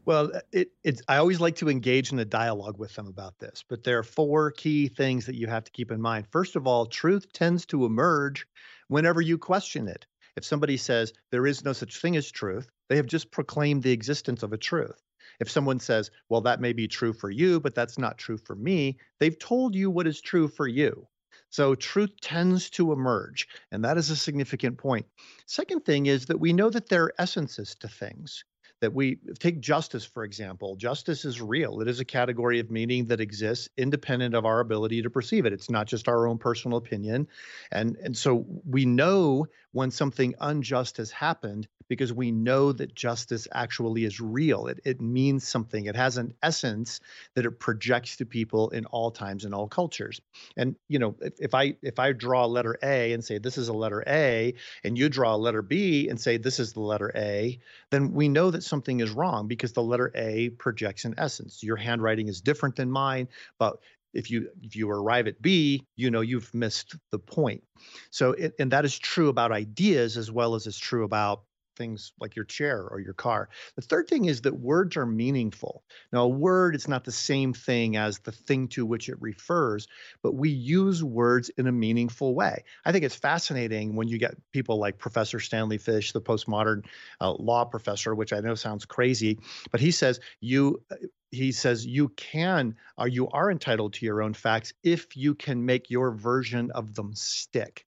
Well, 0.05 0.31
it, 0.53 0.71
I 1.09 1.17
always 1.17 1.41
like 1.41 1.57
to 1.57 1.69
engage 1.69 2.13
in 2.13 2.21
a 2.21 2.25
dialogue 2.25 2.79
with 2.79 2.95
them 2.95 3.09
about 3.09 3.41
this, 3.41 3.65
but 3.69 3.83
there 3.83 3.99
are 3.99 4.05
four 4.05 4.53
key 4.53 4.87
things 4.87 5.27
that 5.27 5.35
you 5.35 5.49
have 5.49 5.65
to 5.65 5.73
keep 5.73 5.91
in 5.91 6.01
mind. 6.01 6.29
First 6.31 6.55
of 6.55 6.69
all, 6.69 6.87
truth 6.87 7.33
tends 7.33 7.67
to 7.67 7.85
emerge 7.85 8.47
whenever 8.87 9.21
you 9.21 9.39
question 9.39 9.89
it. 9.89 10.07
If 10.37 10.45
somebody 10.45 10.77
says 10.77 11.13
there 11.33 11.49
is 11.49 11.65
no 11.65 11.73
such 11.73 12.01
thing 12.01 12.17
as 12.17 12.31
truth, 12.31 12.71
they 12.89 12.97
have 12.97 13.07
just 13.07 13.31
proclaimed 13.31 13.83
the 13.83 13.93
existence 13.93 14.43
of 14.43 14.53
a 14.53 14.59
truth. 14.59 15.03
If 15.41 15.51
someone 15.51 15.79
says, 15.79 16.11
well, 16.29 16.41
that 16.43 16.61
may 16.61 16.73
be 16.73 16.89
true 16.89 17.13
for 17.13 17.31
you, 17.31 17.61
but 17.61 17.75
that's 17.75 17.99
not 17.99 18.19
true 18.19 18.39
for 18.39 18.57
me, 18.57 18.99
they've 19.21 19.39
told 19.39 19.75
you 19.75 19.91
what 19.91 20.07
is 20.07 20.21
true 20.21 20.49
for 20.49 20.67
you. 20.67 21.07
So 21.51 21.75
truth 21.75 22.11
tends 22.21 22.69
to 22.71 22.93
emerge, 22.93 23.49
and 23.71 23.85
that 23.85 23.97
is 23.97 24.11
a 24.11 24.17
significant 24.17 24.79
point. 24.79 25.07
Second 25.47 25.85
thing 25.85 26.07
is 26.07 26.27
that 26.27 26.41
we 26.41 26.53
know 26.53 26.69
that 26.71 26.89
there 26.89 27.05
are 27.05 27.15
essences 27.19 27.75
to 27.77 27.89
things 27.89 28.45
that 28.81 28.95
we 28.95 29.19
take 29.39 29.61
justice, 29.61 30.05
for 30.05 30.25
example. 30.25 30.77
Justice 30.77 31.25
is 31.25 31.41
real. 31.41 31.81
It 31.81 31.89
is 31.89 32.01
a 32.01 32.05
category 32.05 32.61
of 32.61 32.71
meaning 32.71 33.07
that 33.07 33.21
exists 33.21 33.69
independent 33.77 34.35
of 34.35 34.45
our 34.45 34.61
ability 34.61 35.03
to 35.03 35.11
perceive 35.11 35.47
it. 35.47 35.53
It's 35.53 35.71
not 35.71 35.87
just 35.87 36.09
our 36.09 36.27
own 36.27 36.39
personal 36.39 36.79
opinion. 36.79 37.27
And, 37.73 37.97
and 37.97 38.17
so 38.17 38.45
we 38.65 38.85
know 38.85 39.47
when 39.73 39.91
something 39.91 40.35
unjust 40.41 40.99
has 40.99 41.11
happened 41.11 41.67
because 41.89 42.13
we 42.13 42.31
know 42.31 42.73
that 42.73 42.95
justice 42.95 43.49
actually 43.53 44.05
is 44.05 44.21
real. 44.21 44.67
It, 44.67 44.81
it 44.85 45.01
means 45.01 45.47
something. 45.47 45.87
It 45.87 45.97
has 45.97 46.17
an 46.17 46.35
essence 46.43 47.01
that 47.35 47.47
it 47.47 47.59
projects 47.59 48.17
to 48.17 48.27
people 48.27 48.71
in 48.71 48.87
all 48.87 49.11
times 49.11 49.45
and 49.45 49.55
all 49.55 49.69
cultures. 49.69 50.21
And 50.57 50.77
you 50.89 50.99
know, 50.99 51.17
if, 51.21 51.35
if 51.39 51.55
I 51.55 51.77
if 51.83 51.99
I 51.99 52.13
draw 52.13 52.45
a 52.45 52.47
letter 52.47 52.79
A 52.83 53.13
and 53.13 53.25
say 53.25 53.39
this 53.39 53.59
is 53.59 53.69
a 53.69 53.73
letter 53.73 54.05
A, 54.07 54.55
and 54.85 54.99
you 54.99 55.09
draw 55.09 55.35
a 55.35 55.37
letter 55.37 55.63
B 55.63 56.09
and 56.09 56.21
say 56.21 56.37
this 56.37 56.61
is 56.61 56.73
the 56.73 56.81
letter 56.81 57.11
A, 57.17 57.59
then 57.91 58.13
we 58.13 58.29
know 58.29 58.51
that 58.51 58.63
something 58.63 59.01
is 59.01 59.11
wrong 59.11 59.49
because 59.49 59.73
the 59.73 59.83
letter 59.83 60.13
A 60.15 60.51
projects 60.51 61.05
an 61.05 61.15
essence. 61.19 61.63
Your 61.63 61.77
handwriting 61.77 62.29
is 62.29 62.41
different 62.41 62.77
than 62.77 62.91
mine, 62.91 63.29
but 63.59 63.79
if 64.15 64.31
you 64.31 64.49
if 64.63 64.75
you 64.75 64.91
arrive 64.91 65.27
at 65.27 65.41
b 65.43 65.85
you 65.97 66.11
know 66.11 66.23
you've 66.23 66.53
missed 66.55 66.97
the 67.11 67.19
point 67.19 67.63
so 68.11 68.33
it, 68.33 68.55
and 68.59 68.73
that 68.73 68.87
is 68.87 68.99
true 68.99 69.29
about 69.29 69.53
ideas 69.53 70.17
as 70.17 70.33
well 70.33 70.55
as 70.55 70.67
it's 70.67 70.79
true 70.79 71.05
about 71.05 71.43
things 71.79 72.13
like 72.21 72.37
your 72.37 72.45
chair 72.45 72.87
or 72.87 73.01
your 73.01 73.15
car. 73.15 73.49
The 73.77 73.83
third 73.83 74.09
thing 74.09 74.27
is 74.27 74.43
that 74.43 74.61
words 74.61 74.97
are 74.97 75.07
meaningful. 75.07 75.85
Now, 76.13 76.25
a 76.25 76.29
word 76.29 76.75
is 76.75 76.89
not 76.89 77.05
the 77.05 77.13
same 77.13 77.55
thing 77.55 77.97
as 77.97 78.19
the 78.19 78.33
thing 78.33 78.69
to 78.69 78.85
which 78.85 79.09
it 79.09 79.17
refers, 79.21 79.87
but 80.23 80.35
we 80.35 80.51
use 80.51 81.03
words 81.03 81.49
in 81.51 81.67
a 81.67 81.73
meaningful 81.73 82.35
way. 82.35 82.65
I 82.85 82.93
think 82.93 83.05
it's 83.05 83.15
fascinating 83.15 83.97
when 83.97 84.09
you 84.09 84.19
get 84.19 84.37
people 84.53 84.79
like 84.79 84.99
Professor 84.99 85.41
Stanley 85.41 85.79
Fish, 85.79 86.13
the 86.13 86.21
postmodern 86.21 86.85
uh, 87.21 87.33
law 87.33 87.65
professor, 87.65 88.15
which 88.15 88.33
I 88.33 88.41
know 88.41 88.57
sounds 88.57 88.85
crazy, 88.85 89.39
but 89.71 89.81
he 89.81 89.93
says 89.93 90.21
you 90.41 90.83
uh, 90.91 90.97
he 91.31 91.53
says 91.53 91.87
you 91.87 92.09
can 92.09 92.75
or 92.97 93.07
you 93.07 93.29
are 93.29 93.51
entitled 93.51 93.93
to 93.95 94.07
your 94.07 94.23
own 94.23 94.35
facts 94.35 94.73
if 94.83 95.17
you 95.17 95.35
can 95.35 95.65
make 95.65 95.91
your 95.91 96.11
version 96.11 96.71
of 96.71 96.95
them 96.95 97.15
stick. 97.15 97.85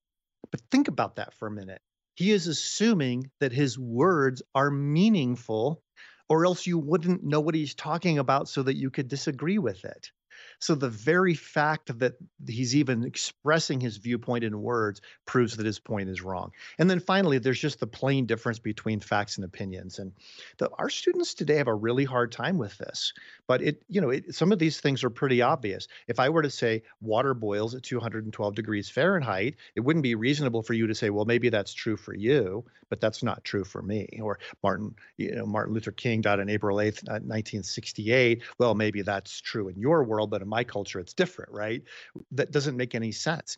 But 0.51 0.61
think 0.69 0.87
about 0.87 1.15
that 1.15 1.33
for 1.33 1.47
a 1.47 1.51
minute 1.51 1.81
he 2.22 2.32
is 2.32 2.47
assuming 2.47 3.32
that 3.39 3.51
his 3.51 3.80
words 3.80 4.43
are 4.53 4.69
meaningful, 4.69 5.82
or 6.30 6.45
else 6.45 6.67
you 6.67 6.78
wouldn't 6.78 7.24
know 7.24 7.41
what 7.41 7.55
he's 7.55 7.74
talking 7.74 8.19
about 8.19 8.47
so 8.47 8.63
that 8.63 8.78
you 8.78 8.89
could 8.91 9.07
disagree 9.07 9.57
with 9.57 9.84
it. 9.84 10.11
So 10.59 10.76
the 10.76 10.89
very 10.89 11.34
fact 11.34 11.97
that 11.99 12.13
he's 12.47 12.76
even 12.76 13.03
expressing 13.03 13.80
his 13.80 13.97
viewpoint 13.97 14.43
in 14.43 14.61
words 14.61 15.01
proves 15.26 15.57
that 15.57 15.65
his 15.65 15.80
point 15.80 16.09
is 16.09 16.22
wrong. 16.22 16.51
And 16.78 16.89
then 16.89 16.99
finally, 16.99 17.39
there's 17.39 17.59
just 17.59 17.80
the 17.80 17.88
plain 17.88 18.28
difference 18.28 18.59
between 18.59 18.99
facts 18.99 19.38
and 19.38 19.45
opinions. 19.45 19.97
And 19.99 20.13
the, 20.57 20.69
our 20.78 20.89
students 20.89 21.34
today 21.34 21.57
have 21.57 21.67
a 21.67 21.74
really 21.74 22.05
hard 22.05 22.32
time 22.32 22.57
with 22.57 22.78
this. 22.78 23.13
But 23.51 23.61
it, 23.61 23.83
you 23.89 23.99
know, 23.99 24.11
it, 24.11 24.33
some 24.33 24.53
of 24.53 24.59
these 24.59 24.79
things 24.79 25.03
are 25.03 25.09
pretty 25.09 25.41
obvious. 25.41 25.89
If 26.07 26.21
I 26.21 26.29
were 26.29 26.41
to 26.41 26.49
say 26.49 26.83
water 27.01 27.33
boils 27.33 27.75
at 27.75 27.83
212 27.83 28.55
degrees 28.55 28.89
Fahrenheit, 28.89 29.57
it 29.75 29.81
wouldn't 29.81 30.03
be 30.03 30.15
reasonable 30.15 30.63
for 30.63 30.71
you 30.71 30.87
to 30.87 30.95
say, 30.95 31.09
well, 31.09 31.25
maybe 31.25 31.49
that's 31.49 31.73
true 31.73 31.97
for 31.97 32.15
you, 32.15 32.63
but 32.87 33.01
that's 33.01 33.23
not 33.23 33.43
true 33.43 33.65
for 33.65 33.81
me. 33.81 34.07
Or 34.21 34.39
Martin, 34.63 34.95
you 35.17 35.35
know, 35.35 35.45
Martin 35.45 35.73
Luther 35.73 35.91
King 35.91 36.21
died 36.21 36.39
on 36.39 36.47
April 36.47 36.77
8th, 36.77 37.03
1968. 37.09 38.41
Uh, 38.41 38.45
well, 38.57 38.73
maybe 38.73 39.01
that's 39.01 39.41
true 39.41 39.67
in 39.67 39.77
your 39.77 40.05
world, 40.05 40.29
but 40.29 40.41
in 40.41 40.47
my 40.47 40.63
culture, 40.63 41.01
it's 41.01 41.13
different, 41.13 41.51
right? 41.51 41.83
That 42.31 42.51
doesn't 42.51 42.77
make 42.77 42.95
any 42.95 43.11
sense. 43.11 43.57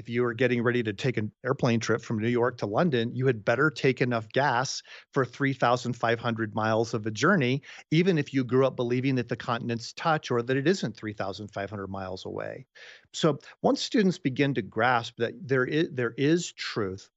If 0.00 0.08
you 0.08 0.22
were 0.22 0.32
getting 0.32 0.62
ready 0.62 0.82
to 0.82 0.94
take 0.94 1.18
an 1.18 1.30
airplane 1.44 1.78
trip 1.78 2.00
from 2.00 2.20
New 2.20 2.28
York 2.30 2.56
to 2.58 2.66
London, 2.66 3.14
you 3.14 3.26
had 3.26 3.44
better 3.44 3.68
take 3.70 4.00
enough 4.00 4.26
gas 4.30 4.82
for 5.12 5.26
3,500 5.26 6.54
miles 6.54 6.94
of 6.94 7.04
a 7.04 7.10
journey, 7.10 7.60
even 7.90 8.16
if 8.16 8.32
you 8.32 8.42
grew 8.42 8.66
up 8.66 8.76
believing 8.76 9.14
that 9.16 9.28
the 9.28 9.36
continents 9.36 9.92
touch 9.92 10.30
or 10.30 10.40
that 10.40 10.56
it 10.56 10.66
isn't 10.66 10.96
3,500 10.96 11.86
miles 11.88 12.24
away. 12.24 12.64
So 13.12 13.40
once 13.60 13.82
students 13.82 14.16
begin 14.16 14.54
to 14.54 14.62
grasp 14.62 15.16
that 15.18 15.34
there 15.46 15.66
is, 15.66 15.90
there 15.92 16.14
is 16.16 16.50
truth 16.50 17.10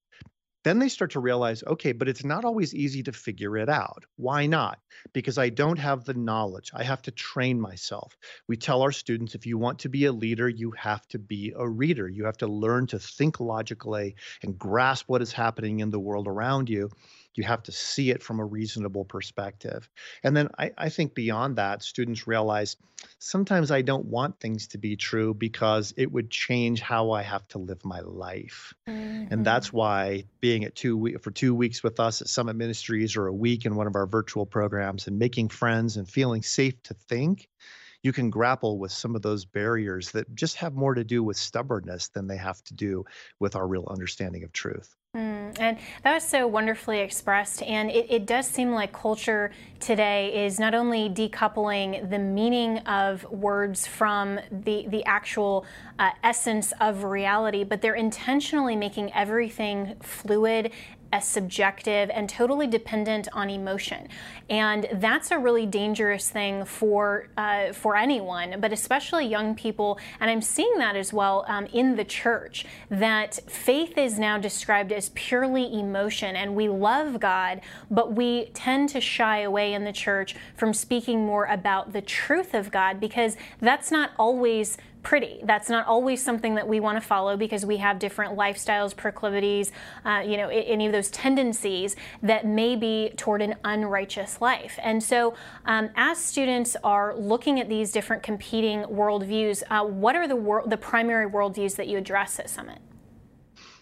then 0.63 0.79
they 0.79 0.89
start 0.89 1.11
to 1.11 1.19
realize, 1.19 1.63
okay, 1.65 1.91
but 1.91 2.07
it's 2.07 2.23
not 2.23 2.45
always 2.45 2.73
easy 2.73 3.03
to 3.03 3.11
figure 3.11 3.57
it 3.57 3.69
out. 3.69 4.05
Why 4.15 4.45
not? 4.45 4.79
Because 5.13 5.37
I 5.37 5.49
don't 5.49 5.79
have 5.79 6.05
the 6.05 6.13
knowledge. 6.13 6.71
I 6.73 6.83
have 6.83 7.01
to 7.03 7.11
train 7.11 7.59
myself. 7.59 8.17
We 8.47 8.57
tell 8.57 8.81
our 8.81 8.91
students 8.91 9.35
if 9.35 9.45
you 9.45 9.57
want 9.57 9.79
to 9.79 9.89
be 9.89 10.05
a 10.05 10.13
leader, 10.13 10.47
you 10.47 10.71
have 10.71 11.05
to 11.09 11.19
be 11.19 11.53
a 11.55 11.67
reader. 11.67 12.07
You 12.07 12.25
have 12.25 12.37
to 12.37 12.47
learn 12.47 12.87
to 12.87 12.99
think 12.99 13.39
logically 13.39 14.15
and 14.41 14.57
grasp 14.57 15.09
what 15.09 15.21
is 15.21 15.31
happening 15.31 15.79
in 15.79 15.89
the 15.89 15.99
world 15.99 16.27
around 16.27 16.69
you 16.69 16.89
you 17.35 17.43
have 17.43 17.63
to 17.63 17.71
see 17.71 18.11
it 18.11 18.21
from 18.21 18.39
a 18.39 18.45
reasonable 18.45 19.05
perspective. 19.05 19.89
And 20.23 20.35
then 20.35 20.49
I, 20.57 20.71
I 20.77 20.89
think 20.89 21.15
beyond 21.15 21.57
that, 21.57 21.83
students 21.83 22.27
realize 22.27 22.77
sometimes 23.19 23.71
I 23.71 23.81
don't 23.81 24.05
want 24.05 24.39
things 24.39 24.67
to 24.69 24.77
be 24.77 24.95
true 24.95 25.33
because 25.33 25.93
it 25.97 26.11
would 26.11 26.29
change 26.29 26.81
how 26.81 27.11
I 27.11 27.23
have 27.23 27.47
to 27.49 27.57
live 27.57 27.83
my 27.83 27.99
life. 28.01 28.73
Mm-hmm. 28.87 29.33
And 29.33 29.45
that's 29.45 29.73
why 29.73 30.25
being 30.39 30.63
at 30.63 30.75
two 30.75 31.17
for 31.21 31.31
two 31.31 31.55
weeks 31.55 31.83
with 31.83 31.99
us 31.99 32.21
at 32.21 32.27
Summit 32.27 32.55
Ministries 32.55 33.15
or 33.15 33.27
a 33.27 33.33
week 33.33 33.65
in 33.65 33.75
one 33.75 33.87
of 33.87 33.95
our 33.95 34.07
virtual 34.07 34.45
programs 34.45 35.07
and 35.07 35.19
making 35.19 35.49
friends 35.49 35.97
and 35.97 36.07
feeling 36.07 36.43
safe 36.43 36.81
to 36.83 36.93
think 36.93 37.49
you 38.03 38.11
can 38.11 38.29
grapple 38.29 38.77
with 38.77 38.91
some 38.91 39.15
of 39.15 39.21
those 39.21 39.45
barriers 39.45 40.11
that 40.11 40.35
just 40.35 40.57
have 40.57 40.73
more 40.73 40.93
to 40.93 41.05
do 41.05 41.23
with 41.23 41.37
stubbornness 41.37 42.09
than 42.09 42.27
they 42.27 42.37
have 42.37 42.61
to 42.65 42.73
do 42.73 43.05
with 43.39 43.55
our 43.55 43.65
real 43.65 43.87
understanding 43.89 44.43
of 44.43 44.51
truth. 44.51 44.93
Mm, 45.15 45.55
and 45.59 45.77
that 46.01 46.15
was 46.15 46.23
so 46.23 46.47
wonderfully 46.47 46.99
expressed. 46.99 47.61
And 47.61 47.91
it, 47.91 48.07
it, 48.09 48.25
does 48.25 48.47
seem 48.47 48.71
like 48.71 48.91
culture 48.91 49.51
today 49.79 50.43
is 50.47 50.59
not 50.59 50.73
only 50.73 51.07
decoupling 51.07 52.09
the 52.09 52.17
meaning 52.17 52.79
of 52.79 53.23
words 53.25 53.85
from 53.85 54.39
the, 54.51 54.87
the 54.87 55.05
actual 55.05 55.67
uh, 55.99 56.09
essence 56.23 56.73
of 56.81 57.03
reality, 57.03 57.63
but 57.63 57.79
they're 57.79 57.93
intentionally 57.93 58.75
making 58.75 59.13
everything 59.13 59.97
fluid 60.01 60.71
as 61.13 61.25
subjective 61.25 62.09
and 62.11 62.27
totally 62.27 62.65
dependent 62.65 63.27
on 63.33 63.47
emotion. 63.47 64.07
And 64.49 64.87
that's 64.93 65.29
a 65.29 65.37
really 65.37 65.67
dangerous 65.67 66.27
thing 66.31 66.65
for, 66.65 67.27
uh, 67.37 67.71
for 67.71 67.95
anyone, 67.95 68.59
but 68.59 68.73
especially 68.73 69.27
young 69.27 69.53
people. 69.53 69.99
And 70.19 70.31
I'm 70.31 70.41
seeing 70.41 70.79
that 70.79 70.95
as 70.95 71.13
well 71.13 71.45
um, 71.47 71.67
in 71.67 71.95
the 71.95 72.03
church, 72.03 72.65
that 72.89 73.39
faith 73.47 73.95
is 73.95 74.17
now 74.17 74.39
described 74.39 74.91
as 74.91 75.09
purely 75.09 75.71
emotion. 75.79 76.35
And 76.35 76.55
we 76.55 76.67
love 76.67 77.19
God, 77.19 77.61
but 77.91 78.13
we 78.13 78.45
tend 78.55 78.89
to 78.89 78.99
shy 78.99 79.41
away 79.41 79.73
in 79.73 79.83
the 79.83 79.93
church 79.93 80.35
from 80.55 80.73
speaking 80.73 81.27
more 81.27 81.45
about 81.45 81.93
the 81.93 82.01
truth 82.01 82.55
of 82.55 82.71
God 82.71 82.99
because 82.99 83.37
that's 83.61 83.91
not 83.91 84.09
always 84.17 84.79
pretty. 85.03 85.41
That's 85.43 85.69
not 85.69 85.85
always 85.85 86.23
something 86.23 86.55
that 86.55 86.67
we 86.67 86.79
want 86.79 86.97
to 86.99 87.01
follow 87.05 87.37
because 87.37 87.65
we 87.65 87.77
have 87.77 87.99
different 87.99 88.35
lifestyles, 88.37 88.95
proclivities, 88.95 89.71
uh, 90.05 90.23
you 90.25 90.37
know, 90.37 90.49
any 90.49 90.85
of 90.85 90.93
those 90.93 91.09
tendencies 91.11 91.95
that 92.23 92.47
may 92.47 92.75
be 92.75 93.11
toward 93.17 93.41
an 93.41 93.55
unrighteous 93.63 94.41
life. 94.41 94.79
And 94.81 95.03
so, 95.03 95.35
um, 95.65 95.89
as 95.95 96.17
students 96.17 96.75
are 96.83 97.15
looking 97.15 97.59
at 97.59 97.69
these 97.69 97.91
different 97.91 98.23
competing 98.23 98.83
worldviews, 98.83 99.63
uh, 99.69 99.83
what 99.83 100.15
are 100.15 100.27
the 100.27 100.35
wor- 100.35 100.63
the 100.65 100.77
primary 100.77 101.29
worldviews 101.29 101.75
that 101.75 101.87
you 101.87 101.97
address 101.97 102.39
at 102.39 102.49
Summit? 102.49 102.79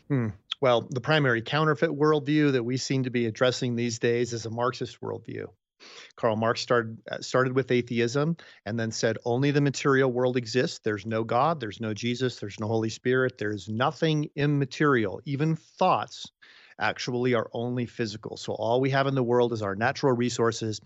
Hmm. 0.10 0.30
Well, 0.60 0.88
the 0.90 1.02
primary 1.02 1.42
counterfeit 1.42 1.90
worldview 1.90 2.52
that 2.52 2.64
we 2.64 2.78
seem 2.78 3.04
to 3.04 3.10
be 3.10 3.26
addressing 3.26 3.76
these 3.76 3.98
days 3.98 4.34
is 4.34 4.46
a 4.46 4.50
Marxist 4.50 5.02
worldview. 5.02 5.48
Karl 6.16 6.36
Marx 6.36 6.62
started 6.62 6.98
uh, 7.12 7.20
started 7.22 7.56
with 7.56 7.72
atheism 7.72 8.38
and 8.66 8.80
then 8.80 8.92
said 8.92 9.18
only 9.26 9.52
the 9.52 9.62
material 9.62 10.12
world 10.12 10.38
exists. 10.38 10.80
There's 10.84 11.06
no 11.06 11.24
God, 11.24 11.60
there's 11.60 11.82
no 11.82 11.94
Jesus, 11.94 12.38
there's 12.38 12.60
no 12.60 12.68
Holy 12.68 12.90
Spirit, 12.90 13.38
there's 13.38 13.70
nothing 13.70 14.30
immaterial. 14.36 15.22
Even 15.26 15.56
thoughts 15.56 16.26
actually 16.80 17.34
are 17.34 17.50
only 17.54 17.86
physical. 17.86 18.38
So 18.38 18.54
all 18.54 18.82
we 18.82 18.90
have 18.90 19.08
in 19.08 19.16
the 19.16 19.24
world 19.24 19.54
is 19.54 19.62
our 19.62 19.76
natural 19.76 20.14
resources. 20.14 20.82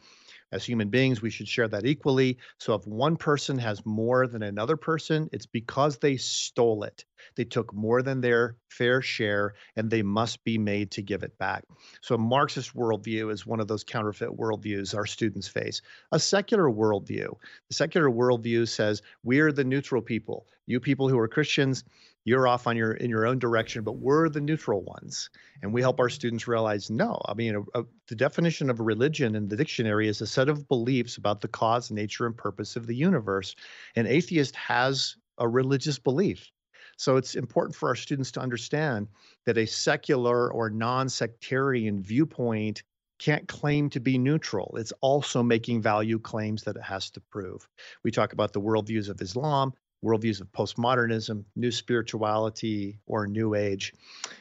As 0.56 0.64
human 0.64 0.88
beings, 0.88 1.22
we 1.22 1.30
should 1.30 1.50
share 1.50 1.68
that 1.68 1.86
equally. 1.86 2.38
So 2.60 2.76
if 2.76 2.88
one 2.88 3.18
person 3.18 3.58
has 3.58 3.86
more 3.86 4.26
than 4.26 4.42
another 4.42 4.78
person, 4.78 5.30
it's 5.34 5.46
because 5.46 5.98
they 5.98 6.16
stole 6.16 6.84
it. 6.84 7.04
They 7.36 7.44
took 7.44 7.74
more 7.74 8.02
than 8.02 8.22
their 8.22 8.56
fair 8.70 9.02
share, 9.02 9.56
and 9.76 9.90
they 9.90 10.02
must 10.02 10.46
be 10.46 10.58
made 10.58 10.92
to 10.92 11.02
give 11.02 11.24
it 11.24 11.38
back. 11.38 11.66
So, 12.02 12.18
Marxist 12.18 12.74
worldview 12.74 13.34
is 13.34 13.46
one 13.46 13.60
of 13.60 13.68
those 13.68 13.84
counterfeit 13.84 14.30
worldviews 14.30 14.96
our 14.96 15.06
students 15.06 15.50
face. 15.50 15.82
A 16.14 16.20
secular 16.20 16.70
worldview, 16.70 17.36
the 17.68 17.74
secular 17.74 18.10
worldview 18.10 18.68
says 18.68 19.02
we're 19.24 19.52
the 19.52 19.66
neutral 19.66 20.02
people. 20.02 20.48
You 20.68 20.80
people 20.80 21.10
who 21.10 21.20
are 21.20 21.28
Christians, 21.28 21.84
you're 22.26 22.48
off 22.48 22.66
on 22.66 22.76
your 22.76 22.92
in 22.92 23.10
your 23.10 23.26
own 23.26 23.40
direction, 23.40 23.84
but 23.84 23.98
we're 23.98 24.28
the 24.30 24.42
neutral 24.42 24.82
ones, 24.82 25.30
and 25.62 25.72
we 25.72 25.82
help 25.82 26.00
our 26.00 26.10
students 26.10 26.48
realize 26.48 26.90
no. 26.90 27.22
I 27.24 27.36
mean, 27.36 27.56
a, 27.56 27.80
a, 27.80 27.86
the 28.08 28.16
definition 28.16 28.70
of 28.70 28.80
religion 28.80 29.36
in 29.36 29.48
the 29.48 29.56
dictionary 29.56 30.08
is 30.08 30.22
a 30.22 30.28
set 30.28 30.50
of 30.50 30.68
beliefs 30.68 31.18
about 31.18 31.40
the 31.40 31.48
cause, 31.48 31.92
nature, 31.92 32.26
and 32.26 32.36
purpose 32.36 32.76
of 32.76 32.88
the 32.88 32.96
universe. 32.96 33.56
An 33.96 34.08
atheist 34.08 34.56
has 34.56 35.16
a 35.38 35.48
religious 35.48 36.00
belief. 36.00 36.52
So 36.98 37.18
it's 37.18 37.36
important 37.36 37.76
for 37.76 37.90
our 37.90 37.96
students 37.96 38.32
to 38.34 38.40
understand 38.40 39.10
that 39.46 39.58
a 39.58 39.68
secular 39.68 40.52
or 40.52 40.70
non 40.70 41.10
sectarian 41.10 42.02
viewpoint 42.02 42.84
can't 43.20 43.48
claim 43.48 43.90
to 43.92 44.00
be 44.00 44.18
neutral. 44.18 44.76
It's 44.78 44.94
also 45.02 45.44
making 45.44 45.82
value 45.82 46.20
claims 46.20 46.64
that 46.64 46.76
it 46.76 46.84
has 46.84 47.12
to 47.12 47.22
prove. 47.22 47.68
We 48.04 48.12
talk 48.12 48.34
about 48.34 48.54
the 48.54 48.62
worldviews 48.62 49.10
of 49.10 49.22
Islam, 49.22 49.74
worldviews 50.06 50.40
of 50.40 50.52
postmodernism, 50.52 51.44
new 51.56 51.72
spirituality, 51.72 53.00
or 53.08 53.26
new 53.28 53.56
age. 53.56 53.94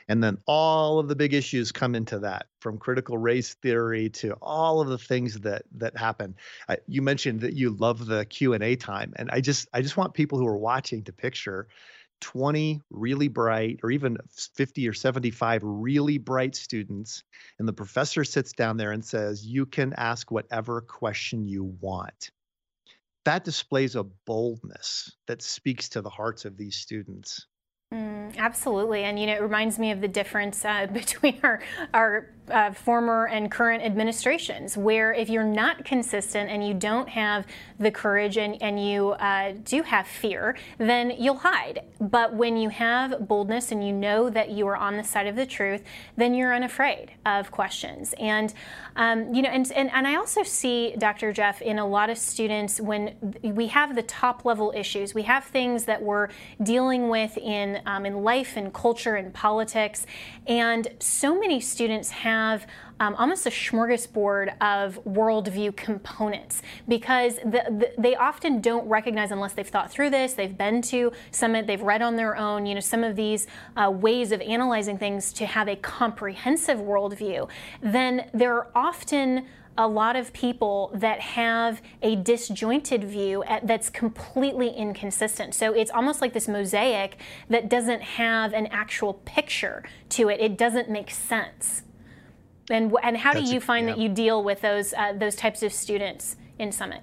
And 0.08 0.22
then 0.22 0.38
all 0.46 0.98
of 0.98 1.08
the 1.08 1.16
big 1.16 1.32
issues 1.32 1.72
come 1.72 1.94
into 1.94 2.18
that, 2.20 2.46
from 2.60 2.78
critical 2.78 3.16
race 3.16 3.54
theory 3.54 4.10
to 4.10 4.34
all 4.42 4.80
of 4.80 4.88
the 4.88 4.98
things 4.98 5.40
that 5.40 5.62
that 5.76 5.96
happen. 5.96 6.36
Uh, 6.68 6.76
you 6.86 7.02
mentioned 7.02 7.40
that 7.40 7.54
you 7.54 7.70
love 7.70 8.06
the 8.06 8.24
Q&A 8.26 8.76
time, 8.76 9.14
and 9.16 9.30
I 9.30 9.40
just 9.40 9.68
I 9.72 9.80
just 9.80 9.96
want 9.96 10.14
people 10.14 10.38
who 10.38 10.46
are 10.46 10.58
watching 10.58 11.04
to 11.04 11.12
picture 11.12 11.68
20 12.20 12.80
really 12.90 13.28
bright 13.28 13.80
or 13.82 13.90
even 13.90 14.16
50 14.54 14.88
or 14.88 14.92
75 14.94 15.60
really 15.62 16.18
bright 16.18 16.54
students 16.54 17.22
and 17.58 17.68
the 17.68 17.72
professor 17.72 18.24
sits 18.24 18.52
down 18.52 18.76
there 18.76 18.92
and 18.92 19.04
says 19.04 19.44
you 19.44 19.66
can 19.66 19.92
ask 19.96 20.30
whatever 20.30 20.80
question 20.80 21.46
you 21.46 21.64
want 21.80 22.30
that 23.24 23.44
displays 23.44 23.96
a 23.96 24.04
boldness 24.26 25.10
that 25.26 25.42
speaks 25.42 25.88
to 25.90 26.02
the 26.02 26.10
hearts 26.10 26.44
of 26.44 26.56
these 26.56 26.76
students. 26.76 27.46
Mm, 27.92 28.36
absolutely, 28.38 29.04
and 29.04 29.18
you 29.18 29.26
know, 29.26 29.34
it 29.34 29.42
reminds 29.42 29.78
me 29.78 29.90
of 29.90 30.00
the 30.00 30.08
difference 30.08 30.64
uh, 30.64 30.86
between 30.92 31.38
our 31.42 31.62
our 31.92 32.34
uh, 32.50 32.72
former 32.72 33.26
and 33.26 33.50
current 33.50 33.82
administrations, 33.82 34.76
where 34.76 35.12
if 35.14 35.28
you're 35.28 35.44
not 35.44 35.84
consistent 35.84 36.50
and 36.50 36.66
you 36.66 36.74
don't 36.74 37.08
have 37.08 37.46
the 37.78 37.90
courage 37.90 38.36
and, 38.36 38.60
and 38.62 38.84
you 38.84 39.10
uh, 39.12 39.52
do 39.64 39.82
have 39.82 40.06
fear, 40.06 40.56
then 40.78 41.12
you'll 41.18 41.38
hide. 41.38 41.80
But 42.00 42.34
when 42.34 42.56
you 42.56 42.68
have 42.68 43.26
boldness 43.26 43.72
and 43.72 43.86
you 43.86 43.92
know 43.92 44.28
that 44.30 44.50
you 44.50 44.66
are 44.66 44.76
on 44.76 44.96
the 44.96 45.04
side 45.04 45.26
of 45.26 45.36
the 45.36 45.46
truth, 45.46 45.82
then 46.16 46.34
you're 46.34 46.54
unafraid 46.54 47.12
of 47.24 47.50
questions. 47.50 48.14
And, 48.18 48.52
um, 48.96 49.32
you 49.34 49.42
know, 49.42 49.50
and, 49.50 49.70
and, 49.72 49.90
and 49.92 50.06
I 50.06 50.16
also 50.16 50.42
see, 50.42 50.94
Dr. 50.98 51.32
Jeff, 51.32 51.62
in 51.62 51.78
a 51.78 51.86
lot 51.86 52.10
of 52.10 52.18
students 52.18 52.80
when 52.80 53.14
we 53.42 53.68
have 53.68 53.94
the 53.94 54.02
top 54.02 54.44
level 54.44 54.72
issues, 54.76 55.14
we 55.14 55.22
have 55.22 55.44
things 55.44 55.84
that 55.86 56.02
we're 56.02 56.28
dealing 56.62 57.08
with 57.08 57.36
in, 57.38 57.80
um, 57.86 58.04
in 58.04 58.22
life 58.22 58.56
and 58.56 58.72
culture 58.72 59.14
and 59.14 59.32
politics, 59.32 60.06
and 60.46 60.88
so 61.00 61.38
many 61.38 61.60
students 61.60 62.10
have 62.10 62.33
have 62.34 62.66
um, 63.00 63.14
almost 63.16 63.46
a 63.46 63.50
smorgasbord 63.50 64.56
of 64.60 65.02
worldview 65.04 65.74
components 65.76 66.62
because 66.88 67.36
the, 67.36 67.62
the, 67.80 67.92
they 67.98 68.14
often 68.14 68.60
don't 68.60 68.86
recognize 68.88 69.30
unless 69.30 69.52
they've 69.54 69.68
thought 69.68 69.90
through 69.90 70.10
this, 70.10 70.34
they've 70.34 70.56
been 70.56 70.80
to 70.82 71.12
Summit, 71.30 71.66
they've 71.66 71.82
read 71.82 72.02
on 72.02 72.16
their 72.16 72.36
own, 72.36 72.66
you 72.66 72.74
know, 72.74 72.80
some 72.80 73.02
of 73.02 73.16
these 73.16 73.46
uh, 73.76 73.90
ways 73.90 74.32
of 74.32 74.40
analyzing 74.40 74.98
things 74.98 75.32
to 75.32 75.46
have 75.46 75.68
a 75.68 75.76
comprehensive 75.76 76.78
worldview, 76.78 77.48
then 77.82 78.28
there 78.32 78.54
are 78.54 78.68
often 78.74 79.46
a 79.76 79.88
lot 79.88 80.14
of 80.14 80.32
people 80.32 80.90
that 80.94 81.20
have 81.20 81.82
a 82.02 82.14
disjointed 82.16 83.02
view 83.02 83.42
at, 83.44 83.66
that's 83.66 83.90
completely 83.90 84.68
inconsistent. 84.70 85.54
So 85.54 85.72
it's 85.72 85.90
almost 85.90 86.20
like 86.20 86.32
this 86.32 86.46
mosaic 86.46 87.16
that 87.50 87.68
doesn't 87.68 88.02
have 88.02 88.52
an 88.52 88.68
actual 88.68 89.14
picture 89.24 89.82
to 90.10 90.28
it. 90.28 90.40
It 90.40 90.56
doesn't 90.56 90.88
make 90.88 91.10
sense. 91.10 91.82
And 92.70 92.94
and 93.02 93.16
how 93.16 93.34
That's 93.34 93.48
do 93.48 93.54
you 93.54 93.60
find 93.60 93.86
yeah. 93.86 93.94
that 93.94 94.00
you 94.00 94.08
deal 94.08 94.42
with 94.42 94.60
those 94.60 94.94
uh, 94.94 95.12
those 95.12 95.36
types 95.36 95.62
of 95.62 95.72
students 95.72 96.36
in 96.58 96.72
Summit? 96.72 97.02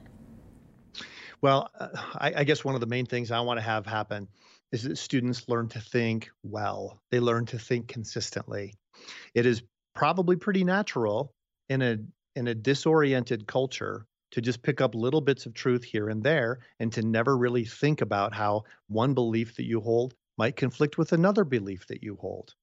Well, 1.41 1.69
uh, 1.79 1.89
I, 2.15 2.33
I 2.37 2.43
guess 2.43 2.63
one 2.63 2.75
of 2.75 2.81
the 2.81 2.87
main 2.87 3.05
things 3.05 3.31
I 3.31 3.39
want 3.39 3.57
to 3.57 3.63
have 3.63 3.85
happen 3.85 4.27
is 4.71 4.83
that 4.83 4.97
students 4.97 5.47
learn 5.47 5.67
to 5.69 5.79
think 5.79 6.29
well. 6.43 7.01
They 7.11 7.19
learn 7.19 7.45
to 7.47 7.59
think 7.59 7.87
consistently. 7.87 8.73
It 9.33 9.45
is 9.45 9.63
probably 9.93 10.35
pretty 10.35 10.63
natural 10.63 11.33
in 11.69 11.81
a 11.81 11.97
in 12.35 12.47
a 12.47 12.55
disoriented 12.55 13.47
culture 13.47 14.05
to 14.31 14.41
just 14.41 14.61
pick 14.61 14.79
up 14.79 14.95
little 14.95 15.19
bits 15.19 15.45
of 15.45 15.53
truth 15.53 15.83
here 15.83 16.09
and 16.09 16.23
there 16.23 16.59
and 16.79 16.91
to 16.93 17.01
never 17.01 17.37
really 17.37 17.65
think 17.65 18.01
about 18.01 18.33
how 18.33 18.63
one 18.87 19.13
belief 19.13 19.55
that 19.57 19.65
you 19.65 19.81
hold 19.81 20.13
might 20.37 20.55
conflict 20.55 20.97
with 20.97 21.11
another 21.11 21.43
belief 21.43 21.85
that 21.87 22.01
you 22.01 22.17
hold 22.21 22.55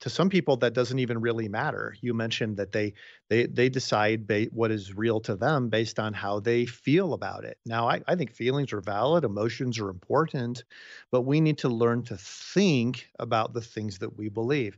to 0.00 0.10
some 0.10 0.28
people 0.28 0.56
that 0.58 0.74
doesn't 0.74 0.98
even 0.98 1.20
really 1.20 1.48
matter. 1.48 1.94
You 2.00 2.14
mentioned 2.14 2.56
that 2.58 2.72
they 2.72 2.94
they 3.28 3.46
they 3.46 3.68
decide 3.68 4.26
ba- 4.26 4.48
what 4.52 4.70
is 4.70 4.94
real 4.94 5.20
to 5.22 5.36
them 5.36 5.68
based 5.68 5.98
on 5.98 6.12
how 6.12 6.40
they 6.40 6.66
feel 6.66 7.14
about 7.14 7.44
it. 7.44 7.58
Now 7.66 7.88
I, 7.88 8.02
I 8.06 8.14
think 8.14 8.32
feelings 8.32 8.72
are 8.72 8.80
valid 8.80 9.24
emotions 9.24 9.78
are 9.78 9.90
important 9.90 10.64
but 11.10 11.22
we 11.22 11.40
need 11.40 11.58
to 11.58 11.68
learn 11.68 12.02
to 12.04 12.16
think 12.16 13.08
about 13.18 13.52
the 13.54 13.60
things 13.60 13.98
that 13.98 14.16
we 14.16 14.28
believe. 14.28 14.76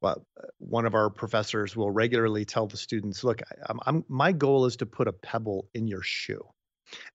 Well 0.00 0.26
uh, 0.42 0.46
one 0.58 0.86
of 0.86 0.94
our 0.94 1.10
professors 1.10 1.76
will 1.76 1.90
regularly 1.90 2.44
tell 2.44 2.66
the 2.66 2.76
students 2.76 3.24
look 3.24 3.42
I, 3.42 3.54
I'm, 3.68 3.80
I'm 3.86 4.04
my 4.08 4.32
goal 4.32 4.66
is 4.66 4.76
to 4.76 4.86
put 4.86 5.08
a 5.08 5.12
pebble 5.12 5.68
in 5.74 5.88
your 5.88 6.02
shoe. 6.02 6.44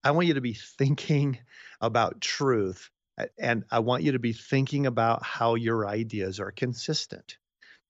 I 0.03 0.11
want 0.11 0.27
you 0.27 0.33
to 0.35 0.41
be 0.41 0.53
thinking 0.53 1.39
about 1.81 2.21
truth 2.21 2.89
and 3.37 3.63
I 3.71 3.79
want 3.79 4.03
you 4.03 4.13
to 4.13 4.19
be 4.19 4.33
thinking 4.33 4.85
about 4.85 5.23
how 5.23 5.55
your 5.55 5.87
ideas 5.87 6.39
are 6.39 6.51
consistent. 6.51 7.37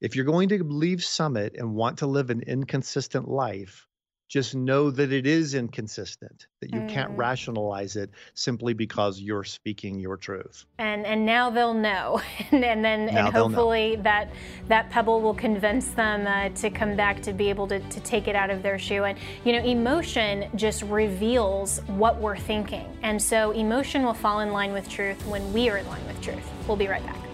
If 0.02 0.16
you're 0.16 0.26
going 0.26 0.50
to 0.50 0.64
leave 0.64 1.04
Summit 1.04 1.56
and 1.58 1.76
want 1.76 2.00
to 2.00 2.08
live 2.08 2.30
an 2.30 2.42
inconsistent 2.42 3.28
life, 3.28 3.86
just 4.30 4.54
know 4.54 4.92
that 4.92 5.12
it 5.12 5.26
is 5.26 5.56
inconsistent 5.56 6.46
that 6.62 6.72
you 6.72 6.82
mm. 6.82 6.90
can't 6.90 7.10
rationalize 7.18 7.96
it 7.96 8.12
simply 8.36 8.74
because 8.74 9.20
you're 9.20 9.44
speaking 9.44 10.00
your 10.00 10.18
truth. 10.18 10.66
And 10.78 11.06
and 11.06 11.26
now 11.26 11.50
they'll 11.50 11.74
know. 11.74 12.22
And, 12.52 12.64
and 12.64 12.84
then 12.84 13.06
now 13.08 13.28
and 13.28 13.36
hopefully 13.36 13.96
that 13.98 14.30
that 14.68 14.90
pebble 14.90 15.22
will 15.22 15.34
convince 15.34 15.90
them 15.90 16.26
uh, 16.26 16.50
to 16.62 16.70
come 16.70 16.96
back 16.96 17.22
to 17.24 17.34
be 17.34 17.50
able 17.50 17.68
to, 17.68 17.80
to 17.80 18.00
take 18.00 18.28
it 18.28 18.36
out 18.36 18.50
of 18.50 18.64
their 18.64 18.80
shoe. 18.80 19.04
And 19.04 19.18
you 19.44 19.54
know 19.54 19.60
emotion 19.60 20.50
just 20.56 20.84
reveals 20.84 21.80
what 21.88 22.20
we're 22.20 22.38
thinking. 22.38 22.86
And 23.02 23.22
so 23.22 23.52
emotion 23.52 24.04
will 24.04 24.14
fall 24.14 24.40
in 24.40 24.52
line 24.52 24.74
with 24.74 24.88
truth 24.90 25.26
when 25.26 25.52
we 25.54 25.70
are 25.70 25.78
in 25.78 25.88
line 25.88 26.06
with 26.08 26.22
truth. 26.22 26.48
We'll 26.68 26.78
be 26.78 26.88
right 26.88 27.06
back 27.06 27.29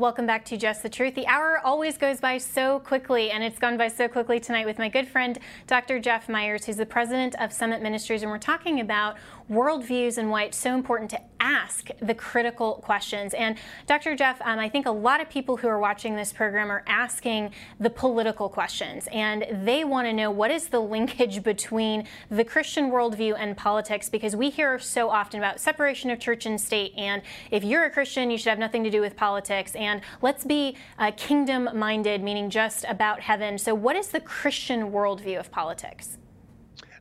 Welcome 0.00 0.24
back 0.24 0.46
to 0.46 0.56
Just 0.56 0.82
the 0.82 0.88
Truth. 0.88 1.14
The 1.14 1.26
hour 1.26 1.60
always 1.62 1.98
goes 1.98 2.20
by 2.20 2.38
so 2.38 2.78
quickly, 2.78 3.30
and 3.32 3.44
it's 3.44 3.58
gone 3.58 3.76
by 3.76 3.88
so 3.88 4.08
quickly 4.08 4.40
tonight 4.40 4.64
with 4.64 4.78
my 4.78 4.88
good 4.88 5.06
friend, 5.06 5.38
Dr. 5.66 6.00
Jeff 6.00 6.26
Myers, 6.26 6.64
who's 6.64 6.78
the 6.78 6.86
president 6.86 7.34
of 7.38 7.52
Summit 7.52 7.82
Ministries, 7.82 8.22
and 8.22 8.30
we're 8.30 8.38
talking 8.38 8.80
about 8.80 9.18
worldviews 9.50 10.16
and 10.16 10.30
why 10.30 10.44
it's 10.44 10.56
so 10.56 10.74
important 10.74 11.10
to 11.10 11.20
ask 11.40 11.90
the 12.00 12.14
critical 12.14 12.74
questions. 12.74 13.34
And 13.34 13.56
Dr. 13.86 14.14
Jeff, 14.14 14.40
um, 14.42 14.58
I 14.58 14.68
think 14.68 14.86
a 14.86 14.90
lot 14.90 15.20
of 15.20 15.28
people 15.28 15.56
who 15.56 15.68
are 15.68 15.78
watching 15.78 16.14
this 16.14 16.32
program 16.32 16.70
are 16.70 16.84
asking 16.86 17.52
the 17.80 17.90
political 17.90 18.48
questions, 18.48 19.08
and 19.10 19.46
they 19.66 19.82
want 19.82 20.06
to 20.06 20.12
know 20.12 20.30
what 20.30 20.50
is 20.50 20.68
the 20.68 20.80
linkage 20.80 21.42
between 21.42 22.06
the 22.30 22.44
Christian 22.44 22.90
worldview 22.90 23.34
and 23.38 23.56
politics, 23.56 24.08
because 24.08 24.36
we 24.36 24.50
hear 24.50 24.78
so 24.78 25.10
often 25.10 25.40
about 25.40 25.58
separation 25.58 26.10
of 26.10 26.20
church 26.20 26.46
and 26.46 26.60
state, 26.60 26.92
and 26.96 27.22
if 27.50 27.64
you're 27.64 27.84
a 27.84 27.90
Christian, 27.90 28.30
you 28.30 28.38
should 28.38 28.50
have 28.50 28.58
nothing 28.58 28.84
to 28.84 28.90
do 28.90 29.00
with 29.00 29.16
politics, 29.16 29.74
and 29.74 30.02
let's 30.22 30.44
be 30.44 30.76
uh, 30.98 31.10
kingdom 31.16 31.68
minded, 31.74 32.22
meaning 32.22 32.50
just 32.50 32.84
about 32.88 33.20
heaven. 33.20 33.58
So, 33.58 33.74
what 33.74 33.96
is 33.96 34.08
the 34.08 34.20
Christian 34.20 34.92
worldview 34.92 35.40
of 35.40 35.50
politics? 35.50 36.18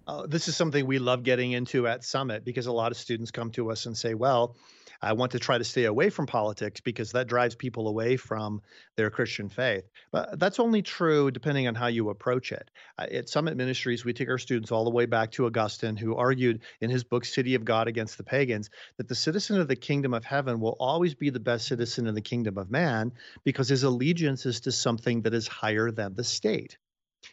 Uh, 0.09 0.25
this 0.25 0.47
is 0.47 0.55
something 0.55 0.87
we 0.87 0.97
love 0.97 1.21
getting 1.21 1.51
into 1.51 1.85
at 1.85 2.03
Summit 2.03 2.43
because 2.43 2.65
a 2.65 2.71
lot 2.71 2.91
of 2.91 2.97
students 2.97 3.29
come 3.29 3.51
to 3.51 3.69
us 3.69 3.85
and 3.85 3.95
say, 3.95 4.15
well, 4.15 4.55
I 5.03 5.13
want 5.13 5.33
to 5.33 5.39
try 5.39 5.59
to 5.59 5.63
stay 5.63 5.85
away 5.85 6.09
from 6.09 6.25
politics 6.25 6.81
because 6.81 7.11
that 7.11 7.27
drives 7.27 7.53
people 7.53 7.87
away 7.87 8.17
from 8.17 8.63
their 8.95 9.11
Christian 9.11 9.49
faith. 9.49 9.87
But 10.11 10.39
that's 10.39 10.59
only 10.59 10.81
true 10.81 11.29
depending 11.29 11.67
on 11.67 11.75
how 11.75 11.87
you 11.87 12.09
approach 12.09 12.51
it. 12.51 12.71
Uh, 12.97 13.05
at 13.11 13.29
Summit 13.29 13.55
Ministries, 13.55 14.03
we 14.03 14.13
take 14.13 14.29
our 14.29 14.39
students 14.39 14.71
all 14.71 14.83
the 14.83 14.89
way 14.89 15.05
back 15.05 15.29
to 15.33 15.45
Augustine, 15.45 15.95
who 15.95 16.15
argued 16.15 16.61
in 16.81 16.89
his 16.89 17.03
book, 17.03 17.23
City 17.23 17.53
of 17.53 17.63
God 17.63 17.87
Against 17.87 18.17
the 18.17 18.23
Pagans, 18.23 18.71
that 18.97 19.07
the 19.07 19.13
citizen 19.13 19.61
of 19.61 19.67
the 19.67 19.75
kingdom 19.75 20.15
of 20.15 20.25
heaven 20.25 20.59
will 20.59 20.75
always 20.79 21.13
be 21.13 21.29
the 21.29 21.39
best 21.39 21.67
citizen 21.67 22.07
in 22.07 22.15
the 22.15 22.21
kingdom 22.21 22.57
of 22.57 22.71
man 22.71 23.11
because 23.43 23.69
his 23.69 23.83
allegiance 23.83 24.47
is 24.47 24.61
to 24.61 24.71
something 24.71 25.21
that 25.21 25.35
is 25.35 25.47
higher 25.47 25.91
than 25.91 26.15
the 26.15 26.23
state. 26.23 26.79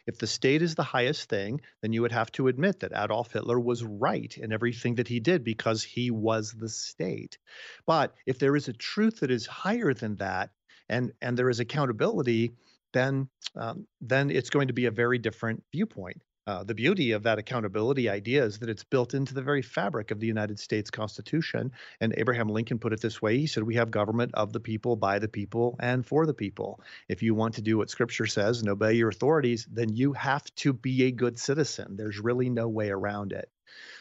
If 0.05 0.17
the 0.17 0.27
state 0.27 0.61
is 0.61 0.75
the 0.75 0.83
highest 0.83 1.29
thing, 1.29 1.61
then 1.81 1.93
you 1.93 2.01
would 2.01 2.11
have 2.11 2.31
to 2.33 2.47
admit 2.47 2.79
that 2.79 2.93
Adolf 2.93 3.33
Hitler 3.33 3.59
was 3.59 3.83
right 3.83 4.35
in 4.37 4.51
everything 4.51 4.95
that 4.95 5.07
he 5.07 5.19
did 5.19 5.43
because 5.43 5.83
he 5.83 6.11
was 6.11 6.51
the 6.51 6.69
state. 6.69 7.37
But 7.85 8.13
if 8.25 8.39
there 8.39 8.55
is 8.55 8.67
a 8.67 8.73
truth 8.73 9.19
that 9.19 9.31
is 9.31 9.45
higher 9.45 9.93
than 9.93 10.15
that, 10.17 10.51
and 10.89 11.11
and 11.21 11.37
there 11.37 11.49
is 11.49 11.59
accountability, 11.59 12.53
then 12.93 13.29
um, 13.55 13.87
then 14.01 14.29
it's 14.29 14.49
going 14.49 14.67
to 14.67 14.73
be 14.73 14.85
a 14.85 14.91
very 14.91 15.17
different 15.17 15.63
viewpoint. 15.71 16.21
Uh, 16.47 16.63
the 16.63 16.73
beauty 16.73 17.11
of 17.11 17.23
that 17.23 17.39
accountability 17.39 18.07
idea 18.07 18.45
is 18.45 18.59
that 18.59 18.69
it's 18.69 18.85
built 18.85 19.13
into 19.13 19.33
the 19.33 19.41
very 19.41 19.61
fabric 19.61 20.11
of 20.11 20.19
the 20.21 20.27
United 20.27 20.57
States 20.57 20.89
Constitution. 20.89 21.73
And 21.99 22.13
Abraham 22.15 22.47
Lincoln 22.47 22.79
put 22.79 22.93
it 22.93 23.01
this 23.01 23.21
way 23.21 23.37
he 23.37 23.47
said, 23.47 23.63
We 23.63 23.75
have 23.75 23.91
government 23.91 24.31
of 24.33 24.53
the 24.53 24.61
people, 24.61 24.95
by 24.95 25.19
the 25.19 25.27
people, 25.27 25.75
and 25.81 26.05
for 26.05 26.25
the 26.25 26.33
people. 26.33 26.79
If 27.09 27.21
you 27.21 27.35
want 27.35 27.55
to 27.55 27.61
do 27.61 27.77
what 27.77 27.89
Scripture 27.89 28.27
says 28.27 28.61
and 28.61 28.69
obey 28.69 28.93
your 28.93 29.09
authorities, 29.09 29.67
then 29.69 29.93
you 29.93 30.13
have 30.13 30.43
to 30.55 30.71
be 30.71 31.03
a 31.03 31.11
good 31.11 31.37
citizen. 31.37 31.97
There's 31.97 32.19
really 32.19 32.49
no 32.49 32.69
way 32.69 32.89
around 32.91 33.33
it. 33.33 33.51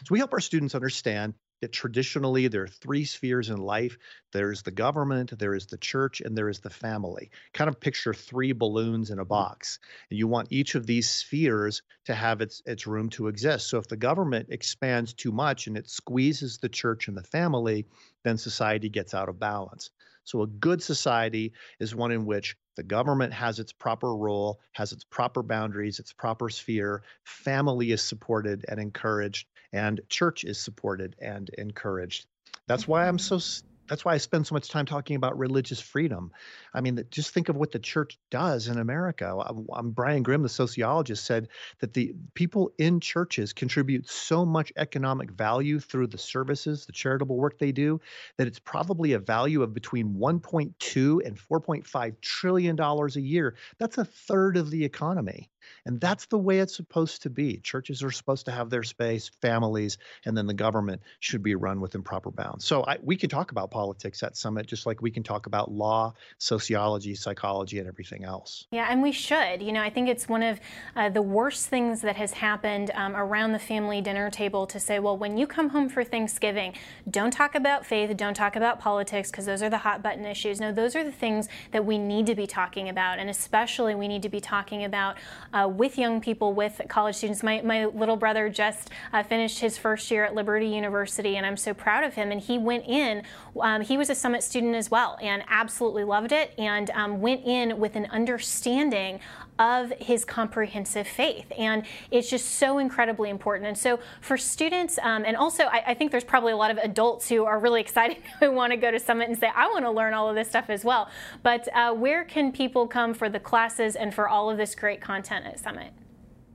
So 0.04 0.12
we 0.12 0.20
help 0.20 0.32
our 0.32 0.40
students 0.40 0.76
understand 0.76 1.34
that 1.60 1.72
traditionally 1.72 2.48
there 2.48 2.62
are 2.62 2.68
three 2.68 3.04
spheres 3.04 3.50
in 3.50 3.56
life. 3.56 3.96
There's 4.32 4.62
the 4.62 4.70
government 4.70 5.38
there 5.38 5.54
is 5.54 5.66
the 5.66 5.78
church 5.78 6.20
and 6.20 6.36
there 6.36 6.48
is 6.48 6.60
the 6.60 6.70
family. 6.70 7.30
Kind 7.54 7.68
of 7.68 7.80
picture 7.80 8.12
three 8.12 8.52
balloons 8.52 9.10
in 9.10 9.18
a 9.18 9.24
mm. 9.24 9.28
box 9.28 9.78
and 10.10 10.18
you 10.18 10.26
want 10.26 10.48
each 10.50 10.74
of 10.74 10.86
these 10.86 11.08
spheres 11.08 11.82
to 12.06 12.14
have 12.14 12.40
its 12.40 12.62
its 12.66 12.86
room 12.86 13.08
to 13.10 13.28
exist. 13.28 13.68
So 13.68 13.78
if 13.78 13.88
the 13.88 13.96
government 13.96 14.48
expands 14.50 15.14
too 15.14 15.32
much 15.32 15.66
and 15.66 15.76
it 15.76 15.88
squeezes 15.88 16.58
the 16.58 16.68
church 16.68 17.08
and 17.08 17.16
the 17.16 17.22
family 17.22 17.86
then 18.24 18.36
society 18.36 18.88
gets 18.88 19.14
out 19.14 19.28
of 19.28 19.38
balance. 19.38 19.90
So 20.24 20.42
a 20.42 20.46
good 20.48 20.82
society 20.82 21.52
is 21.78 21.94
one 21.94 22.10
in 22.10 22.26
which 22.26 22.56
the 22.74 22.82
government 22.82 23.32
has 23.32 23.60
its 23.60 23.72
proper 23.72 24.14
role, 24.14 24.60
has 24.72 24.92
its 24.92 25.04
proper 25.04 25.42
boundaries, 25.42 26.00
its 26.00 26.12
proper 26.12 26.50
sphere, 26.50 27.04
family 27.24 27.92
is 27.92 28.02
supported 28.02 28.64
and 28.68 28.80
encouraged, 28.80 29.46
and 29.72 30.00
church 30.08 30.44
is 30.44 30.58
supported 30.58 31.16
and 31.20 31.50
encouraged. 31.58 32.26
That's 32.66 32.86
why 32.88 33.06
I'm 33.06 33.16
mm-hmm. 33.16 33.38
so 33.38 33.62
that's 33.88 34.04
why 34.04 34.14
I 34.14 34.18
spend 34.18 34.46
so 34.46 34.54
much 34.54 34.68
time 34.68 34.86
talking 34.86 35.16
about 35.16 35.38
religious 35.38 35.80
freedom. 35.80 36.32
I 36.74 36.80
mean, 36.80 37.02
just 37.10 37.30
think 37.30 37.48
of 37.48 37.56
what 37.56 37.72
the 37.72 37.78
church 37.78 38.18
does 38.30 38.68
in 38.68 38.78
America. 38.78 39.36
I'm, 39.72 39.90
Brian 39.90 40.22
Grim, 40.22 40.42
the 40.42 40.48
sociologist, 40.48 41.24
said 41.24 41.48
that 41.80 41.94
the 41.94 42.14
people 42.34 42.72
in 42.78 43.00
churches 43.00 43.52
contribute 43.52 44.08
so 44.08 44.44
much 44.44 44.72
economic 44.76 45.30
value 45.30 45.78
through 45.78 46.08
the 46.08 46.18
services, 46.18 46.86
the 46.86 46.92
charitable 46.92 47.36
work 47.36 47.58
they 47.58 47.72
do, 47.72 48.00
that 48.38 48.46
it's 48.46 48.58
probably 48.58 49.12
a 49.12 49.18
value 49.18 49.62
of 49.62 49.74
between 49.74 50.14
1.2 50.14 51.26
and 51.26 51.38
4.5 51.38 52.20
trillion 52.20 52.76
dollars 52.76 53.16
a 53.16 53.20
year. 53.20 53.54
That's 53.78 53.98
a 53.98 54.04
third 54.04 54.56
of 54.56 54.70
the 54.70 54.84
economy. 54.84 55.48
And 55.84 56.00
that's 56.00 56.26
the 56.26 56.38
way 56.38 56.58
it's 56.58 56.76
supposed 56.76 57.22
to 57.22 57.30
be. 57.30 57.58
Churches 57.58 58.02
are 58.02 58.10
supposed 58.10 58.44
to 58.46 58.52
have 58.52 58.70
their 58.70 58.82
space, 58.82 59.30
families, 59.40 59.98
and 60.24 60.36
then 60.36 60.46
the 60.46 60.54
government 60.54 61.00
should 61.20 61.42
be 61.42 61.54
run 61.54 61.80
within 61.80 62.02
proper 62.02 62.30
bounds. 62.30 62.64
So 62.64 62.84
I, 62.84 62.98
we 63.02 63.16
can 63.16 63.30
talk 63.30 63.50
about 63.50 63.70
politics 63.70 64.22
at 64.22 64.36
Summit 64.36 64.66
just 64.66 64.86
like 64.86 65.02
we 65.02 65.10
can 65.10 65.22
talk 65.22 65.46
about 65.46 65.70
law, 65.70 66.14
sociology, 66.38 67.14
psychology, 67.14 67.78
and 67.78 67.88
everything 67.88 68.24
else. 68.24 68.66
Yeah, 68.70 68.88
and 68.90 69.02
we 69.02 69.12
should. 69.12 69.62
You 69.62 69.72
know, 69.72 69.82
I 69.82 69.90
think 69.90 70.08
it's 70.08 70.28
one 70.28 70.42
of 70.42 70.60
uh, 70.94 71.08
the 71.08 71.22
worst 71.22 71.68
things 71.68 72.00
that 72.02 72.16
has 72.16 72.32
happened 72.32 72.90
um, 72.94 73.14
around 73.16 73.52
the 73.52 73.58
family 73.58 74.00
dinner 74.00 74.30
table 74.30 74.66
to 74.66 74.80
say, 74.80 74.98
well, 74.98 75.16
when 75.16 75.36
you 75.36 75.46
come 75.46 75.68
home 75.68 75.88
for 75.88 76.04
Thanksgiving, 76.04 76.74
don't 77.10 77.30
talk 77.30 77.54
about 77.54 77.86
faith, 77.86 78.16
don't 78.16 78.34
talk 78.34 78.56
about 78.56 78.80
politics, 78.80 79.30
because 79.30 79.46
those 79.46 79.62
are 79.62 79.70
the 79.70 79.78
hot 79.78 80.02
button 80.02 80.24
issues. 80.24 80.60
No, 80.60 80.72
those 80.72 80.96
are 80.96 81.04
the 81.04 81.12
things 81.12 81.48
that 81.72 81.84
we 81.84 81.98
need 81.98 82.26
to 82.26 82.34
be 82.34 82.46
talking 82.46 82.88
about, 82.88 83.18
and 83.18 83.30
especially 83.30 83.94
we 83.94 84.08
need 84.08 84.22
to 84.22 84.28
be 84.28 84.40
talking 84.40 84.84
about. 84.84 85.16
Uh, 85.56 85.66
with 85.66 85.96
young 85.96 86.20
people, 86.20 86.52
with 86.52 86.82
college 86.86 87.16
students. 87.16 87.42
My, 87.42 87.62
my 87.62 87.86
little 87.86 88.16
brother 88.16 88.50
just 88.50 88.90
uh, 89.14 89.22
finished 89.22 89.58
his 89.58 89.78
first 89.78 90.10
year 90.10 90.22
at 90.22 90.34
Liberty 90.34 90.66
University, 90.66 91.38
and 91.38 91.46
I'm 91.46 91.56
so 91.56 91.72
proud 91.72 92.04
of 92.04 92.12
him. 92.12 92.30
And 92.30 92.38
he 92.38 92.58
went 92.58 92.84
in, 92.86 93.22
um, 93.58 93.80
he 93.80 93.96
was 93.96 94.10
a 94.10 94.14
Summit 94.14 94.42
student 94.42 94.74
as 94.74 94.90
well, 94.90 95.16
and 95.22 95.42
absolutely 95.48 96.04
loved 96.04 96.32
it, 96.32 96.52
and 96.58 96.90
um, 96.90 97.22
went 97.22 97.42
in 97.46 97.78
with 97.78 97.96
an 97.96 98.04
understanding 98.10 99.18
of 99.58 99.90
his 99.98 100.24
comprehensive 100.24 101.06
faith. 101.06 101.50
And 101.58 101.84
it's 102.10 102.28
just 102.28 102.56
so 102.56 102.78
incredibly 102.78 103.30
important. 103.30 103.68
And 103.68 103.78
so 103.78 103.98
for 104.20 104.36
students, 104.36 104.98
um, 105.02 105.24
and 105.24 105.36
also 105.36 105.64
I, 105.64 105.82
I, 105.88 105.94
think 105.94 106.10
there's 106.10 106.24
probably 106.24 106.52
a 106.52 106.56
lot 106.56 106.70
of 106.70 106.78
adults 106.78 107.28
who 107.28 107.44
are 107.44 107.58
really 107.58 107.80
excited 107.86 108.18
who 108.40 108.52
want 108.52 108.72
to 108.72 108.76
go 108.76 108.90
to 108.90 108.98
Summit 108.98 109.28
and 109.28 109.38
say, 109.38 109.50
I 109.54 109.68
want 109.68 109.84
to 109.84 109.90
learn 109.90 110.14
all 110.14 110.28
of 110.28 110.34
this 110.34 110.48
stuff 110.48 110.68
as 110.68 110.84
well. 110.84 111.08
But 111.42 111.68
uh, 111.74 111.92
where 111.94 112.24
can 112.24 112.52
people 112.52 112.86
come 112.86 113.14
for 113.14 113.28
the 113.28 113.40
classes 113.40 113.96
and 113.96 114.14
for 114.14 114.28
all 114.28 114.50
of 114.50 114.56
this 114.56 114.74
great 114.74 115.00
content 115.00 115.46
at 115.46 115.58
Summit? 115.58 115.92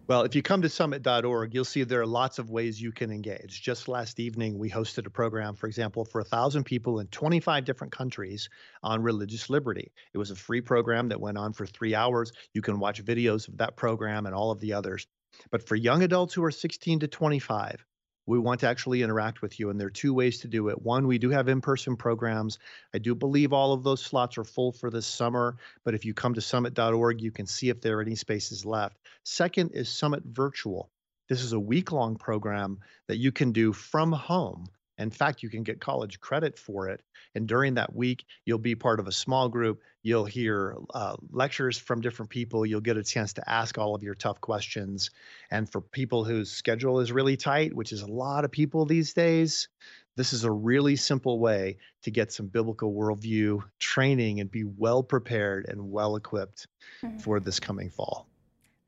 Well, 0.08 0.24
if 0.24 0.36
you 0.36 0.42
come 0.42 0.62
to 0.64 0.70
summit.org, 0.70 1.54
you'll 1.54 1.64
see 1.64 1.84
there 1.84 2.02
are 2.02 2.06
lots 2.06 2.38
of 2.40 2.50
ways 2.50 2.82
you 2.82 2.92
can 2.92 3.12
engage. 3.12 3.62
Just 3.62 3.88
last 3.88 4.20
evening, 4.20 4.58
we 4.58 4.70
hosted 4.70 5.06
a 5.06 5.10
program, 5.10 5.56
for 5.56 5.68
example, 5.68 6.04
for 6.04 6.22
1,000 6.22 6.66
people 6.66 7.00
in 7.00 7.08
25 7.08 7.64
different 7.64 7.94
countries 7.94 8.50
on 8.84 9.02
religious 9.04 9.50
liberty. 9.50 9.92
It 10.14 10.18
was 10.18 10.32
a 10.32 10.36
free 10.36 10.60
program 10.60 11.10
that 11.10 11.22
went 11.22 11.38
on 11.38 11.54
for 11.54 11.66
three 11.66 11.96
hours. 11.96 12.34
You 12.54 12.62
can 12.62 12.80
watch 12.80 13.04
videos 13.06 13.48
of 13.48 13.58
that 13.58 13.78
program 13.78 14.26
and 14.26 14.36
all 14.36 14.52
of 14.52 14.60
the 14.60 14.74
others. 14.74 15.08
But 15.50 15.66
for 15.66 15.76
young 15.76 16.04
adults 16.04 16.34
who 16.34 16.44
are 16.44 16.52
16 16.52 17.00
to 17.00 17.08
25, 17.08 17.86
we 18.32 18.40
want 18.40 18.62
to 18.62 18.68
actually 18.68 19.04
interact 19.04 19.42
with 19.42 19.60
you. 19.60 19.70
And 19.70 19.80
there 19.80 19.88
are 19.88 19.92
two 19.92 20.14
ways 20.14 20.40
to 20.40 20.48
do 20.48 20.70
it. 20.70 20.82
One, 20.82 21.06
we 21.06 21.18
do 21.18 21.30
have 21.30 21.50
in 21.50 21.62
person 21.62 21.98
programs. 21.98 22.60
I 22.94 22.98
do 22.98 23.14
believe 23.14 23.52
all 23.54 23.74
of 23.74 23.84
those 23.84 24.02
slots 24.02 24.38
are 24.38 24.44
full 24.44 24.72
for 24.72 24.90
this 24.90 25.06
summer, 25.06 25.58
but 25.84 25.96
if 25.96 26.06
you 26.06 26.14
come 26.14 26.34
to 26.36 26.42
summit.org, 26.42 27.22
you 27.22 27.32
can 27.32 27.46
see 27.46 27.70
if 27.70 27.82
there 27.82 27.98
are 27.98 28.02
any 28.02 28.16
spaces 28.16 28.66
left. 28.66 28.98
Second 29.24 29.72
is 29.74 29.90
Summit 29.90 30.24
Virtual. 30.26 30.90
This 31.28 31.44
is 31.44 31.54
a 31.54 31.60
week 31.60 31.92
long 31.92 32.16
program 32.16 32.80
that 33.08 33.18
you 33.18 33.32
can 33.32 33.52
do 33.52 33.74
from 33.74 34.12
home 34.12 34.68
in 35.02 35.12
fact, 35.12 35.44
you 35.44 35.50
can 35.50 35.64
get 35.64 35.80
college 35.80 36.20
credit 36.20 36.58
for 36.58 36.90
it. 36.90 37.02
And 37.34 37.48
during 37.48 37.76
that 37.76 37.96
week, 37.96 38.26
you'll 38.46 38.58
be 38.58 38.76
part 38.76 39.00
of 39.00 39.08
a 39.08 39.12
small 39.12 39.50
group. 39.50 39.82
You'll 40.04 40.26
hear 40.26 40.76
uh, 40.94 41.16
lectures 41.32 41.78
from 41.78 42.02
different 42.02 42.30
people. 42.30 42.66
You'll 42.66 42.82
get 42.82 42.98
a 42.98 43.04
chance 43.04 43.34
to 43.34 43.50
ask 43.50 43.78
all 43.78 43.96
of 43.96 44.04
your 44.04 44.16
tough 44.16 44.42
questions. 44.42 45.12
And 45.50 45.70
for 45.70 45.82
people 45.82 46.24
whose 46.24 46.52
schedule 46.52 47.00
is 47.00 47.12
really 47.12 47.38
tight, 47.38 47.74
which 47.74 47.92
is 47.92 48.02
a 48.02 48.12
lot 48.12 48.46
of 48.46 48.52
people 48.52 48.86
these 48.86 49.14
days, 49.14 49.70
this 50.18 50.34
is 50.34 50.44
a 50.44 50.52
really 50.52 50.98
simple 50.98 51.40
way 51.40 51.78
to 52.04 52.12
get 52.12 52.34
some 52.34 52.48
biblical 52.48 52.94
worldview 52.94 53.64
training 53.80 54.40
and 54.40 54.52
be 54.52 54.64
well 54.64 55.04
prepared 55.04 55.68
and 55.70 55.92
well 55.92 56.16
equipped 56.16 56.68
mm-hmm. 57.04 57.18
for 57.20 57.40
this 57.40 57.60
coming 57.60 57.90
fall. 57.90 58.28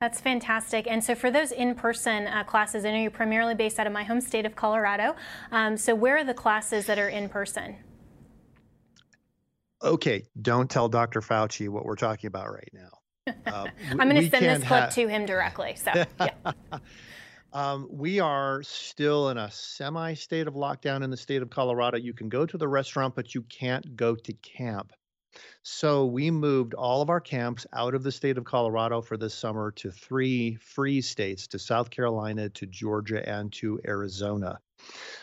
That's 0.04 0.20
fantastic. 0.20 0.86
And 0.86 1.02
so 1.02 1.16
for 1.16 1.32
those 1.32 1.54
in-person 1.54 2.28
uh, 2.28 2.44
classes, 2.44 2.84
I 2.84 2.92
know 2.92 2.98
you're 2.98 3.10
primarily 3.10 3.56
based 3.56 3.80
out 3.80 3.88
of 3.88 3.94
my 3.94 4.04
home 4.04 4.20
state 4.20 4.46
of 4.46 4.54
Colorado. 4.54 5.16
Um, 5.50 5.78
so 5.78 5.96
where 5.96 6.18
are 6.18 6.26
the 6.26 6.34
classes 6.34 6.88
that 6.88 7.00
are 7.00 7.08
in 7.08 7.30
person? 7.30 7.78
Okay, 9.82 10.26
don't 10.42 10.70
tell 10.70 10.90
Dr. 10.90 11.22
Fauci 11.22 11.70
what 11.70 11.86
we're 11.86 11.96
talking 11.96 12.28
about 12.28 12.52
right 12.52 12.70
now. 12.74 12.90
Uh, 13.46 13.68
I'm 13.92 14.10
going 14.10 14.22
to 14.22 14.30
send 14.30 14.44
this 14.44 14.68
clip 14.68 14.90
to 14.90 15.08
him 15.08 15.26
directly. 15.26 15.76
So, 15.78 15.92
yeah. 16.20 16.52
Um, 17.54 17.88
we 17.90 18.20
are 18.20 18.62
still 18.64 19.30
in 19.30 19.38
a 19.38 19.50
semi 19.52 20.16
state 20.16 20.48
of 20.48 20.56
lockdown 20.56 21.02
in 21.04 21.12
the 21.12 21.16
state 21.16 21.42
of 21.42 21.50
Colorado. 21.50 21.98
You 21.98 22.14
can 22.14 22.28
go 22.28 22.46
to 22.46 22.58
the 22.58 22.68
restaurant, 22.68 23.16
but 23.16 23.34
you 23.34 23.44
can't 23.44 23.96
go 23.96 24.16
to 24.16 24.34
camp. 24.34 24.92
So 25.64 26.06
we 26.06 26.30
moved 26.32 26.74
all 26.74 27.02
of 27.02 27.10
our 27.10 27.22
camps 27.22 27.66
out 27.74 27.96
of 27.96 28.04
the 28.04 28.12
state 28.12 28.38
of 28.38 28.44
Colorado 28.44 29.02
for 29.02 29.18
this 29.18 29.34
summer 29.34 29.72
to 29.72 29.92
three 29.92 30.56
free 30.56 31.02
states 31.02 31.48
to 31.48 31.60
South 31.60 31.90
Carolina, 31.90 32.50
to 32.50 32.66
Georgia, 32.66 33.28
and 33.28 33.52
to 33.54 33.80
Arizona. 33.88 34.60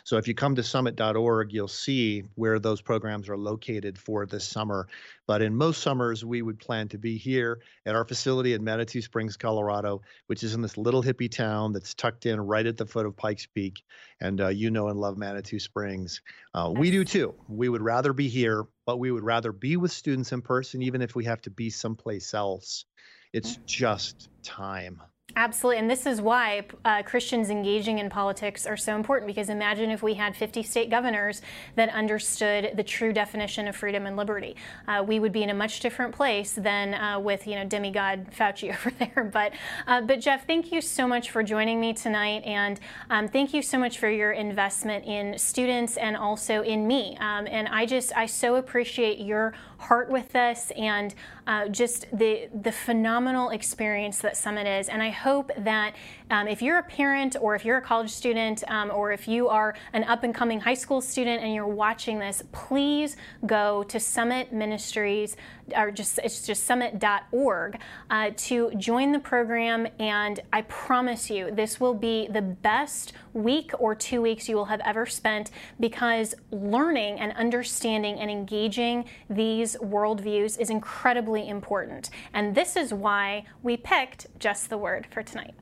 So 0.04 0.16
if 0.16 0.26
you 0.26 0.34
come 0.34 0.54
to 0.56 0.62
summit.org, 0.62 1.52
you'll 1.52 1.68
see 1.68 2.24
where 2.34 2.58
those 2.58 2.80
programs 2.80 3.28
are 3.28 3.36
located 3.36 3.98
for 3.98 4.26
this 4.26 4.46
summer. 4.46 4.88
But 5.26 5.42
in 5.42 5.54
most 5.54 5.82
summers, 5.82 6.24
we 6.24 6.42
would 6.42 6.58
plan 6.58 6.88
to 6.88 6.98
be 6.98 7.16
here 7.16 7.60
at 7.86 7.94
our 7.94 8.04
facility 8.04 8.54
in 8.54 8.64
Manitou 8.64 9.02
Springs, 9.02 9.36
Colorado, 9.36 10.02
which 10.26 10.42
is 10.42 10.54
in 10.54 10.62
this 10.62 10.76
little 10.76 11.02
hippie 11.02 11.30
town 11.30 11.72
that's 11.72 11.94
tucked 11.94 12.26
in 12.26 12.40
right 12.40 12.66
at 12.66 12.76
the 12.76 12.86
foot 12.86 13.06
of 13.06 13.16
Pikes 13.16 13.46
Peak. 13.46 13.84
And 14.20 14.40
uh, 14.40 14.48
you 14.48 14.70
know 14.70 14.88
and 14.88 15.00
love 15.00 15.16
Manitou 15.16 15.58
Springs. 15.58 16.20
Uh, 16.54 16.72
we 16.76 16.90
do 16.90 17.04
too. 17.04 17.34
We 17.48 17.68
would 17.68 17.82
rather 17.82 18.12
be 18.12 18.28
here, 18.28 18.66
but 18.86 18.98
we 18.98 19.10
would 19.10 19.24
rather 19.24 19.52
be 19.52 19.76
with 19.76 19.92
students 19.92 20.32
in 20.32 20.42
person, 20.42 20.82
even 20.82 21.02
if 21.02 21.14
we 21.14 21.24
have 21.24 21.40
to 21.42 21.50
be 21.50 21.70
someplace 21.70 22.34
else. 22.34 22.84
It's 23.32 23.58
just 23.64 24.28
time. 24.42 25.00
Absolutely. 25.36 25.78
And 25.78 25.90
this 25.90 26.06
is 26.06 26.20
why 26.20 26.64
uh, 26.84 27.02
Christians 27.02 27.50
engaging 27.50 27.98
in 27.98 28.10
politics 28.10 28.66
are 28.66 28.76
so 28.76 28.96
important 28.96 29.26
because 29.26 29.48
imagine 29.48 29.90
if 29.90 30.02
we 30.02 30.14
had 30.14 30.36
50 30.36 30.62
state 30.62 30.90
governors 30.90 31.40
that 31.76 31.88
understood 31.90 32.72
the 32.74 32.82
true 32.82 33.12
definition 33.12 33.68
of 33.68 33.76
freedom 33.76 34.06
and 34.06 34.16
liberty. 34.16 34.56
Uh, 34.88 35.04
we 35.06 35.20
would 35.20 35.32
be 35.32 35.42
in 35.42 35.50
a 35.50 35.54
much 35.54 35.80
different 35.80 36.14
place 36.14 36.52
than 36.52 36.94
uh, 36.94 37.18
with, 37.18 37.46
you 37.46 37.54
know, 37.54 37.64
demigod 37.64 38.26
Fauci 38.36 38.70
over 38.74 38.90
there. 38.90 39.30
But, 39.32 39.52
uh, 39.86 40.00
but 40.00 40.20
Jeff, 40.20 40.46
thank 40.46 40.72
you 40.72 40.80
so 40.80 41.06
much 41.06 41.30
for 41.30 41.42
joining 41.42 41.80
me 41.80 41.92
tonight. 41.92 42.42
And 42.44 42.80
um, 43.08 43.28
thank 43.28 43.54
you 43.54 43.62
so 43.62 43.78
much 43.78 43.98
for 43.98 44.10
your 44.10 44.32
investment 44.32 45.04
in 45.04 45.38
students 45.38 45.96
and 45.96 46.16
also 46.16 46.62
in 46.62 46.86
me. 46.86 47.16
Um, 47.20 47.46
and 47.46 47.68
I 47.68 47.86
just, 47.86 48.16
I 48.16 48.26
so 48.26 48.56
appreciate 48.56 49.18
your 49.18 49.54
heart 49.80 50.10
with 50.10 50.32
this 50.32 50.70
and 50.76 51.14
uh, 51.46 51.68
just 51.68 52.06
the 52.12 52.48
the 52.62 52.72
phenomenal 52.72 53.50
experience 53.50 54.18
that 54.18 54.36
Summit 54.36 54.66
is. 54.66 54.88
And 54.88 55.02
I 55.02 55.10
hope 55.10 55.50
that 55.56 55.94
um, 56.30 56.46
if 56.48 56.62
you're 56.62 56.78
a 56.78 56.82
parent 56.82 57.36
or 57.40 57.54
if 57.54 57.64
you're 57.64 57.78
a 57.78 57.82
college 57.82 58.10
student 58.10 58.62
um, 58.68 58.90
or 58.94 59.12
if 59.12 59.26
you 59.26 59.48
are 59.48 59.74
an 59.92 60.04
up 60.04 60.22
and 60.22 60.34
coming 60.34 60.60
high 60.60 60.74
school 60.74 61.00
student 61.00 61.42
and 61.42 61.54
you're 61.54 61.66
watching 61.66 62.18
this, 62.18 62.42
please 62.52 63.16
go 63.46 63.82
to 63.84 63.98
Summit 63.98 64.52
Ministries 64.52 65.36
or 65.76 65.90
just 65.90 66.18
it's 66.22 66.46
just 66.46 66.64
summit.org 66.64 67.78
uh, 68.10 68.30
to 68.36 68.70
join 68.76 69.12
the 69.12 69.18
program. 69.18 69.86
And 69.98 70.40
I 70.52 70.62
promise 70.62 71.30
you, 71.30 71.50
this 71.50 71.80
will 71.80 71.94
be 71.94 72.28
the 72.28 72.42
best 72.42 73.12
week 73.32 73.72
or 73.78 73.94
two 73.94 74.22
weeks 74.22 74.48
you 74.48 74.56
will 74.56 74.64
have 74.66 74.80
ever 74.80 75.06
spent 75.06 75.50
because 75.78 76.34
learning 76.50 77.20
and 77.20 77.32
understanding 77.32 78.18
and 78.18 78.30
engaging 78.30 79.04
these 79.28 79.76
worldviews 79.76 80.58
is 80.58 80.70
incredibly 80.70 81.48
important. 81.48 82.10
And 82.34 82.54
this 82.54 82.76
is 82.76 82.92
why 82.92 83.44
we 83.62 83.76
picked 83.76 84.26
just 84.38 84.70
the 84.70 84.78
word 84.78 85.06
for 85.10 85.22
tonight. 85.22 85.54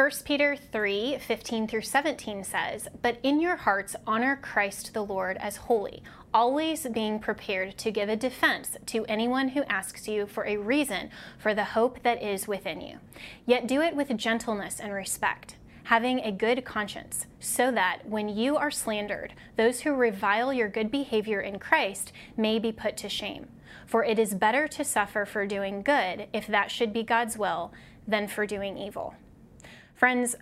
1 0.00 0.10
Peter 0.24 0.56
3 0.56 1.18
15 1.18 1.68
through 1.68 1.82
17 1.82 2.42
says, 2.42 2.88
But 3.02 3.18
in 3.22 3.38
your 3.38 3.56
hearts 3.56 3.94
honor 4.06 4.34
Christ 4.40 4.94
the 4.94 5.04
Lord 5.04 5.36
as 5.36 5.56
holy, 5.56 6.02
always 6.32 6.86
being 6.86 7.18
prepared 7.18 7.76
to 7.76 7.90
give 7.90 8.08
a 8.08 8.16
defense 8.16 8.78
to 8.86 9.04
anyone 9.04 9.50
who 9.50 9.62
asks 9.64 10.08
you 10.08 10.24
for 10.24 10.46
a 10.46 10.56
reason 10.56 11.10
for 11.38 11.52
the 11.54 11.64
hope 11.76 12.02
that 12.02 12.22
is 12.22 12.48
within 12.48 12.80
you. 12.80 12.96
Yet 13.44 13.66
do 13.66 13.82
it 13.82 13.94
with 13.94 14.16
gentleness 14.16 14.80
and 14.80 14.94
respect 14.94 15.56
having 15.84 16.20
a 16.20 16.32
good 16.32 16.64
conscience, 16.64 17.26
so 17.38 17.70
that 17.70 18.06
when 18.06 18.28
you 18.28 18.56
are 18.56 18.70
slandered, 18.70 19.34
those 19.56 19.80
who 19.80 19.92
revile 19.92 20.50
your 20.50 20.68
good 20.68 20.90
behavior 20.90 21.42
in 21.42 21.58
Christ 21.58 22.10
may 22.38 22.58
be 22.58 22.72
put 22.72 22.96
to 22.98 23.08
shame. 23.10 23.48
For 23.86 24.02
it 24.02 24.18
is 24.18 24.32
better 24.32 24.66
to 24.68 24.84
suffer 24.84 25.26
for 25.26 25.46
doing 25.46 25.82
good, 25.82 26.28
if 26.32 26.46
that 26.46 26.70
should 26.70 26.94
be 26.94 27.02
God's 27.02 27.36
will, 27.36 27.72
than 28.06 28.28
for 28.28 28.46
doing 28.46 28.78
evil. 28.78 29.14
Friends, 30.00 30.34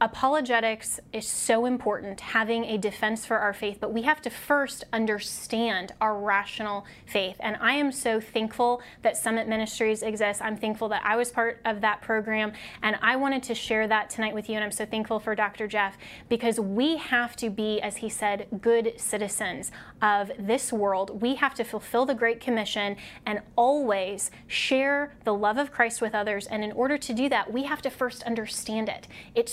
apologetics 0.00 1.00
is 1.12 1.26
so 1.26 1.66
important, 1.66 2.20
having 2.20 2.64
a 2.64 2.78
defense 2.78 3.26
for 3.26 3.38
our 3.38 3.52
faith, 3.52 3.78
but 3.80 3.92
we 3.92 4.02
have 4.02 4.20
to 4.22 4.30
first 4.30 4.84
understand 4.92 5.92
our 6.00 6.16
rational 6.16 6.84
faith. 7.06 7.36
And 7.40 7.56
I 7.60 7.74
am 7.74 7.90
so 7.90 8.20
thankful 8.20 8.80
that 9.02 9.16
Summit 9.16 9.48
Ministries 9.48 10.02
exists. 10.02 10.40
I'm 10.40 10.56
thankful 10.56 10.88
that 10.90 11.02
I 11.04 11.16
was 11.16 11.30
part 11.30 11.60
of 11.64 11.80
that 11.80 12.00
program, 12.00 12.52
and 12.82 12.96
I 13.02 13.16
wanted 13.16 13.42
to 13.44 13.54
share 13.54 13.88
that 13.88 14.08
tonight 14.10 14.34
with 14.34 14.48
you. 14.48 14.54
And 14.54 14.64
I'm 14.64 14.70
so 14.70 14.86
thankful 14.86 15.18
for 15.18 15.34
Dr. 15.34 15.66
Jeff 15.66 15.98
because 16.28 16.60
we 16.60 16.96
have 16.96 17.34
to 17.36 17.50
be, 17.50 17.80
as 17.80 17.96
he 17.96 18.08
said, 18.08 18.46
good 18.60 18.94
citizens 18.96 19.72
of 20.00 20.30
this 20.38 20.72
world. 20.72 21.20
We 21.20 21.34
have 21.36 21.54
to 21.54 21.64
fulfill 21.64 22.06
the 22.06 22.14
Great 22.14 22.40
Commission 22.40 22.96
and 23.26 23.40
always 23.56 24.30
share 24.46 25.14
the 25.24 25.34
love 25.34 25.58
of 25.58 25.72
Christ 25.72 26.00
with 26.00 26.14
others. 26.14 26.46
And 26.46 26.62
in 26.62 26.72
order 26.72 26.96
to 26.98 27.12
do 27.12 27.28
that, 27.30 27.52
we 27.52 27.64
have 27.64 27.82
to 27.82 27.90
first 27.90 28.22
understand 28.22 28.88
it. 28.88 29.08
It's 29.34 29.52